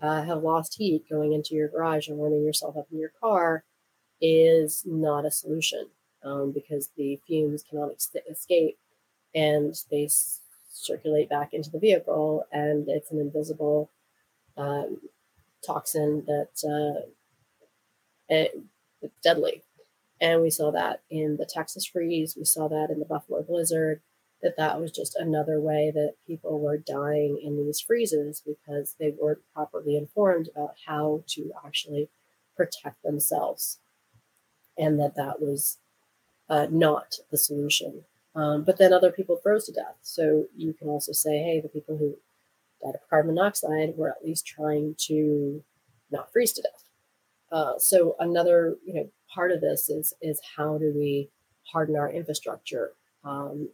uh, 0.00 0.22
have 0.22 0.42
lost 0.42 0.76
heat 0.78 1.08
going 1.08 1.32
into 1.32 1.54
your 1.54 1.68
garage 1.68 2.08
and 2.08 2.18
warming 2.18 2.44
yourself 2.44 2.76
up 2.76 2.86
in 2.92 2.98
your 2.98 3.12
car, 3.20 3.64
is 4.20 4.82
not 4.86 5.24
a 5.24 5.30
solution 5.30 5.86
um, 6.24 6.52
because 6.52 6.88
the 6.96 7.20
fumes 7.26 7.62
cannot 7.62 7.92
ex- 7.92 8.10
escape 8.30 8.78
and 9.34 9.74
they 9.90 10.04
s- 10.04 10.40
circulate 10.70 11.28
back 11.28 11.52
into 11.52 11.70
the 11.70 11.78
vehicle, 11.78 12.46
and 12.52 12.88
it's 12.88 13.10
an 13.10 13.18
invisible 13.18 13.90
um, 14.56 15.00
toxin 15.64 16.24
that 16.26 16.48
uh, 16.64 17.08
it, 18.28 18.58
it's 19.02 19.20
deadly. 19.22 19.62
And 20.20 20.42
we 20.42 20.50
saw 20.50 20.70
that 20.72 21.02
in 21.10 21.36
the 21.36 21.46
Texas 21.46 21.84
freeze. 21.84 22.36
We 22.36 22.44
saw 22.44 22.68
that 22.68 22.90
in 22.90 22.98
the 22.98 23.04
Buffalo 23.04 23.42
blizzard. 23.42 24.00
That 24.42 24.56
that 24.56 24.80
was 24.80 24.92
just 24.92 25.16
another 25.16 25.60
way 25.60 25.90
that 25.92 26.14
people 26.26 26.60
were 26.60 26.78
dying 26.78 27.40
in 27.42 27.56
these 27.56 27.80
freezes 27.80 28.40
because 28.46 28.94
they 28.98 29.12
weren't 29.20 29.40
properly 29.52 29.96
informed 29.96 30.48
about 30.54 30.76
how 30.86 31.24
to 31.28 31.50
actually 31.64 32.08
protect 32.56 33.02
themselves, 33.02 33.78
and 34.76 34.98
that 35.00 35.16
that 35.16 35.40
was 35.40 35.78
uh, 36.48 36.68
not 36.70 37.16
the 37.30 37.38
solution. 37.38 38.04
Um, 38.34 38.62
but 38.62 38.78
then 38.78 38.92
other 38.92 39.10
people 39.10 39.36
froze 39.36 39.66
to 39.66 39.72
death. 39.72 39.96
So 40.02 40.46
you 40.56 40.72
can 40.72 40.88
also 40.88 41.10
say, 41.10 41.38
hey, 41.38 41.60
the 41.60 41.68
people 41.68 41.96
who 41.96 42.16
died 42.80 42.94
of 42.94 43.08
carbon 43.10 43.34
monoxide 43.34 43.94
were 43.96 44.10
at 44.10 44.24
least 44.24 44.46
trying 44.46 44.94
to 45.06 45.64
not 46.10 46.32
freeze 46.32 46.52
to 46.52 46.62
death. 46.62 46.84
Uh, 47.50 47.78
so 47.78 48.14
another, 48.20 48.76
you 48.86 48.94
know, 48.94 49.08
part 49.34 49.50
of 49.50 49.60
this 49.60 49.88
is 49.88 50.14
is 50.20 50.40
how 50.56 50.78
do 50.78 50.92
we 50.94 51.30
harden 51.64 51.96
our 51.96 52.10
infrastructure 52.10 52.92
um, 53.24 53.68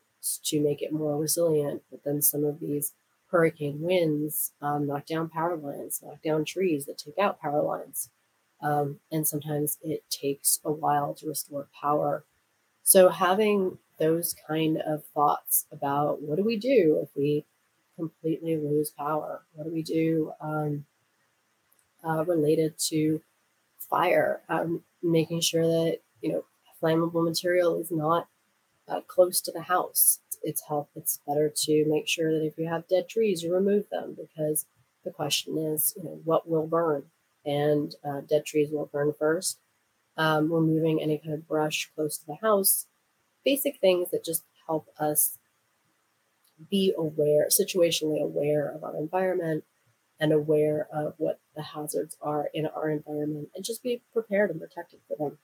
to 0.45 0.61
make 0.61 0.83
it 0.83 0.93
more 0.93 1.17
resilient? 1.17 1.83
But 1.91 2.05
then 2.05 2.23
some 2.23 2.45
of 2.45 2.61
these 2.61 2.93
hurricane 3.31 3.81
winds 3.81 4.53
um, 4.63 4.87
knock 4.87 5.07
down 5.07 5.29
power 5.29 5.57
lines, 5.57 6.01
knock 6.03 6.23
down 6.23 6.45
trees 6.45 6.87
that 6.87 6.99
take 6.99 7.19
out 7.19 7.41
power 7.41 7.63
lines, 7.63 8.11
um, 8.63 9.01
and 9.11 9.27
sometimes 9.27 9.79
it 9.83 10.09
takes 10.11 10.61
a 10.65 10.73
while 10.73 11.15
to 11.15 11.29
restore 11.29 11.69
power. 11.81 12.25
So 12.83 13.09
having 13.09 13.79
those 13.99 14.35
kind 14.47 14.79
of 14.79 15.05
thoughts 15.07 15.67
about 15.71 16.23
what 16.23 16.37
do 16.37 16.45
we 16.45 16.57
do 16.57 17.01
if 17.03 17.09
we 17.17 17.45
completely 17.97 18.57
lose 18.57 18.91
power? 18.91 19.43
What 19.55 19.65
do 19.65 19.73
we 19.73 19.83
do 19.83 20.33
um, 20.41 20.85
uh, 22.07 22.25
related 22.25 22.79
to 22.91 23.23
fire, 23.79 24.41
um, 24.49 24.83
making 25.03 25.41
sure 25.41 25.67
that 25.67 25.99
you 26.21 26.33
know 26.33 26.45
flammable 26.83 27.25
material 27.25 27.81
is 27.81 27.91
not 27.91 28.29
uh, 28.89 29.01
close 29.03 29.41
to 29.43 29.53
the 29.53 29.63
house. 29.63 30.21
It's 30.43 30.63
help. 30.69 30.91
It's 30.95 31.21
better 31.27 31.53
to 31.65 31.85
make 31.87 32.07
sure 32.07 32.33
that 32.33 32.45
if 32.45 32.59
you 32.59 32.69
have 32.69 32.89
dead 32.89 33.09
trees, 33.09 33.43
you 33.43 33.53
remove 33.55 33.89
them 33.91 34.17
because 34.17 34.67
the 35.05 35.11
question 35.11 35.59
is, 35.59 35.95
you 35.97 36.05
know, 36.05 36.21
what 36.25 36.49
will 36.49 36.67
burn, 36.67 37.05
and 37.45 37.95
uh, 38.05 38.21
dead 38.21 38.45
trees 38.45 38.71
will 38.71 38.87
burn 38.87 39.13
first. 39.19 39.59
Um, 40.17 40.53
removing 40.53 41.03
any 41.03 41.19
kind 41.19 41.35
of 41.35 41.49
brush 41.49 41.91
close 41.95 42.19
to 42.19 42.27
the 42.27 42.37
house, 42.41 42.87
basic 43.45 43.81
things 43.81 44.11
that 44.13 44.25
just 44.25 44.45
help 44.69 44.87
us 44.99 45.39
be 46.71 46.95
aware, 46.97 47.49
situationally 47.49 48.23
aware 48.23 48.69
of 48.69 48.85
our 48.85 48.97
environment 48.97 49.65
and 50.21 50.33
aware 50.33 50.87
of 50.93 51.15
what 51.19 51.41
the 51.57 51.63
hazards 51.63 52.17
are 52.21 52.49
in 52.55 52.67
our 52.67 52.89
environment 52.89 53.49
and 53.55 53.65
just 53.65 53.83
be 53.83 54.03
prepared 54.13 54.51
and 54.51 54.61
protected 54.61 55.01
for 55.09 55.17
them. 55.17 55.39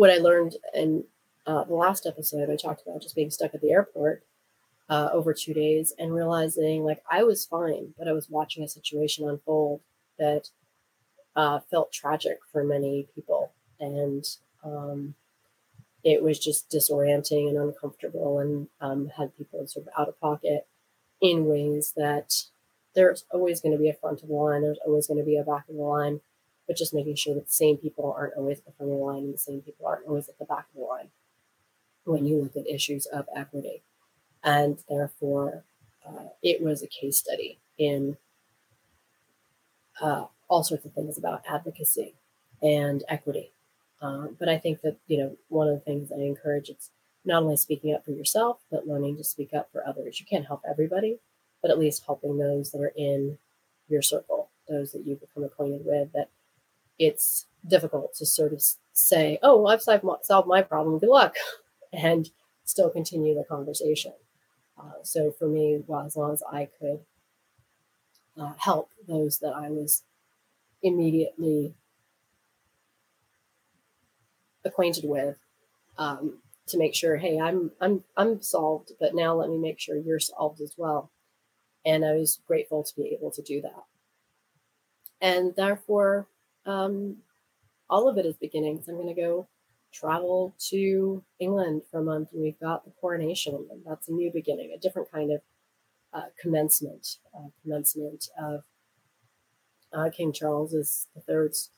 What 0.00 0.08
I 0.08 0.16
learned 0.16 0.56
in 0.72 1.04
uh, 1.44 1.64
the 1.64 1.74
last 1.74 2.06
episode, 2.06 2.48
I 2.48 2.56
talked 2.56 2.80
about 2.80 3.02
just 3.02 3.14
being 3.14 3.28
stuck 3.28 3.54
at 3.54 3.60
the 3.60 3.70
airport 3.70 4.24
uh, 4.88 5.10
over 5.12 5.34
two 5.34 5.52
days 5.52 5.92
and 5.98 6.14
realizing 6.14 6.84
like 6.84 7.02
I 7.10 7.22
was 7.22 7.44
fine, 7.44 7.92
but 7.98 8.08
I 8.08 8.12
was 8.12 8.30
watching 8.30 8.64
a 8.64 8.68
situation 8.68 9.28
unfold 9.28 9.82
that 10.18 10.48
uh, 11.36 11.60
felt 11.70 11.92
tragic 11.92 12.38
for 12.50 12.64
many 12.64 13.08
people. 13.14 13.52
And 13.78 14.26
um, 14.64 15.16
it 16.02 16.22
was 16.22 16.38
just 16.38 16.70
disorienting 16.70 17.50
and 17.50 17.58
uncomfortable 17.58 18.38
and 18.38 18.68
um, 18.80 19.10
had 19.18 19.36
people 19.36 19.66
sort 19.66 19.86
of 19.86 19.92
out 19.98 20.08
of 20.08 20.18
pocket 20.18 20.66
in 21.20 21.44
ways 21.44 21.92
that 21.94 22.44
there's 22.94 23.26
always 23.30 23.60
going 23.60 23.72
to 23.76 23.78
be 23.78 23.90
a 23.90 23.92
front 23.92 24.22
of 24.22 24.28
the 24.28 24.34
line, 24.34 24.62
there's 24.62 24.80
always 24.86 25.08
going 25.08 25.20
to 25.20 25.26
be 25.26 25.36
a 25.36 25.44
back 25.44 25.68
of 25.68 25.76
the 25.76 25.82
line, 25.82 26.22
but 26.70 26.76
just 26.76 26.94
making 26.94 27.16
sure 27.16 27.34
that 27.34 27.46
the 27.46 27.52
same 27.52 27.76
people 27.78 28.14
aren't 28.16 28.34
always 28.36 28.58
at 28.58 28.64
the 28.64 28.70
front 28.70 28.92
of 28.92 28.96
the 28.96 29.04
line 29.04 29.24
and 29.24 29.34
the 29.34 29.38
same 29.38 29.60
people 29.60 29.88
aren't 29.88 30.06
always 30.06 30.28
at 30.28 30.38
the 30.38 30.44
back 30.44 30.66
of 30.72 30.80
the 30.80 30.86
line 30.86 31.08
when 32.04 32.24
you 32.24 32.40
look 32.40 32.54
at 32.54 32.72
issues 32.72 33.06
of 33.06 33.26
equity. 33.34 33.82
And 34.44 34.78
therefore, 34.88 35.64
uh, 36.06 36.28
it 36.44 36.62
was 36.62 36.80
a 36.80 36.86
case 36.86 37.18
study 37.18 37.58
in 37.76 38.18
uh, 40.00 40.26
all 40.46 40.62
sorts 40.62 40.84
of 40.84 40.92
things 40.92 41.18
about 41.18 41.42
advocacy 41.44 42.14
and 42.62 43.02
equity. 43.08 43.50
Uh, 44.00 44.28
but 44.38 44.48
I 44.48 44.56
think 44.56 44.82
that, 44.82 44.96
you 45.08 45.18
know, 45.18 45.36
one 45.48 45.66
of 45.66 45.74
the 45.74 45.80
things 45.80 46.12
I 46.12 46.20
encourage 46.20 46.68
it's 46.68 46.90
not 47.24 47.42
only 47.42 47.56
speaking 47.56 47.92
up 47.92 48.04
for 48.04 48.12
yourself, 48.12 48.58
but 48.70 48.86
learning 48.86 49.16
to 49.16 49.24
speak 49.24 49.52
up 49.52 49.70
for 49.72 49.84
others. 49.84 50.20
You 50.20 50.26
can't 50.26 50.46
help 50.46 50.62
everybody, 50.70 51.18
but 51.62 51.72
at 51.72 51.80
least 51.80 52.04
helping 52.06 52.38
those 52.38 52.70
that 52.70 52.80
are 52.80 52.92
in 52.96 53.38
your 53.88 54.02
circle, 54.02 54.50
those 54.68 54.92
that 54.92 55.04
you've 55.04 55.20
become 55.20 55.42
acquainted 55.42 55.84
with, 55.84 56.12
that 56.12 56.28
it's 57.00 57.46
difficult 57.66 58.14
to 58.14 58.26
sort 58.26 58.52
of 58.52 58.62
say, 58.92 59.38
oh, 59.42 59.62
well, 59.62 59.72
I've 59.72 59.82
solved 59.82 60.46
my 60.46 60.62
problem, 60.62 60.98
good 60.98 61.08
luck, 61.08 61.34
and 61.92 62.30
still 62.64 62.90
continue 62.90 63.34
the 63.34 63.44
conversation. 63.44 64.12
Uh, 64.78 65.02
so 65.02 65.32
for 65.32 65.48
me, 65.48 65.82
well, 65.86 66.06
as 66.06 66.16
long 66.16 66.32
as 66.32 66.42
I 66.52 66.68
could 66.78 67.00
uh, 68.38 68.52
help 68.58 68.90
those 69.08 69.38
that 69.38 69.54
I 69.54 69.70
was 69.70 70.02
immediately 70.82 71.74
acquainted 74.64 75.04
with, 75.06 75.38
um, 75.98 76.38
to 76.68 76.78
make 76.78 76.94
sure, 76.94 77.16
hey, 77.16 77.38
I'm 77.40 77.72
I'm 77.80 78.04
I'm 78.16 78.40
solved, 78.42 78.92
but 79.00 79.14
now 79.14 79.34
let 79.34 79.50
me 79.50 79.58
make 79.58 79.80
sure 79.80 79.96
you're 79.96 80.20
solved 80.20 80.60
as 80.60 80.74
well. 80.76 81.10
And 81.84 82.04
I 82.04 82.12
was 82.12 82.40
grateful 82.46 82.84
to 82.84 82.94
be 82.94 83.08
able 83.08 83.30
to 83.32 83.42
do 83.42 83.60
that. 83.62 83.84
And 85.20 85.54
therefore, 85.56 86.28
um, 86.70 87.16
all 87.88 88.08
of 88.08 88.18
it 88.18 88.26
is 88.26 88.36
beginnings. 88.36 88.88
I'm 88.88 88.94
going 88.94 89.14
to 89.14 89.20
go 89.20 89.48
travel 89.92 90.54
to 90.68 91.22
England 91.38 91.82
for 91.90 92.00
a 92.00 92.04
month, 92.04 92.32
and 92.32 92.42
we've 92.42 92.60
got 92.60 92.84
the 92.84 92.92
coronation, 93.00 93.66
and 93.70 93.82
that's 93.84 94.08
a 94.08 94.12
new 94.12 94.30
beginning, 94.32 94.72
a 94.72 94.78
different 94.78 95.10
kind 95.10 95.32
of 95.32 95.40
uh, 96.12 96.28
commencement, 96.40 97.16
uh, 97.36 97.48
commencement 97.62 98.28
of 98.40 98.62
uh, 99.92 100.10
King 100.10 100.32
Charles 100.32 100.74
III's 100.74 101.70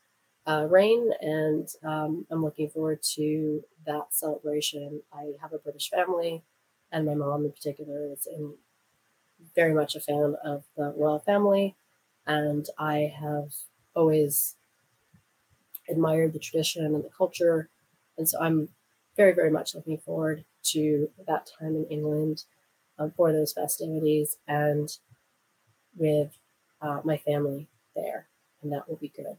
uh, 0.47 0.67
reign, 0.69 1.11
and 1.21 1.69
um, 1.83 2.27
I'm 2.31 2.43
looking 2.43 2.69
forward 2.69 3.03
to 3.15 3.65
that 3.87 4.13
celebration. 4.13 5.03
I 5.13 5.33
have 5.41 5.53
a 5.53 5.59
British 5.59 5.89
family, 5.89 6.43
and 6.91 7.07
my 7.07 7.15
mom 7.15 7.45
in 7.45 7.53
particular 7.53 8.13
is 8.13 8.27
in, 8.27 8.55
very 9.57 9.75
much 9.75 9.97
a 9.97 10.01
fan 10.01 10.37
of 10.45 10.65
the 10.77 10.93
royal 10.97 11.19
family, 11.19 11.75
and 12.27 12.67
I 12.79 13.13
have 13.19 13.55
always 13.95 14.57
admired 15.93 16.33
the 16.33 16.39
tradition 16.39 16.85
and 16.85 17.05
the 17.05 17.11
culture, 17.17 17.69
and 18.19 18.29
so 18.29 18.37
I'm 18.41 18.69
very, 19.17 19.33
very 19.33 19.51
much 19.51 19.75
looking 19.75 19.99
forward 19.99 20.45
to 20.73 21.09
that 21.27 21.51
time 21.59 21.77
in 21.77 21.85
England 21.87 22.45
um, 22.99 23.13
for 23.17 23.33
those 23.33 23.53
festivities 23.53 24.39
and 24.47 24.89
with 25.97 26.39
uh, 26.81 27.01
my 27.05 27.19
family 27.19 27.69
there, 27.95 28.29
and 28.63 28.73
that 28.73 28.89
will 28.89 28.97
be 28.97 29.13
good. 29.15 29.37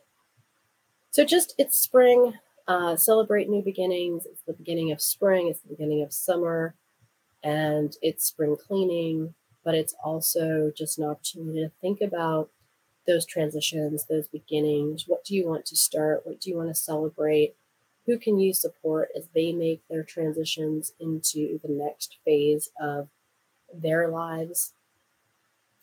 So 1.11 1.25
just 1.25 1.53
it's 1.57 1.77
spring. 1.77 2.33
Uh, 2.65 2.95
celebrate 2.95 3.49
new 3.49 3.61
beginnings. 3.61 4.25
It's 4.25 4.41
the 4.47 4.53
beginning 4.53 4.91
of 4.91 5.01
spring. 5.01 5.47
It's 5.49 5.59
the 5.59 5.75
beginning 5.75 6.01
of 6.01 6.13
summer, 6.13 6.75
and 7.43 7.93
it's 8.01 8.25
spring 8.25 8.55
cleaning. 8.55 9.33
But 9.65 9.75
it's 9.75 9.95
also 10.03 10.71
just 10.75 10.97
an 10.97 11.05
opportunity 11.05 11.59
to 11.61 11.71
think 11.81 12.01
about 12.01 12.49
those 13.05 13.25
transitions, 13.25 14.05
those 14.05 14.27
beginnings. 14.27 15.05
What 15.07 15.23
do 15.23 15.35
you 15.35 15.47
want 15.47 15.65
to 15.67 15.75
start? 15.75 16.25
What 16.25 16.39
do 16.39 16.49
you 16.49 16.57
want 16.57 16.69
to 16.69 16.75
celebrate? 16.75 17.55
who 18.05 18.17
can 18.17 18.39
you 18.39 18.53
support 18.53 19.09
as 19.15 19.27
they 19.33 19.51
make 19.51 19.81
their 19.89 20.03
transitions 20.03 20.91
into 20.99 21.59
the 21.63 21.69
next 21.69 22.17
phase 22.25 22.69
of 22.81 23.07
their 23.73 24.09
lives. 24.09 24.73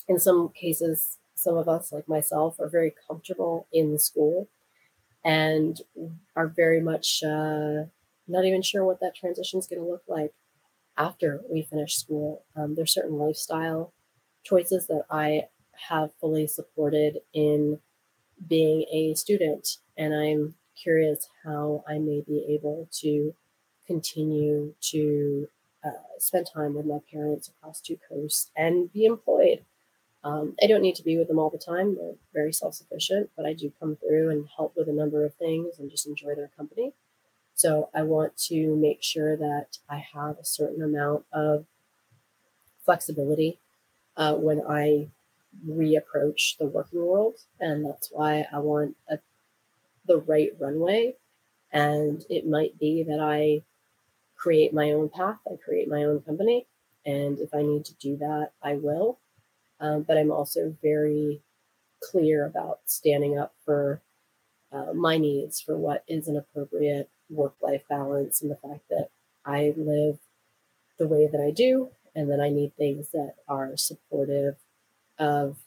In 0.08 0.18
some 0.18 0.50
cases, 0.50 1.18
some 1.34 1.56
of 1.56 1.68
us, 1.68 1.92
like 1.92 2.08
myself, 2.08 2.60
are 2.60 2.68
very 2.68 2.92
comfortable 3.08 3.66
in 3.72 3.98
school 3.98 4.48
and 5.24 5.80
are 6.36 6.48
very 6.48 6.80
much 6.80 7.22
uh, 7.22 7.84
not 8.28 8.44
even 8.44 8.62
sure 8.62 8.84
what 8.84 9.00
that 9.00 9.14
transition 9.14 9.58
is 9.58 9.66
going 9.66 9.80
to 9.80 9.88
look 9.88 10.02
like 10.06 10.32
after 10.96 11.40
we 11.50 11.62
finish 11.62 11.96
school. 11.96 12.44
Um, 12.54 12.74
there's 12.74 12.92
certain 12.92 13.18
lifestyle 13.18 13.92
choices 14.42 14.86
that 14.88 15.04
I 15.10 15.48
have 15.88 16.10
fully 16.20 16.46
supported 16.46 17.18
in 17.32 17.80
being 18.46 18.86
a 18.92 19.14
student, 19.14 19.78
and 19.96 20.14
I'm 20.14 20.54
curious 20.80 21.28
how 21.44 21.84
I 21.88 21.98
may 21.98 22.22
be 22.26 22.46
able 22.48 22.88
to 23.00 23.34
continue 23.86 24.74
to 24.80 25.48
uh, 25.84 25.90
spend 26.18 26.46
time 26.52 26.74
with 26.74 26.86
my 26.86 26.98
parents 27.12 27.48
across 27.48 27.80
two 27.80 27.98
coasts 28.08 28.50
and 28.56 28.92
be 28.92 29.04
employed. 29.04 29.64
Um, 30.22 30.54
I 30.62 30.66
don't 30.66 30.82
need 30.82 30.96
to 30.96 31.02
be 31.02 31.16
with 31.16 31.28
them 31.28 31.38
all 31.38 31.50
the 31.50 31.58
time. 31.58 31.96
They're 31.96 32.14
very 32.34 32.52
self 32.52 32.74
sufficient, 32.74 33.30
but 33.36 33.46
I 33.46 33.54
do 33.54 33.72
come 33.80 33.96
through 33.96 34.30
and 34.30 34.48
help 34.56 34.74
with 34.76 34.88
a 34.88 34.92
number 34.92 35.24
of 35.24 35.34
things 35.34 35.78
and 35.78 35.90
just 35.90 36.06
enjoy 36.06 36.34
their 36.34 36.50
company. 36.56 36.92
So 37.54 37.90
I 37.94 38.02
want 38.02 38.36
to 38.48 38.76
make 38.76 39.02
sure 39.02 39.36
that 39.36 39.78
I 39.88 40.04
have 40.14 40.38
a 40.38 40.44
certain 40.44 40.82
amount 40.82 41.24
of 41.32 41.66
flexibility 42.84 43.58
uh, 44.16 44.34
when 44.34 44.62
I 44.68 45.08
reapproach 45.66 46.56
the 46.58 46.66
working 46.66 47.04
world. 47.04 47.36
And 47.58 47.84
that's 47.84 48.08
why 48.12 48.46
I 48.52 48.58
want 48.58 48.96
a, 49.08 49.18
the 50.06 50.18
right 50.18 50.52
runway. 50.58 51.14
And 51.72 52.24
it 52.28 52.46
might 52.46 52.78
be 52.78 53.02
that 53.04 53.20
I 53.20 53.62
create 54.36 54.72
my 54.72 54.90
own 54.90 55.08
path, 55.08 55.38
I 55.46 55.56
create 55.62 55.88
my 55.88 56.04
own 56.04 56.20
company. 56.20 56.66
And 57.04 57.38
if 57.38 57.54
I 57.54 57.62
need 57.62 57.84
to 57.86 57.94
do 57.94 58.16
that, 58.18 58.50
I 58.62 58.74
will. 58.74 59.18
Um, 59.78 60.02
but 60.02 60.18
I'm 60.18 60.30
also 60.30 60.76
very 60.82 61.40
clear 62.02 62.44
about 62.44 62.80
standing 62.86 63.38
up 63.38 63.54
for 63.64 64.02
uh, 64.72 64.92
my 64.94 65.16
needs, 65.16 65.60
for 65.60 65.76
what 65.76 66.04
is 66.06 66.28
an 66.28 66.36
appropriate 66.36 67.08
work 67.28 67.54
life 67.60 67.82
balance, 67.88 68.42
and 68.42 68.50
the 68.50 68.56
fact 68.56 68.88
that 68.90 69.08
I 69.44 69.74
live 69.76 70.18
the 70.98 71.08
way 71.08 71.26
that 71.26 71.40
I 71.40 71.50
do, 71.50 71.90
and 72.14 72.30
that 72.30 72.40
I 72.40 72.50
need 72.50 72.76
things 72.76 73.10
that 73.10 73.36
are 73.48 73.76
supportive 73.76 74.56
of 75.20 75.58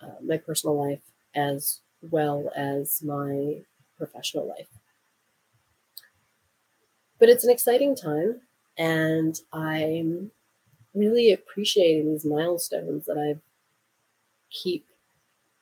uh, 0.00 0.20
my 0.24 0.36
personal 0.36 0.80
life 0.80 1.02
as 1.34 1.80
well 2.00 2.52
as 2.54 3.02
my 3.02 3.62
professional 3.96 4.46
life. 4.46 4.68
But 7.18 7.28
it's 7.28 7.42
an 7.42 7.50
exciting 7.50 7.96
time, 7.96 8.42
and 8.76 9.40
I'm 9.52 10.30
really 10.94 11.32
appreciating 11.32 12.12
these 12.12 12.24
milestones 12.24 13.06
that 13.06 13.18
I 13.18 13.40
keep 14.50 14.86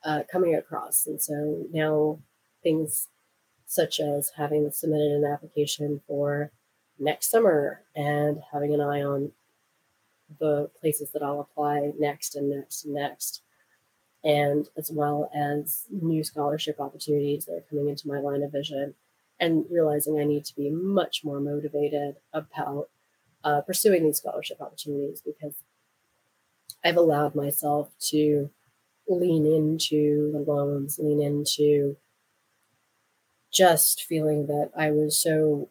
uh, 0.03 0.21
coming 0.31 0.53
across. 0.53 1.07
And 1.07 1.19
so 1.21 1.65
now 1.71 2.19
things 2.61 3.07
such 3.65 3.99
as 3.99 4.31
having 4.37 4.69
submitted 4.71 5.11
an 5.11 5.25
application 5.25 6.01
for 6.07 6.51
next 6.99 7.29
summer 7.29 7.81
and 7.95 8.41
having 8.51 8.73
an 8.73 8.81
eye 8.81 9.01
on 9.01 9.31
the 10.39 10.69
places 10.79 11.11
that 11.11 11.23
I'll 11.23 11.39
apply 11.39 11.91
next 11.97 12.35
and 12.35 12.49
next 12.49 12.85
and 12.85 12.93
next, 12.93 13.41
and 14.23 14.67
as 14.77 14.91
well 14.91 15.29
as 15.35 15.85
new 15.89 16.23
scholarship 16.23 16.79
opportunities 16.79 17.45
that 17.45 17.53
are 17.53 17.65
coming 17.69 17.89
into 17.89 18.07
my 18.07 18.19
line 18.19 18.43
of 18.43 18.51
vision, 18.51 18.95
and 19.39 19.65
realizing 19.69 20.19
I 20.19 20.25
need 20.25 20.45
to 20.45 20.55
be 20.55 20.69
much 20.69 21.23
more 21.23 21.39
motivated 21.39 22.15
about 22.33 22.89
uh, 23.43 23.61
pursuing 23.61 24.03
these 24.03 24.17
scholarship 24.17 24.61
opportunities 24.61 25.21
because 25.21 25.53
I've 26.83 26.97
allowed 26.97 27.35
myself 27.35 27.91
to 28.09 28.49
lean 29.07 29.45
into 29.45 30.31
the 30.31 30.39
loans, 30.39 30.99
lean 30.99 31.21
into 31.21 31.97
just 33.51 34.03
feeling 34.03 34.47
that 34.47 34.71
I 34.77 34.91
was 34.91 35.17
so 35.17 35.69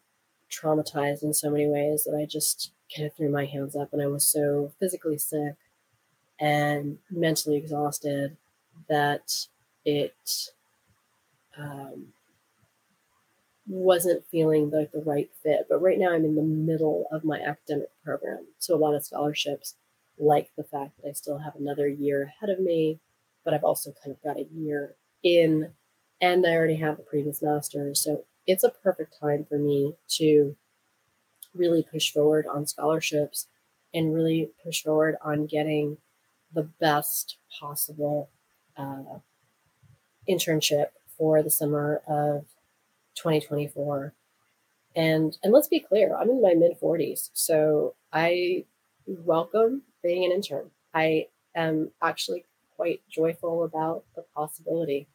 traumatized 0.51 1.23
in 1.23 1.33
so 1.33 1.49
many 1.49 1.67
ways 1.67 2.03
that 2.05 2.17
I 2.17 2.25
just 2.25 2.71
kind 2.95 3.07
of 3.07 3.15
threw 3.15 3.29
my 3.29 3.45
hands 3.45 3.75
up 3.75 3.93
and 3.93 4.01
I 4.01 4.07
was 4.07 4.25
so 4.25 4.71
physically 4.79 5.17
sick 5.17 5.55
and 6.39 6.97
mentally 7.09 7.57
exhausted 7.57 8.37
that 8.89 9.47
it 9.85 10.49
um, 11.57 12.07
wasn't 13.67 14.25
feeling 14.29 14.69
like 14.69 14.91
the 14.91 15.01
right 15.01 15.29
fit. 15.43 15.67
But 15.69 15.81
right 15.81 15.97
now 15.97 16.13
I'm 16.13 16.25
in 16.25 16.35
the 16.35 16.43
middle 16.43 17.07
of 17.11 17.23
my 17.23 17.39
academic 17.39 17.89
program. 18.03 18.45
So 18.59 18.75
a 18.75 18.77
lot 18.77 18.95
of 18.95 19.05
scholarships 19.05 19.75
like 20.19 20.49
the 20.57 20.63
fact 20.63 20.91
that 20.97 21.09
I 21.09 21.13
still 21.13 21.37
have 21.39 21.55
another 21.55 21.87
year 21.87 22.23
ahead 22.23 22.49
of 22.49 22.59
me, 22.59 22.99
but 23.43 23.53
I've 23.53 23.63
also 23.63 23.93
kind 24.03 24.15
of 24.15 24.23
got 24.23 24.39
a 24.39 24.47
year 24.53 24.95
in 25.23 25.71
and 26.19 26.45
I 26.45 26.55
already 26.55 26.77
have 26.77 26.97
a 26.97 27.03
previous 27.03 27.41
master's. 27.41 27.99
So 27.99 28.23
it's 28.47 28.63
a 28.63 28.69
perfect 28.69 29.19
time 29.19 29.45
for 29.47 29.59
me 29.59 29.93
to 30.17 30.55
really 31.57 31.83
push 31.83 32.11
forward 32.11 32.45
on 32.47 32.65
scholarships 32.65 33.47
and 33.93 34.13
really 34.13 34.51
push 34.63 34.83
forward 34.83 35.15
on 35.23 35.45
getting 35.45 35.97
the 36.53 36.63
best 36.63 37.37
possible 37.59 38.29
uh, 38.77 39.19
internship 40.29 40.87
for 41.17 41.41
the 41.41 41.49
summer 41.49 42.01
of 42.07 42.45
2024. 43.15 44.13
And 44.95 45.37
and 45.43 45.53
let's 45.53 45.67
be 45.67 45.79
clear, 45.79 46.15
I'm 46.15 46.29
in 46.29 46.41
my 46.41 46.53
mid 46.53 46.79
40s, 46.79 47.29
so 47.33 47.95
I 48.11 48.65
welcome 49.05 49.83
being 50.03 50.25
an 50.25 50.31
intern. 50.31 50.71
I 50.93 51.27
am 51.55 51.91
actually 52.01 52.45
quite 52.75 53.01
joyful 53.09 53.63
about 53.63 54.05
the 54.15 54.23
possibility. 54.35 55.07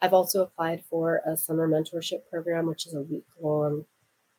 I've 0.00 0.12
also 0.12 0.42
applied 0.42 0.84
for 0.84 1.22
a 1.26 1.36
summer 1.36 1.68
mentorship 1.68 2.28
program, 2.30 2.66
which 2.66 2.86
is 2.86 2.94
a 2.94 3.00
week 3.02 3.26
long 3.40 3.84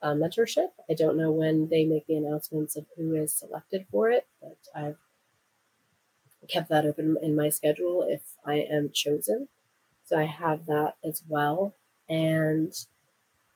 uh, 0.01 0.13
mentorship. 0.13 0.69
I 0.89 0.93
don't 0.93 1.17
know 1.17 1.31
when 1.31 1.69
they 1.69 1.85
make 1.85 2.07
the 2.07 2.15
announcements 2.15 2.75
of 2.75 2.85
who 2.95 3.15
is 3.15 3.33
selected 3.33 3.85
for 3.91 4.09
it, 4.09 4.27
but 4.41 4.57
I've 4.75 4.97
kept 6.47 6.69
that 6.69 6.85
open 6.85 7.17
in 7.21 7.35
my 7.35 7.49
schedule 7.49 8.05
if 8.07 8.21
I 8.45 8.55
am 8.55 8.89
chosen. 8.93 9.47
So 10.05 10.17
I 10.17 10.23
have 10.23 10.65
that 10.65 10.95
as 11.03 11.21
well 11.27 11.75
and 12.09 12.73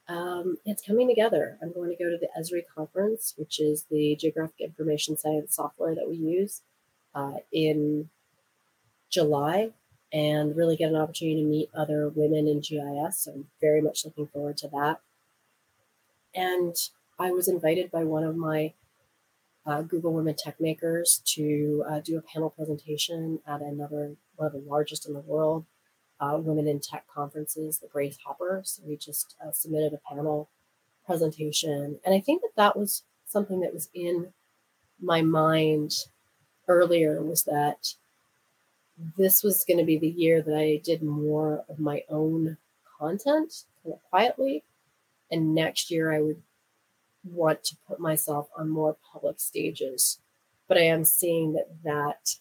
um, 0.07 0.57
it's 0.65 0.85
coming 0.85 1.07
together. 1.07 1.57
I'm 1.61 1.73
going 1.73 1.89
to 1.89 2.01
go 2.01 2.09
to 2.09 2.17
the 2.17 2.29
Esri 2.39 2.61
conference, 2.73 3.33
which 3.37 3.59
is 3.59 3.85
the 3.89 4.15
geographic 4.15 4.59
information 4.59 5.17
science 5.17 5.55
software 5.55 5.95
that 5.95 6.07
we 6.07 6.17
use 6.17 6.61
uh, 7.15 7.37
in 7.51 8.09
July, 9.09 9.71
and 10.11 10.55
really 10.55 10.75
get 10.75 10.89
an 10.89 10.95
opportunity 10.95 11.41
to 11.41 11.47
meet 11.47 11.69
other 11.73 12.09
women 12.09 12.47
in 12.47 12.59
GIS. 12.59 13.19
So 13.19 13.31
I'm 13.31 13.47
very 13.61 13.81
much 13.81 14.05
looking 14.05 14.27
forward 14.27 14.57
to 14.57 14.67
that. 14.69 14.99
And 16.35 16.75
I 17.19 17.31
was 17.31 17.47
invited 17.47 17.91
by 17.91 18.03
one 18.03 18.23
of 18.23 18.35
my 18.35 18.73
uh, 19.65 19.81
Google 19.81 20.13
Women 20.13 20.35
Techmakers 20.35 21.23
to 21.35 21.83
uh, 21.89 21.99
do 21.99 22.17
a 22.17 22.21
panel 22.21 22.49
presentation 22.49 23.39
at 23.47 23.61
another 23.61 24.15
one 24.35 24.47
of 24.47 24.53
the 24.53 24.63
largest 24.67 25.07
in 25.07 25.13
the 25.13 25.19
world 25.19 25.65
uh, 26.19 26.37
Women 26.37 26.67
in 26.67 26.79
Tech 26.79 27.05
conferences, 27.13 27.79
the 27.79 27.87
Grace 27.87 28.17
Hopper. 28.25 28.61
So 28.65 28.83
we 28.85 28.97
just 28.97 29.35
uh, 29.45 29.51
submitted 29.51 29.93
a 29.93 30.13
panel 30.13 30.49
presentation. 31.05 31.99
And 32.05 32.15
I 32.15 32.19
think 32.19 32.41
that 32.41 32.55
that 32.55 32.77
was 32.77 33.03
something 33.25 33.59
that 33.61 33.73
was 33.73 33.89
in 33.93 34.33
my 35.01 35.21
mind 35.21 35.91
earlier 36.67 37.21
was 37.21 37.43
that 37.43 37.95
this 39.17 39.43
was 39.43 39.65
going 39.67 39.79
to 39.79 39.85
be 39.85 39.97
the 39.97 40.07
year 40.07 40.41
that 40.41 40.55
I 40.55 40.79
did 40.83 41.01
more 41.01 41.65
of 41.67 41.79
my 41.79 42.03
own 42.09 42.57
content 42.99 43.65
kind 43.83 43.95
of 43.95 43.99
quietly. 44.09 44.63
And 45.33 45.55
next 45.55 45.89
year 45.89 46.13
I 46.13 46.21
would 46.21 46.43
want 47.23 47.63
to 47.63 47.77
put 47.87 47.99
myself 47.99 48.49
on 48.55 48.69
more 48.69 48.95
public 49.11 49.39
stages. 49.39 50.19
But 50.67 50.77
I 50.77 50.81
am 50.81 51.03
seeing 51.03 51.53
that 51.53 51.69
that 51.83 52.35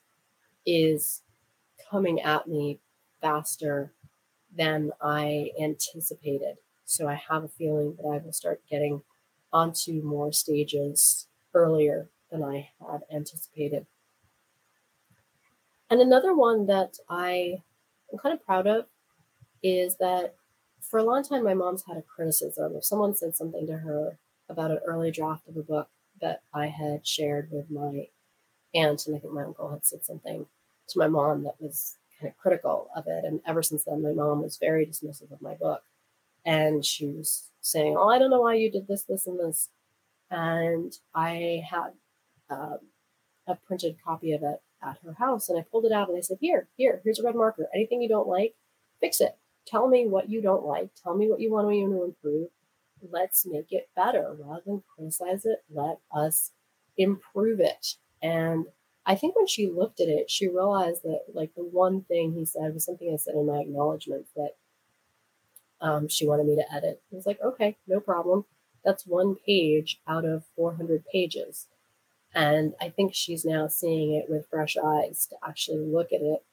is 0.67 1.23
coming 1.91 2.21
at 2.21 2.47
me 2.47 2.81
faster 3.23 3.93
than 4.55 4.93
I 5.01 5.53
anticipated. 5.59 6.59
So 6.85 7.09
I 7.09 7.15
have 7.15 7.45
a 7.45 7.49
feeling 7.49 7.97
that 7.97 8.07
I 8.07 8.19
will 8.19 8.33
start 8.35 8.61
getting 8.71 9.01
onto 9.55 10.03
more 10.03 10.31
stages 10.31 11.29
earlier 11.55 12.11
than 12.31 12.43
I 12.43 12.69
had 12.79 13.05
anticipated. 13.11 13.87
And 15.89 16.03
another 16.03 16.35
one 16.35 16.67
that 16.67 16.99
I 17.09 17.63
am 18.13 18.19
kind 18.19 18.35
of 18.35 18.45
proud 18.45 18.67
of 18.67 18.85
is 19.63 19.97
that 19.97 20.35
for 20.93 20.99
a 21.01 21.05
long 21.05 21.25
time, 21.25 21.45
my 21.45 21.55
mom's 21.55 21.85
had 21.87 21.99
a 21.99 22.03
criticism. 22.03 22.77
If 22.77 22.85
someone 22.87 23.17
said 23.17 23.37
something 23.37 23.67
to 23.69 23.79
her 23.79 24.19
about 24.51 24.73
an 24.73 24.81
early 24.87 25.13
draft 25.13 25.49
of 25.49 25.59
a 25.59 25.65
book 25.65 25.91
that 26.23 26.43
I 26.55 26.69
had 26.69 27.07
shared 27.07 27.51
with 27.53 27.71
my 27.73 28.09
aunt, 28.75 29.07
and 29.07 29.17
I 29.17 29.21
think 29.21 29.35
my 29.35 29.45
uncle 29.45 29.71
had 29.71 29.87
said 29.87 30.05
something 30.05 30.47
to 30.89 31.01
my 31.01 31.09
mom 31.09 31.45
that 31.45 31.61
was 31.61 31.99
kind 32.21 32.31
of 32.31 32.39
critical 32.39 32.91
of 32.97 33.07
it. 33.09 33.25
And 33.25 33.41
ever 33.47 33.63
since 33.63 33.85
then, 33.85 34.03
my 34.03 34.13
mom 34.13 34.43
was 34.43 34.59
very 34.59 34.87
dismissive 34.87 35.33
of 35.33 35.43
my 35.43 35.55
book. 35.55 35.83
and 36.47 36.85
she 36.85 37.07
was 37.09 37.51
saying, 37.63 37.97
"Oh, 37.97 38.09
I 38.09 38.19
don't 38.19 38.31
know 38.31 38.43
why 38.43 38.55
you 38.57 38.71
did 38.71 38.89
this, 38.89 39.05
this, 39.05 39.27
and 39.29 39.39
this," 39.41 39.71
and 40.31 40.99
I 41.15 41.65
had 41.71 41.93
um, 42.51 42.79
a 43.47 43.57
printed 43.57 43.97
copy 44.05 44.33
of 44.33 44.43
it 44.45 44.63
at 44.83 44.99
her 45.05 45.15
house, 45.15 45.49
and 45.51 45.59
I 45.59 45.63
pulled 45.63 45.87
it 45.87 45.93
out 45.93 46.09
and 46.09 46.19
I 46.19 46.23
said, 46.23 46.39
"Here, 46.41 46.69
here, 46.77 47.01
here's 47.05 47.19
a 47.21 47.25
red 47.25 47.37
marker. 47.37 47.69
Anything 47.75 48.03
you 48.03 48.09
don't 48.09 48.29
like, 48.29 48.55
fix 49.01 49.21
it. 49.21 49.39
Tell 49.67 49.89
me 49.89 50.07
what 50.07 50.29
you 50.31 50.41
don't 50.43 50.65
like. 50.65 50.91
Tell 51.03 51.17
me 51.17 51.29
what 51.29 51.41
you 51.41 51.51
want 51.53 51.69
me 51.69 51.81
to 51.85 52.05
improve. 52.05 52.49
Let's 53.11 53.47
make 53.47 53.73
it 53.73 53.89
better 53.97 54.37
rather 54.39 54.63
than 54.65 54.83
criticize 54.95 55.45
it. 55.45 55.65
Let 55.71 55.99
us 56.15 56.53
improve 56.97 57.61
it." 57.61 57.97
And 58.23 58.67
I 59.05 59.17
think 59.17 59.35
when 59.37 59.47
she 59.47 59.67
looked 59.67 60.01
at 60.01 60.09
it, 60.09 60.31
she 60.31 60.49
realized 60.49 61.03
that 61.03 61.25
like 61.35 61.55
the 61.55 61.65
one 61.65 62.03
thing 62.03 62.33
he 62.33 62.45
said 62.45 62.75
was 62.75 62.85
something 62.85 63.13
I 63.13 63.17
said 63.17 63.35
in 63.35 63.47
my 63.47 63.61
acknowledgement 63.61 64.27
that 64.37 64.53
um, 65.81 66.09
she 66.09 66.27
wanted 66.27 66.47
me 66.47 66.57
to 66.57 66.73
edit. 66.75 67.03
I 67.13 67.17
was 67.17 67.27
like, 67.27 67.41
okay, 67.43 67.77
no 67.87 68.01
problem. 68.01 68.45
That's 68.85 69.07
one 69.07 69.35
page 69.35 70.01
out 70.07 70.25
of 70.25 70.45
400 70.57 71.05
pages. 71.13 71.67
And 72.35 72.75
I 72.81 72.89
think 72.89 73.15
she's 73.15 73.45
now 73.45 73.69
seeing 73.69 74.15
it 74.15 74.31
with 74.31 74.49
fresh 74.49 74.77
eyes 74.83 75.27
to 75.31 75.37
actually 75.47 75.85
look 75.85 76.13
at 76.13 76.23
it. 76.23 76.45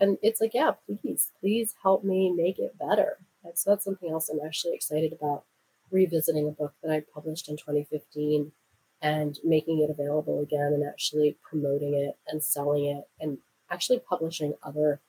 And 0.00 0.18
it's 0.22 0.40
like, 0.40 0.54
yeah, 0.54 0.72
please, 0.86 1.30
please 1.40 1.74
help 1.82 2.04
me 2.04 2.30
make 2.30 2.58
it 2.58 2.78
better. 2.78 3.18
And 3.44 3.58
so 3.58 3.70
that's 3.70 3.84
something 3.84 4.10
else 4.10 4.28
I'm 4.28 4.38
actually 4.44 4.74
excited 4.74 5.12
about 5.12 5.44
revisiting 5.90 6.46
a 6.46 6.52
book 6.52 6.74
that 6.82 6.92
I 6.92 7.02
published 7.12 7.48
in 7.48 7.56
2015 7.56 8.52
and 9.00 9.38
making 9.44 9.80
it 9.80 9.90
available 9.90 10.40
again 10.40 10.72
and 10.72 10.84
actually 10.84 11.36
promoting 11.48 11.94
it 11.94 12.16
and 12.28 12.42
selling 12.42 12.84
it 12.84 13.08
and 13.20 13.38
actually 13.70 14.00
publishing 14.00 14.54
other 14.62 15.00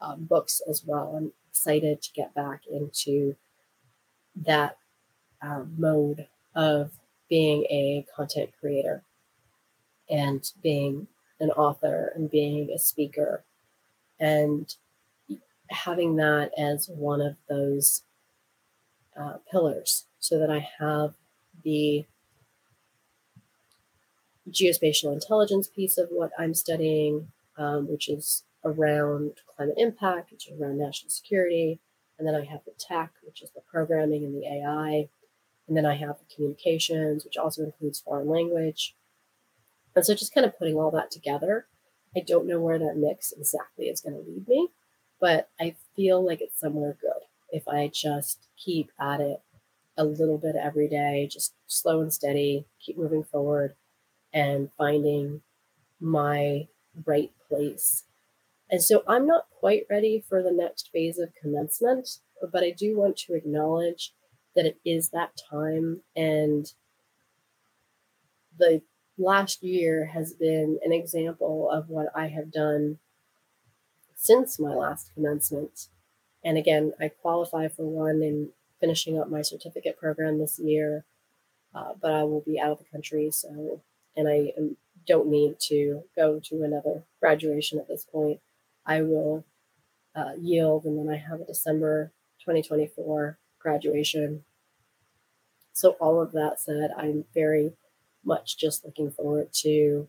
um, 0.00 0.24
books 0.24 0.60
as 0.68 0.84
well. 0.84 1.14
I'm 1.16 1.32
excited 1.48 2.02
to 2.02 2.12
get 2.12 2.34
back 2.34 2.62
into 2.70 3.36
that 4.36 4.76
uh, 5.42 5.64
mode 5.76 6.28
of 6.54 6.92
being 7.28 7.64
a 7.64 8.06
content 8.14 8.50
creator 8.58 9.04
and 10.08 10.44
being 10.62 11.06
an 11.38 11.50
author 11.50 12.12
and 12.14 12.30
being 12.30 12.70
a 12.70 12.78
speaker 12.78 13.44
and 14.20 14.74
having 15.70 16.16
that 16.16 16.50
as 16.58 16.88
one 16.88 17.20
of 17.20 17.36
those 17.48 18.02
uh, 19.18 19.38
pillars 19.50 20.04
so 20.18 20.38
that 20.38 20.50
I 20.50 20.68
have 20.78 21.14
the 21.64 22.04
geospatial 24.50 25.12
intelligence 25.12 25.68
piece 25.68 25.96
of 25.98 26.08
what 26.10 26.32
I'm 26.38 26.54
studying, 26.54 27.28
um, 27.56 27.88
which 27.88 28.08
is 28.08 28.44
around 28.64 29.32
climate 29.56 29.76
impact, 29.78 30.30
which 30.32 30.48
is 30.48 30.60
around 30.60 30.78
national 30.78 31.10
security. 31.10 31.80
And 32.18 32.26
then 32.26 32.34
I 32.34 32.44
have 32.44 32.60
the 32.64 32.72
tech, 32.78 33.12
which 33.22 33.42
is 33.42 33.50
the 33.50 33.62
programming 33.70 34.24
and 34.24 34.34
the 34.34 34.46
AI. 34.46 35.08
And 35.66 35.76
then 35.76 35.86
I 35.86 35.94
have 35.94 36.18
the 36.18 36.34
communications, 36.34 37.24
which 37.24 37.36
also 37.36 37.62
includes 37.62 38.00
foreign 38.00 38.28
language. 38.28 38.94
And 39.94 40.04
so 40.04 40.14
just 40.14 40.34
kind 40.34 40.46
of 40.46 40.58
putting 40.58 40.76
all 40.76 40.90
that 40.92 41.10
together, 41.10 41.66
I 42.16 42.20
don't 42.20 42.46
know 42.46 42.60
where 42.60 42.78
that 42.78 42.96
mix 42.96 43.32
exactly 43.32 43.86
is 43.86 44.00
going 44.00 44.14
to 44.14 44.30
lead 44.30 44.48
me, 44.48 44.68
but 45.20 45.48
I 45.60 45.76
feel 45.94 46.24
like 46.24 46.40
it's 46.40 46.58
somewhere 46.58 46.96
good 47.00 47.22
if 47.52 47.66
I 47.68 47.90
just 47.92 48.46
keep 48.56 48.90
at 49.00 49.20
it 49.20 49.40
a 49.96 50.04
little 50.04 50.38
bit 50.38 50.56
every 50.56 50.88
day, 50.88 51.28
just 51.30 51.54
slow 51.66 52.00
and 52.00 52.12
steady, 52.12 52.64
keep 52.80 52.96
moving 52.96 53.24
forward 53.24 53.74
and 54.32 54.70
finding 54.78 55.42
my 56.00 56.68
right 57.04 57.32
place. 57.48 58.04
And 58.70 58.82
so 58.82 59.02
I'm 59.06 59.26
not 59.26 59.48
quite 59.50 59.86
ready 59.90 60.24
for 60.26 60.42
the 60.42 60.52
next 60.52 60.90
phase 60.92 61.18
of 61.18 61.34
commencement, 61.34 62.18
but 62.52 62.62
I 62.62 62.70
do 62.70 62.96
want 62.96 63.16
to 63.18 63.34
acknowledge 63.34 64.12
that 64.54 64.64
it 64.64 64.78
is 64.84 65.10
that 65.10 65.32
time. 65.50 66.02
And 66.14 66.72
the 68.58 68.82
last 69.20 69.62
year 69.62 70.06
has 70.06 70.32
been 70.32 70.78
an 70.84 70.92
example 70.92 71.70
of 71.70 71.88
what 71.88 72.08
I 72.14 72.28
have 72.28 72.50
done 72.50 72.98
since 74.14 74.58
my 74.58 74.74
last 74.74 75.12
commencement. 75.14 75.88
And 76.44 76.56
again, 76.56 76.92
I 77.00 77.08
qualify 77.08 77.68
for 77.68 77.84
one 77.84 78.22
in 78.22 78.50
finishing 78.80 79.18
up 79.18 79.30
my 79.30 79.42
certificate 79.42 79.98
program 79.98 80.38
this 80.38 80.58
year, 80.58 81.04
uh, 81.74 81.92
but 82.00 82.12
I 82.12 82.24
will 82.24 82.40
be 82.40 82.58
out 82.58 82.72
of 82.72 82.78
the 82.78 82.84
country. 82.84 83.30
So 83.30 83.82
and 84.16 84.28
I 84.28 84.52
don't 85.06 85.28
need 85.28 85.58
to 85.60 86.04
go 86.16 86.40
to 86.44 86.62
another 86.62 87.04
graduation 87.20 87.78
at 87.78 87.88
this 87.88 88.04
point, 88.04 88.40
I 88.86 89.02
will 89.02 89.44
uh, 90.14 90.32
yield 90.38 90.84
and 90.84 90.98
then 90.98 91.12
I 91.12 91.18
have 91.18 91.40
a 91.40 91.44
December 91.44 92.12
2024 92.40 93.38
graduation. 93.58 94.44
So, 95.72 95.90
all 96.00 96.20
of 96.20 96.32
that 96.32 96.60
said, 96.60 96.90
I'm 96.96 97.24
very 97.32 97.72
much 98.24 98.56
just 98.58 98.84
looking 98.84 99.10
forward 99.10 99.48
to 99.52 100.08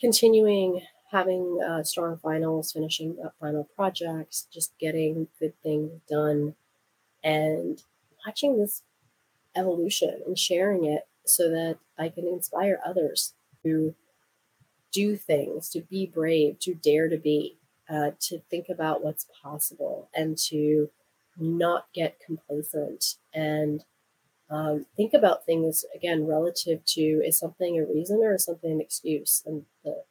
continuing 0.00 0.82
having 1.10 1.58
uh, 1.66 1.82
strong 1.82 2.18
finals, 2.18 2.72
finishing 2.72 3.16
up 3.24 3.34
final 3.40 3.64
projects, 3.74 4.46
just 4.52 4.72
getting 4.78 5.26
good 5.40 5.54
things 5.62 5.90
done, 6.08 6.54
and 7.24 7.82
watching 8.26 8.58
this 8.58 8.82
evolution 9.56 10.20
and 10.26 10.38
sharing 10.38 10.84
it 10.84 11.08
so 11.24 11.48
that 11.50 11.78
I 11.98 12.08
can 12.08 12.26
inspire 12.26 12.80
others 12.84 13.34
to 13.64 13.94
do 14.92 15.16
things, 15.16 15.68
to 15.70 15.80
be 15.80 16.06
brave, 16.06 16.58
to 16.60 16.74
dare 16.74 17.08
to 17.08 17.16
be, 17.16 17.58
uh, 17.88 18.10
to 18.20 18.40
think 18.50 18.68
about 18.68 19.02
what's 19.02 19.26
possible, 19.42 20.08
and 20.14 20.36
to 20.36 20.90
not 21.38 21.86
get 21.94 22.20
complacent 22.20 23.14
and 23.32 23.84
um, 24.50 24.86
think 24.96 25.12
about 25.12 25.44
things 25.44 25.84
again 25.94 26.26
relative 26.26 26.84
to 26.86 27.00
is 27.00 27.38
something 27.38 27.78
a 27.78 27.84
reason 27.84 28.20
or 28.22 28.34
is 28.34 28.44
something 28.44 28.70
an 28.70 28.80
excuse? 28.80 29.42
And 29.44 29.64
the 29.84 30.04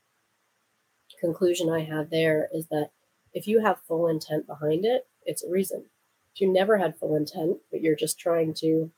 conclusion 1.20 1.70
I 1.70 1.82
have 1.82 2.10
there 2.10 2.48
is 2.54 2.68
that 2.68 2.92
if 3.34 3.48
you 3.48 3.62
have 3.62 3.82
full 3.88 4.08
intent 4.08 4.48
behind 4.48 4.86
it, 4.86 5.08
it's 5.26 5.44
a 5.44 5.50
reason. 5.50 5.86
If 6.34 6.42
you 6.42 6.52
never 6.52 6.78
had 6.78 6.98
full 6.98 7.16
intent, 7.16 7.58
but 7.72 7.82
you're 7.82 7.96
just 7.96 8.20
trying 8.20 8.54
to 8.56 8.92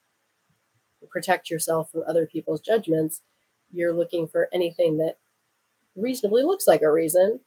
protect 1.09 1.49
yourself 1.49 1.91
from 1.91 2.03
other 2.05 2.25
people's 2.25 2.61
judgments, 2.61 3.21
you're 3.71 3.93
looking 3.93 4.27
for 4.27 4.49
anything 4.51 4.97
that 4.97 5.17
reasonably 5.95 6.43
looks 6.43 6.67
like 6.67 6.81
a 6.81 6.91
reason, 6.91 7.39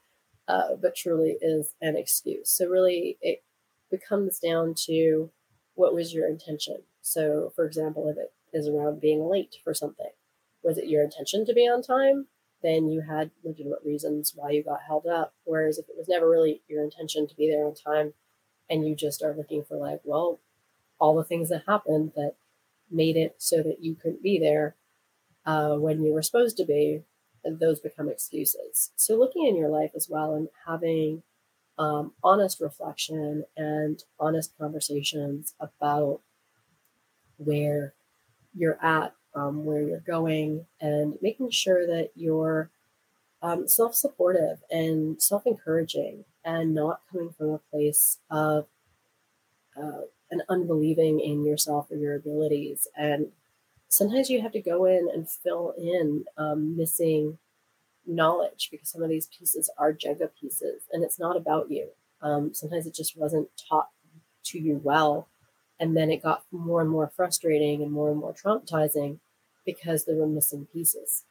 uh, 0.48 0.76
but 0.80 0.96
truly 0.96 1.36
is 1.40 1.74
an 1.80 1.96
excuse. 1.96 2.50
So, 2.50 2.68
really, 2.68 3.18
it 3.20 3.42
becomes 3.90 4.38
down 4.38 4.74
to 4.86 5.30
what 5.74 5.94
was 5.94 6.14
your 6.14 6.28
intention. 6.28 6.82
So, 7.00 7.52
for 7.54 7.64
example, 7.66 8.08
if 8.08 8.16
it 8.16 8.32
is 8.52 8.68
around 8.68 9.00
being 9.00 9.28
late 9.28 9.56
for 9.64 9.74
something, 9.74 10.10
was 10.62 10.78
it 10.78 10.88
your 10.88 11.02
intention 11.02 11.44
to 11.46 11.54
be 11.54 11.62
on 11.62 11.82
time? 11.82 12.26
Then 12.62 12.88
you 12.88 13.00
had 13.00 13.30
legitimate 13.42 13.80
reasons 13.84 14.32
why 14.34 14.50
you 14.50 14.62
got 14.62 14.82
held 14.86 15.06
up. 15.06 15.34
Whereas 15.44 15.78
if 15.78 15.88
it 15.88 15.96
was 15.96 16.08
never 16.08 16.30
really 16.30 16.62
your 16.68 16.84
intention 16.84 17.26
to 17.26 17.34
be 17.34 17.50
there 17.50 17.66
on 17.66 17.74
time 17.74 18.14
and 18.70 18.86
you 18.86 18.94
just 18.94 19.22
are 19.22 19.34
looking 19.34 19.64
for, 19.64 19.76
like, 19.76 20.00
well, 20.04 20.38
all 21.00 21.16
the 21.16 21.24
things 21.24 21.48
that 21.48 21.64
happened 21.66 22.12
that 22.14 22.34
made 22.90 23.16
it 23.16 23.34
so 23.38 23.62
that 23.62 23.82
you 23.82 23.94
couldn't 23.94 24.22
be 24.22 24.38
there 24.38 24.76
uh, 25.44 25.74
when 25.74 26.04
you 26.04 26.12
were 26.12 26.22
supposed 26.22 26.56
to 26.58 26.64
be, 26.64 27.02
those 27.44 27.80
become 27.80 28.08
excuses. 28.08 28.92
So, 28.94 29.16
looking 29.16 29.46
in 29.46 29.56
your 29.56 29.68
life 29.68 29.90
as 29.96 30.08
well 30.08 30.34
and 30.34 30.48
having 30.66 31.24
um, 31.78 32.12
honest 32.22 32.60
reflection 32.60 33.44
and 33.56 34.02
honest 34.20 34.56
conversations 34.58 35.54
about 35.60 36.20
where 37.38 37.94
you're 38.54 38.78
at, 38.84 39.14
um, 39.34 39.64
where 39.64 39.82
you're 39.82 40.00
going, 40.00 40.66
and 40.80 41.18
making 41.22 41.50
sure 41.50 41.86
that 41.86 42.10
you're 42.14 42.70
um, 43.42 43.66
self 43.66 43.94
supportive 43.94 44.58
and 44.70 45.20
self 45.20 45.46
encouraging 45.46 46.24
and 46.44 46.74
not 46.74 47.00
coming 47.10 47.30
from 47.30 47.50
a 47.50 47.58
place 47.58 48.18
of 48.30 48.66
uh, 49.76 50.02
and 50.30 50.42
unbelieving 50.48 51.20
in 51.20 51.44
yourself 51.44 51.90
or 51.90 51.96
your 51.96 52.14
abilities. 52.14 52.88
And 52.96 53.28
sometimes 53.88 54.30
you 54.30 54.40
have 54.40 54.52
to 54.52 54.60
go 54.60 54.86
in 54.86 55.08
and 55.12 55.28
fill 55.30 55.74
in 55.78 56.24
um, 56.36 56.76
missing 56.76 57.38
knowledge 58.06 58.68
because 58.70 58.88
some 58.88 59.02
of 59.02 59.08
these 59.08 59.26
pieces 59.26 59.70
are 59.78 59.92
Jenga 59.92 60.28
pieces 60.38 60.82
and 60.92 61.04
it's 61.04 61.18
not 61.18 61.36
about 61.36 61.70
you. 61.70 61.88
Um, 62.20 62.54
sometimes 62.54 62.86
it 62.86 62.94
just 62.94 63.16
wasn't 63.16 63.48
taught 63.68 63.88
to 64.44 64.58
you 64.58 64.80
well. 64.82 65.28
And 65.80 65.96
then 65.96 66.10
it 66.10 66.22
got 66.22 66.44
more 66.52 66.80
and 66.80 66.90
more 66.90 67.10
frustrating 67.14 67.82
and 67.82 67.90
more 67.90 68.10
and 68.10 68.20
more 68.20 68.34
traumatizing 68.34 69.18
because 69.66 70.04
there 70.04 70.16
were 70.16 70.26
missing 70.26 70.66
pieces. 70.72 71.24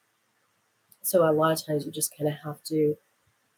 So 1.04 1.28
a 1.28 1.32
lot 1.32 1.54
of 1.54 1.66
times 1.66 1.86
you 1.86 1.92
just 1.92 2.16
kind 2.16 2.30
of 2.30 2.38
have 2.44 2.62
to 2.64 2.98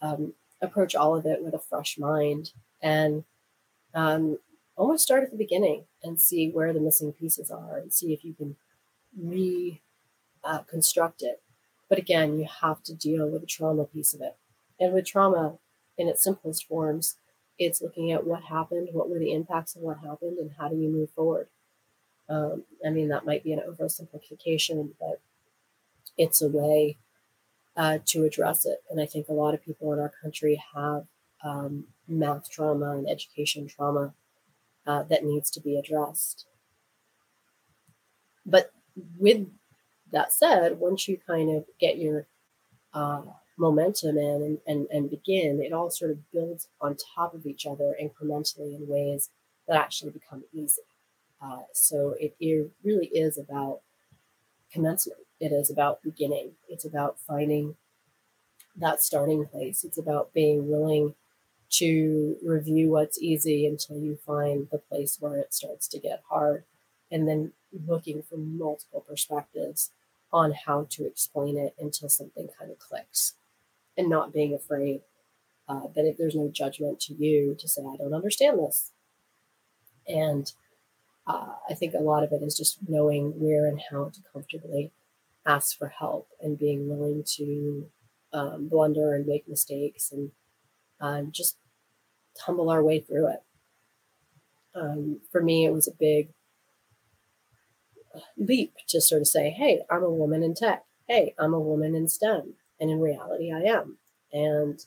um, 0.01 0.33
approach 0.61 0.95
all 0.95 1.15
of 1.15 1.25
it 1.25 1.43
with 1.43 1.53
a 1.53 1.59
fresh 1.59 1.97
mind 1.97 2.51
and 2.81 3.23
um, 3.93 4.37
almost 4.75 5.03
start 5.03 5.23
at 5.23 5.31
the 5.31 5.37
beginning 5.37 5.85
and 6.03 6.19
see 6.19 6.49
where 6.49 6.73
the 6.73 6.79
missing 6.79 7.11
pieces 7.11 7.51
are 7.51 7.77
and 7.77 7.93
see 7.93 8.13
if 8.13 8.23
you 8.23 8.33
can 8.33 8.55
reconstruct 10.43 11.23
uh, 11.23 11.27
it. 11.27 11.41
But 11.89 11.97
again, 11.97 12.39
you 12.39 12.47
have 12.61 12.81
to 12.83 12.93
deal 12.93 13.27
with 13.27 13.41
the 13.41 13.47
trauma 13.47 13.85
piece 13.85 14.13
of 14.13 14.21
it. 14.21 14.35
And 14.79 14.93
with 14.93 15.05
trauma 15.05 15.57
in 15.97 16.07
its 16.07 16.23
simplest 16.23 16.67
forms, 16.67 17.17
it's 17.59 17.81
looking 17.81 18.11
at 18.11 18.25
what 18.25 18.43
happened, 18.43 18.89
what 18.91 19.09
were 19.09 19.19
the 19.19 19.33
impacts 19.33 19.75
of 19.75 19.81
what 19.81 19.99
happened, 19.99 20.37
and 20.39 20.51
how 20.57 20.69
do 20.69 20.75
you 20.75 20.89
move 20.89 21.11
forward. 21.11 21.47
Um, 22.29 22.63
I 22.85 22.89
mean, 22.89 23.09
that 23.09 23.25
might 23.25 23.43
be 23.43 23.53
an 23.53 23.61
oversimplification, 23.67 24.91
but 24.99 25.21
it's 26.17 26.41
a 26.41 26.47
way 26.47 26.97
uh, 27.75 27.99
to 28.05 28.23
address 28.23 28.65
it. 28.65 28.83
And 28.89 28.99
I 29.01 29.05
think 29.05 29.27
a 29.27 29.33
lot 29.33 29.53
of 29.53 29.63
people 29.63 29.93
in 29.93 29.99
our 29.99 30.11
country 30.21 30.61
have 30.75 31.05
um, 31.43 31.85
math 32.07 32.49
trauma 32.49 32.97
and 32.97 33.09
education 33.09 33.67
trauma 33.67 34.13
uh, 34.87 35.03
that 35.03 35.23
needs 35.23 35.49
to 35.51 35.59
be 35.59 35.77
addressed. 35.77 36.45
But 38.45 38.71
with 39.17 39.47
that 40.13 40.31
said, 40.31 40.79
once 40.79 41.07
you 41.07 41.17
kind 41.27 41.49
of 41.49 41.65
get 41.79 41.97
your 41.97 42.25
uh, 42.93 43.23
momentum 43.57 44.17
in 44.17 44.41
and, 44.41 44.57
and, 44.65 44.87
and 44.89 45.09
begin, 45.09 45.61
it 45.61 45.73
all 45.73 45.89
sort 45.89 46.11
of 46.11 46.31
builds 46.31 46.67
on 46.79 46.95
top 47.15 47.33
of 47.33 47.45
each 47.45 47.65
other 47.65 47.95
incrementally 48.01 48.75
in 48.75 48.87
ways 48.87 49.29
that 49.67 49.75
actually 49.75 50.11
become 50.11 50.43
easy. 50.53 50.81
Uh, 51.41 51.63
so 51.73 52.15
it, 52.19 52.35
it 52.39 52.71
really 52.83 53.07
is 53.07 53.37
about 53.37 53.81
commencement. 54.71 55.19
It 55.39 55.51
is 55.51 55.69
about 55.69 56.01
beginning. 56.03 56.51
It's 56.69 56.85
about 56.85 57.19
finding 57.19 57.75
that 58.77 59.03
starting 59.03 59.45
place. 59.45 59.83
It's 59.83 59.97
about 59.97 60.33
being 60.33 60.69
willing 60.69 61.15
to 61.71 62.37
review 62.45 62.91
what's 62.91 63.21
easy 63.21 63.65
until 63.65 63.97
you 63.97 64.15
find 64.15 64.67
the 64.71 64.77
place 64.77 65.17
where 65.19 65.37
it 65.37 65.53
starts 65.53 65.87
to 65.87 65.99
get 65.99 66.21
hard, 66.29 66.63
and 67.11 67.27
then 67.27 67.51
looking 67.87 68.21
from 68.21 68.57
multiple 68.57 69.03
perspectives 69.07 69.89
on 70.33 70.53
how 70.65 70.87
to 70.89 71.05
explain 71.05 71.57
it 71.57 71.75
until 71.79 72.09
something 72.09 72.49
kind 72.59 72.71
of 72.71 72.79
clicks, 72.79 73.35
and 73.95 74.09
not 74.09 74.33
being 74.33 74.53
afraid 74.53 75.01
uh, 75.69 75.87
that 75.95 76.05
if 76.05 76.17
there's 76.17 76.35
no 76.35 76.49
judgment 76.49 76.99
to 76.99 77.13
you 77.13 77.55
to 77.59 77.67
say, 77.67 77.81
I 77.81 77.95
don't 77.95 78.13
understand 78.13 78.59
this. 78.59 78.91
And 80.07 80.51
uh, 81.25 81.53
I 81.69 81.73
think 81.75 81.93
a 81.93 82.03
lot 82.03 82.23
of 82.23 82.31
it 82.33 82.41
is 82.43 82.57
just 82.57 82.79
knowing 82.87 83.33
where 83.37 83.65
and 83.65 83.79
how 83.89 84.09
to 84.09 84.19
comfortably 84.33 84.91
ask 85.45 85.77
for 85.77 85.87
help 85.87 86.27
and 86.41 86.59
being 86.59 86.89
willing 86.89 87.23
to 87.35 87.89
um, 88.33 88.67
blunder 88.67 89.13
and 89.13 89.25
make 89.25 89.47
mistakes 89.47 90.11
and 90.11 90.31
um, 90.99 91.31
just 91.31 91.57
tumble 92.37 92.69
our 92.69 92.83
way 92.83 92.99
through 92.99 93.27
it. 93.27 93.43
Um, 94.75 95.21
for 95.31 95.41
me, 95.41 95.65
it 95.65 95.71
was 95.71 95.87
a 95.87 95.93
big 95.97 96.29
leap 98.37 98.73
to 98.89 99.01
sort 99.01 99.21
of 99.21 99.27
say, 99.27 99.49
hey, 99.49 99.81
I'm 99.89 100.03
a 100.03 100.11
woman 100.11 100.43
in 100.43 100.53
tech. 100.53 100.83
Hey, 101.07 101.33
I'm 101.37 101.53
a 101.53 101.59
woman 101.59 101.95
in 101.95 102.07
STEM. 102.07 102.53
And 102.79 102.89
in 102.89 102.99
reality, 102.99 103.51
I 103.51 103.61
am. 103.61 103.97
And 104.31 104.83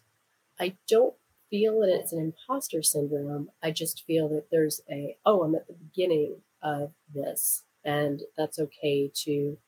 I 0.59 0.77
don't 0.89 1.15
feel 1.51 1.81
that 1.81 1.91
it's 1.91 2.13
an 2.13 2.21
imposter 2.21 2.83
syndrome. 2.83 3.51
I 3.63 3.71
just 3.71 4.05
feel 4.05 4.29
that 4.31 4.51
there's 4.51 4.81
a, 4.91 5.17
oh, 5.25 5.43
I'm 5.43 5.55
at 5.55 5.67
the 5.67 5.75
beginning 5.75 6.37
of 6.63 6.93
this. 7.15 7.65
And 7.85 8.23
that's 8.37 8.59
okay 8.59 9.11
to 9.25 9.59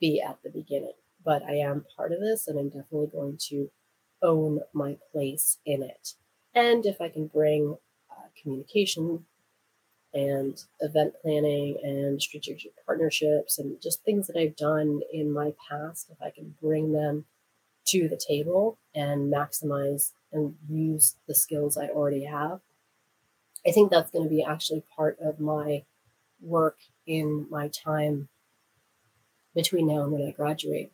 be 0.00 0.20
at 0.20 0.38
the 0.42 0.50
beginning. 0.50 0.92
But 1.24 1.42
I 1.42 1.54
am 1.54 1.86
part 1.96 2.12
of 2.12 2.20
this 2.20 2.48
and 2.48 2.58
I'm 2.58 2.68
definitely 2.68 3.08
going 3.12 3.38
to 3.48 3.70
own 4.22 4.60
my 4.72 4.98
place 5.12 5.58
in 5.64 5.82
it. 5.82 6.14
And 6.54 6.84
if 6.84 7.00
I 7.00 7.08
can 7.08 7.28
bring 7.28 7.76
uh, 8.10 8.28
communication 8.40 9.24
and 10.14 10.62
event 10.80 11.14
planning 11.22 11.78
and 11.82 12.20
strategic 12.20 12.72
partnerships 12.84 13.58
and 13.58 13.80
just 13.80 14.02
things 14.02 14.26
that 14.26 14.36
I've 14.36 14.56
done 14.56 15.00
in 15.12 15.32
my 15.32 15.54
past, 15.68 16.08
if 16.10 16.20
I 16.20 16.30
can 16.30 16.54
bring 16.60 16.92
them 16.92 17.24
to 17.86 18.08
the 18.08 18.16
table 18.16 18.78
and 18.94 19.32
maximize 19.32 20.12
and 20.32 20.54
use 20.68 21.16
the 21.26 21.34
skills 21.34 21.76
I 21.76 21.88
already 21.88 22.24
have, 22.24 22.60
I 23.66 23.70
think 23.70 23.90
that's 23.90 24.10
going 24.10 24.24
to 24.24 24.30
be 24.30 24.42
actually 24.42 24.82
part 24.96 25.18
of 25.20 25.40
my 25.40 25.84
work 26.40 26.78
in 27.06 27.46
my 27.50 27.68
time 27.68 28.28
between 29.54 29.86
now 29.86 30.02
and 30.02 30.12
when 30.12 30.26
I 30.26 30.30
graduate 30.32 30.92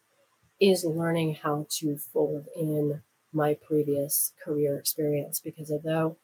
is 0.60 0.84
learning 0.84 1.36
how 1.36 1.66
to 1.70 1.96
fold 1.96 2.46
in 2.56 3.02
my 3.32 3.54
previous 3.54 4.32
career 4.42 4.76
experience. 4.76 5.40
Because 5.40 5.70
although 5.70 6.16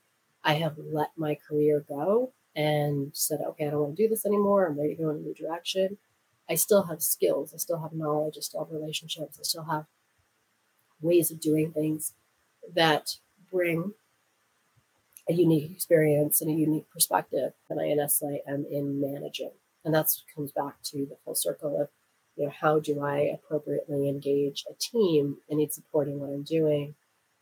I 0.43 0.55
have 0.55 0.77
let 0.79 1.11
my 1.17 1.37
career 1.37 1.85
go 1.87 2.33
and 2.57 3.11
said, 3.13 3.41
okay, 3.49 3.67
I 3.67 3.71
don't 3.71 3.81
want 3.81 3.97
to 3.97 4.03
do 4.03 4.09
this 4.09 4.27
anymore, 4.27 4.67
I'm 4.67 4.79
ready 4.79 4.95
to 4.95 5.03
go 5.03 5.11
in 5.11 5.17
a 5.17 5.21
new 5.21 5.35
direction, 5.35 5.99
I 6.49 6.55
still 6.55 6.85
have 6.85 7.03
skills, 7.03 7.53
I 7.55 7.59
still 7.59 7.81
have 7.81 7.93
knowledge, 7.93 8.35
I 8.37 8.41
still 8.41 8.65
have 8.65 8.73
relationships, 8.73 9.39
I 9.41 9.43
still 9.43 9.65
have 9.65 9.87
ways 11.01 11.31
of 11.31 11.41
doing 11.41 11.73
things 11.73 12.13
that 12.75 13.17
bring 13.51 13.95
a 15.29 15.33
unique 15.33 15.71
experience 15.71 16.41
and 16.41 16.51
a 16.51 16.55
unique 16.55 16.91
perspective. 16.91 17.53
And 17.71 17.81
I 17.81 17.91
honestly 17.91 18.43
am 18.47 18.67
in 18.71 19.01
managing. 19.01 19.53
And 19.85 19.95
that 19.95 20.09
comes 20.35 20.53
back 20.53 20.83
to 20.85 21.07
the 21.07 21.17
full 21.25 21.35
circle 21.35 21.81
of 21.81 21.89
you 22.37 22.47
know, 22.47 22.53
how 22.61 22.81
do 22.81 23.01
I 23.01 23.21
appropriately 23.21 24.09
engage 24.09 24.65
a 24.69 24.75
team 24.75 25.39
and 25.49 25.59
need 25.59 25.73
supporting 25.73 26.19
what 26.19 26.31
I'm 26.31 26.43
doing? 26.43 26.95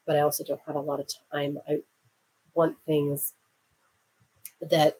But 0.06 0.16
I 0.16 0.20
also 0.20 0.44
don't 0.44 0.60
have 0.66 0.76
a 0.76 0.80
lot 0.80 1.00
of 1.00 1.08
time. 1.32 1.58
I 1.66 1.78
want 2.54 2.76
things 2.84 3.32
that 4.60 4.98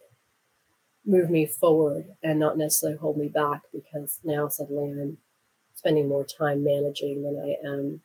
move 1.05 1.31
me 1.31 1.47
forward 1.47 2.07
and 2.23 2.39
not 2.39 2.57
necessarily 2.57 2.99
hold 2.99 3.17
me 3.17 3.29
back 3.29 3.63
because 3.73 4.21
now 4.25 4.49
suddenly 4.49 5.01
I'm 5.01 5.19
spending 5.75 6.09
more 6.09 6.25
time 6.25 6.63
managing 6.63 7.23
than 7.23 7.39
I 7.39 7.67
am 7.67 8.01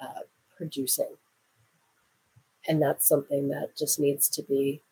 uh, 0.00 0.20
producing. 0.56 1.16
And 2.68 2.80
that's 2.80 3.08
something 3.08 3.48
that 3.48 3.76
just 3.76 3.98
needs 3.98 4.28
to 4.30 4.42
be 4.42 4.82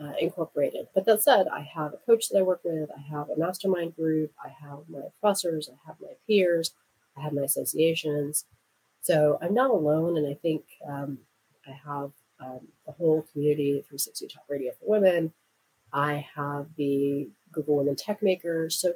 uh, 0.00 0.12
incorporated. 0.18 0.88
But 0.94 1.04
that 1.06 1.22
said, 1.22 1.46
I 1.48 1.60
have 1.74 1.92
a 1.92 1.98
coach 1.98 2.28
that 2.28 2.38
I 2.38 2.42
work 2.42 2.60
with, 2.64 2.90
I 2.90 3.00
have 3.14 3.28
a 3.28 3.36
mastermind 3.36 3.94
group, 3.94 4.32
I 4.42 4.48
have 4.48 4.80
my 4.88 5.00
professors, 5.20 5.68
I 5.68 5.76
have 5.86 5.96
my 6.00 6.14
peers, 6.26 6.72
I 7.16 7.20
have 7.20 7.32
my 7.32 7.42
associations. 7.42 8.46
So 9.02 9.38
I'm 9.42 9.54
not 9.54 9.70
alone, 9.70 10.16
and 10.16 10.26
I 10.26 10.34
think 10.34 10.64
um, 10.88 11.18
I 11.66 11.72
have 11.72 12.10
um, 12.40 12.60
the 12.86 12.92
whole 12.92 13.26
community 13.32 13.84
360 13.88 14.28
Top 14.28 14.44
Radio 14.48 14.72
for 14.80 14.88
Women. 14.88 15.32
I 15.94 16.26
have 16.34 16.66
the 16.76 17.28
Google 17.52 17.76
Women 17.76 17.94
Techmakers. 17.94 18.72
So 18.72 18.94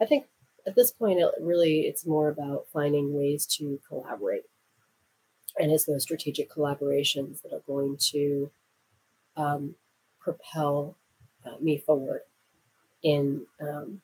I 0.00 0.06
think 0.06 0.24
at 0.66 0.74
this 0.74 0.90
point, 0.90 1.20
it 1.20 1.30
really 1.40 1.82
it's 1.82 2.06
more 2.06 2.28
about 2.28 2.66
finding 2.72 3.14
ways 3.14 3.46
to 3.58 3.78
collaborate, 3.86 4.44
and 5.58 5.70
it's 5.70 5.84
those 5.84 6.02
strategic 6.02 6.50
collaborations 6.50 7.42
that 7.42 7.52
are 7.52 7.62
going 7.66 7.96
to 8.12 8.50
um, 9.36 9.74
propel 10.20 10.96
uh, 11.46 11.56
me 11.60 11.78
forward 11.78 12.22
in 13.02 13.46
um, 13.60 14.00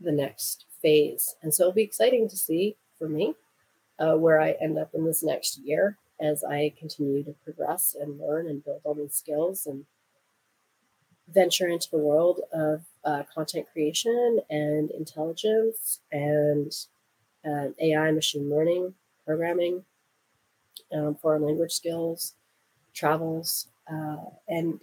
the 0.00 0.12
next 0.12 0.66
phase. 0.80 1.34
And 1.42 1.54
so 1.54 1.64
it'll 1.64 1.74
be 1.74 1.82
exciting 1.82 2.28
to 2.28 2.36
see 2.36 2.76
for 2.98 3.08
me 3.08 3.34
uh, 3.98 4.14
where 4.14 4.40
I 4.40 4.52
end 4.52 4.78
up 4.78 4.90
in 4.94 5.04
this 5.04 5.22
next 5.22 5.58
year 5.58 5.98
as 6.20 6.44
I 6.44 6.72
continue 6.78 7.22
to 7.24 7.34
progress 7.44 7.96
and 7.98 8.20
learn 8.20 8.46
and 8.46 8.64
build 8.64 8.82
on 8.84 8.98
these 8.98 9.14
skills 9.14 9.66
and 9.66 9.84
venture 11.32 11.68
into 11.68 11.88
the 11.90 11.98
world 11.98 12.40
of 12.52 12.82
uh, 13.04 13.22
content 13.32 13.66
creation 13.72 14.40
and 14.50 14.90
intelligence 14.90 16.00
and 16.12 16.72
uh, 17.44 17.68
AI, 17.78 18.10
machine 18.10 18.50
learning, 18.50 18.94
programming, 19.26 19.84
um, 20.92 21.14
foreign 21.14 21.42
language 21.42 21.72
skills, 21.72 22.34
travels, 22.94 23.68
uh, 23.90 24.16
and 24.48 24.80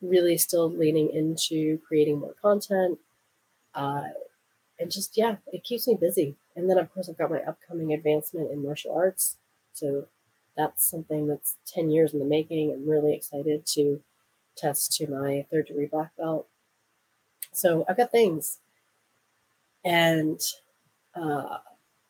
really 0.00 0.36
still 0.36 0.70
leaning 0.70 1.10
into 1.10 1.78
creating 1.86 2.18
more 2.18 2.34
content. 2.40 2.98
Uh, 3.74 4.08
and 4.78 4.90
just, 4.90 5.16
yeah, 5.16 5.36
it 5.52 5.64
keeps 5.64 5.86
me 5.86 5.96
busy. 5.98 6.36
And 6.56 6.68
then, 6.68 6.78
of 6.78 6.92
course, 6.92 7.08
I've 7.08 7.18
got 7.18 7.30
my 7.30 7.40
upcoming 7.40 7.92
advancement 7.92 8.50
in 8.50 8.62
martial 8.62 8.94
arts. 8.94 9.36
So 9.72 10.06
that's 10.56 10.84
something 10.84 11.26
that's 11.26 11.56
10 11.66 11.90
years 11.90 12.12
in 12.12 12.18
the 12.18 12.24
making. 12.24 12.72
I'm 12.72 12.88
really 12.88 13.14
excited 13.14 13.64
to 13.74 14.02
test 14.56 14.92
to 14.96 15.06
my 15.08 15.46
third 15.50 15.66
degree 15.66 15.86
black 15.86 16.16
belt. 16.16 16.46
So 17.52 17.84
I've 17.88 17.96
got 17.96 18.10
things. 18.10 18.58
And 19.84 20.40
uh, 21.14 21.58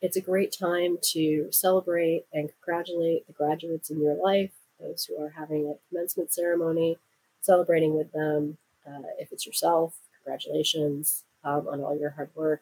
it's 0.01 0.17
a 0.17 0.21
great 0.21 0.55
time 0.57 0.97
to 1.11 1.47
celebrate 1.51 2.25
and 2.33 2.49
congratulate 2.49 3.25
the 3.27 3.33
graduates 3.33 3.89
in 3.89 4.01
your 4.01 4.15
life, 4.15 4.51
those 4.79 5.05
who 5.05 5.21
are 5.21 5.33
having 5.37 5.67
a 5.67 5.89
commencement 5.89 6.33
ceremony, 6.33 6.97
celebrating 7.41 7.95
with 7.95 8.11
them. 8.11 8.57
Uh, 8.87 9.07
if 9.17 9.31
it's 9.31 9.45
yourself, 9.45 9.95
congratulations 10.17 11.23
um, 11.43 11.67
on 11.67 11.81
all 11.81 11.97
your 11.97 12.11
hard 12.11 12.29
work 12.35 12.61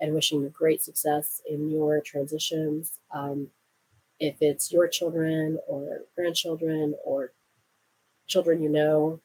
and 0.00 0.14
wishing 0.14 0.42
you 0.42 0.48
great 0.48 0.82
success 0.82 1.42
in 1.48 1.70
your 1.70 2.00
transitions. 2.00 2.98
Um, 3.12 3.48
if 4.20 4.36
it's 4.40 4.72
your 4.72 4.88
children 4.88 5.58
or 5.66 6.02
grandchildren 6.16 6.94
or 7.04 7.32
children 8.28 8.62
you 8.62 8.68
know 8.68 9.20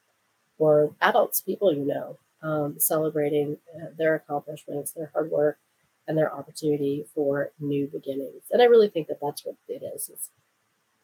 or 0.58 0.96
adults, 1.02 1.42
people 1.42 1.74
you 1.74 1.86
know, 1.86 2.18
um, 2.42 2.80
celebrating 2.80 3.58
uh, 3.76 3.88
their 3.98 4.16
accomplishments, 4.16 4.92
their 4.92 5.12
hard 5.14 5.32
work, 5.32 5.60
and 6.08 6.18
their 6.18 6.34
opportunity 6.34 7.06
for 7.14 7.52
new 7.60 7.88
beginnings. 7.88 8.44
And 8.52 8.62
I 8.62 8.66
really 8.66 8.90
think 8.90 9.08
that 9.08 9.20
that's 9.22 9.46
what 9.46 9.56
it 9.68 9.84
is. 9.96 10.10
It's 10.10 10.30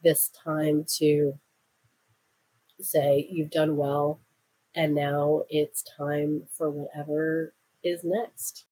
this 0.03 0.29
time 0.43 0.85
to 0.97 1.39
say 2.81 3.27
you've 3.29 3.51
done 3.51 3.75
well 3.75 4.19
and 4.75 4.95
now 4.95 5.43
it's 5.49 5.83
time 5.97 6.43
for 6.51 6.69
whatever 6.69 7.53
is 7.83 8.03
next. 8.03 8.65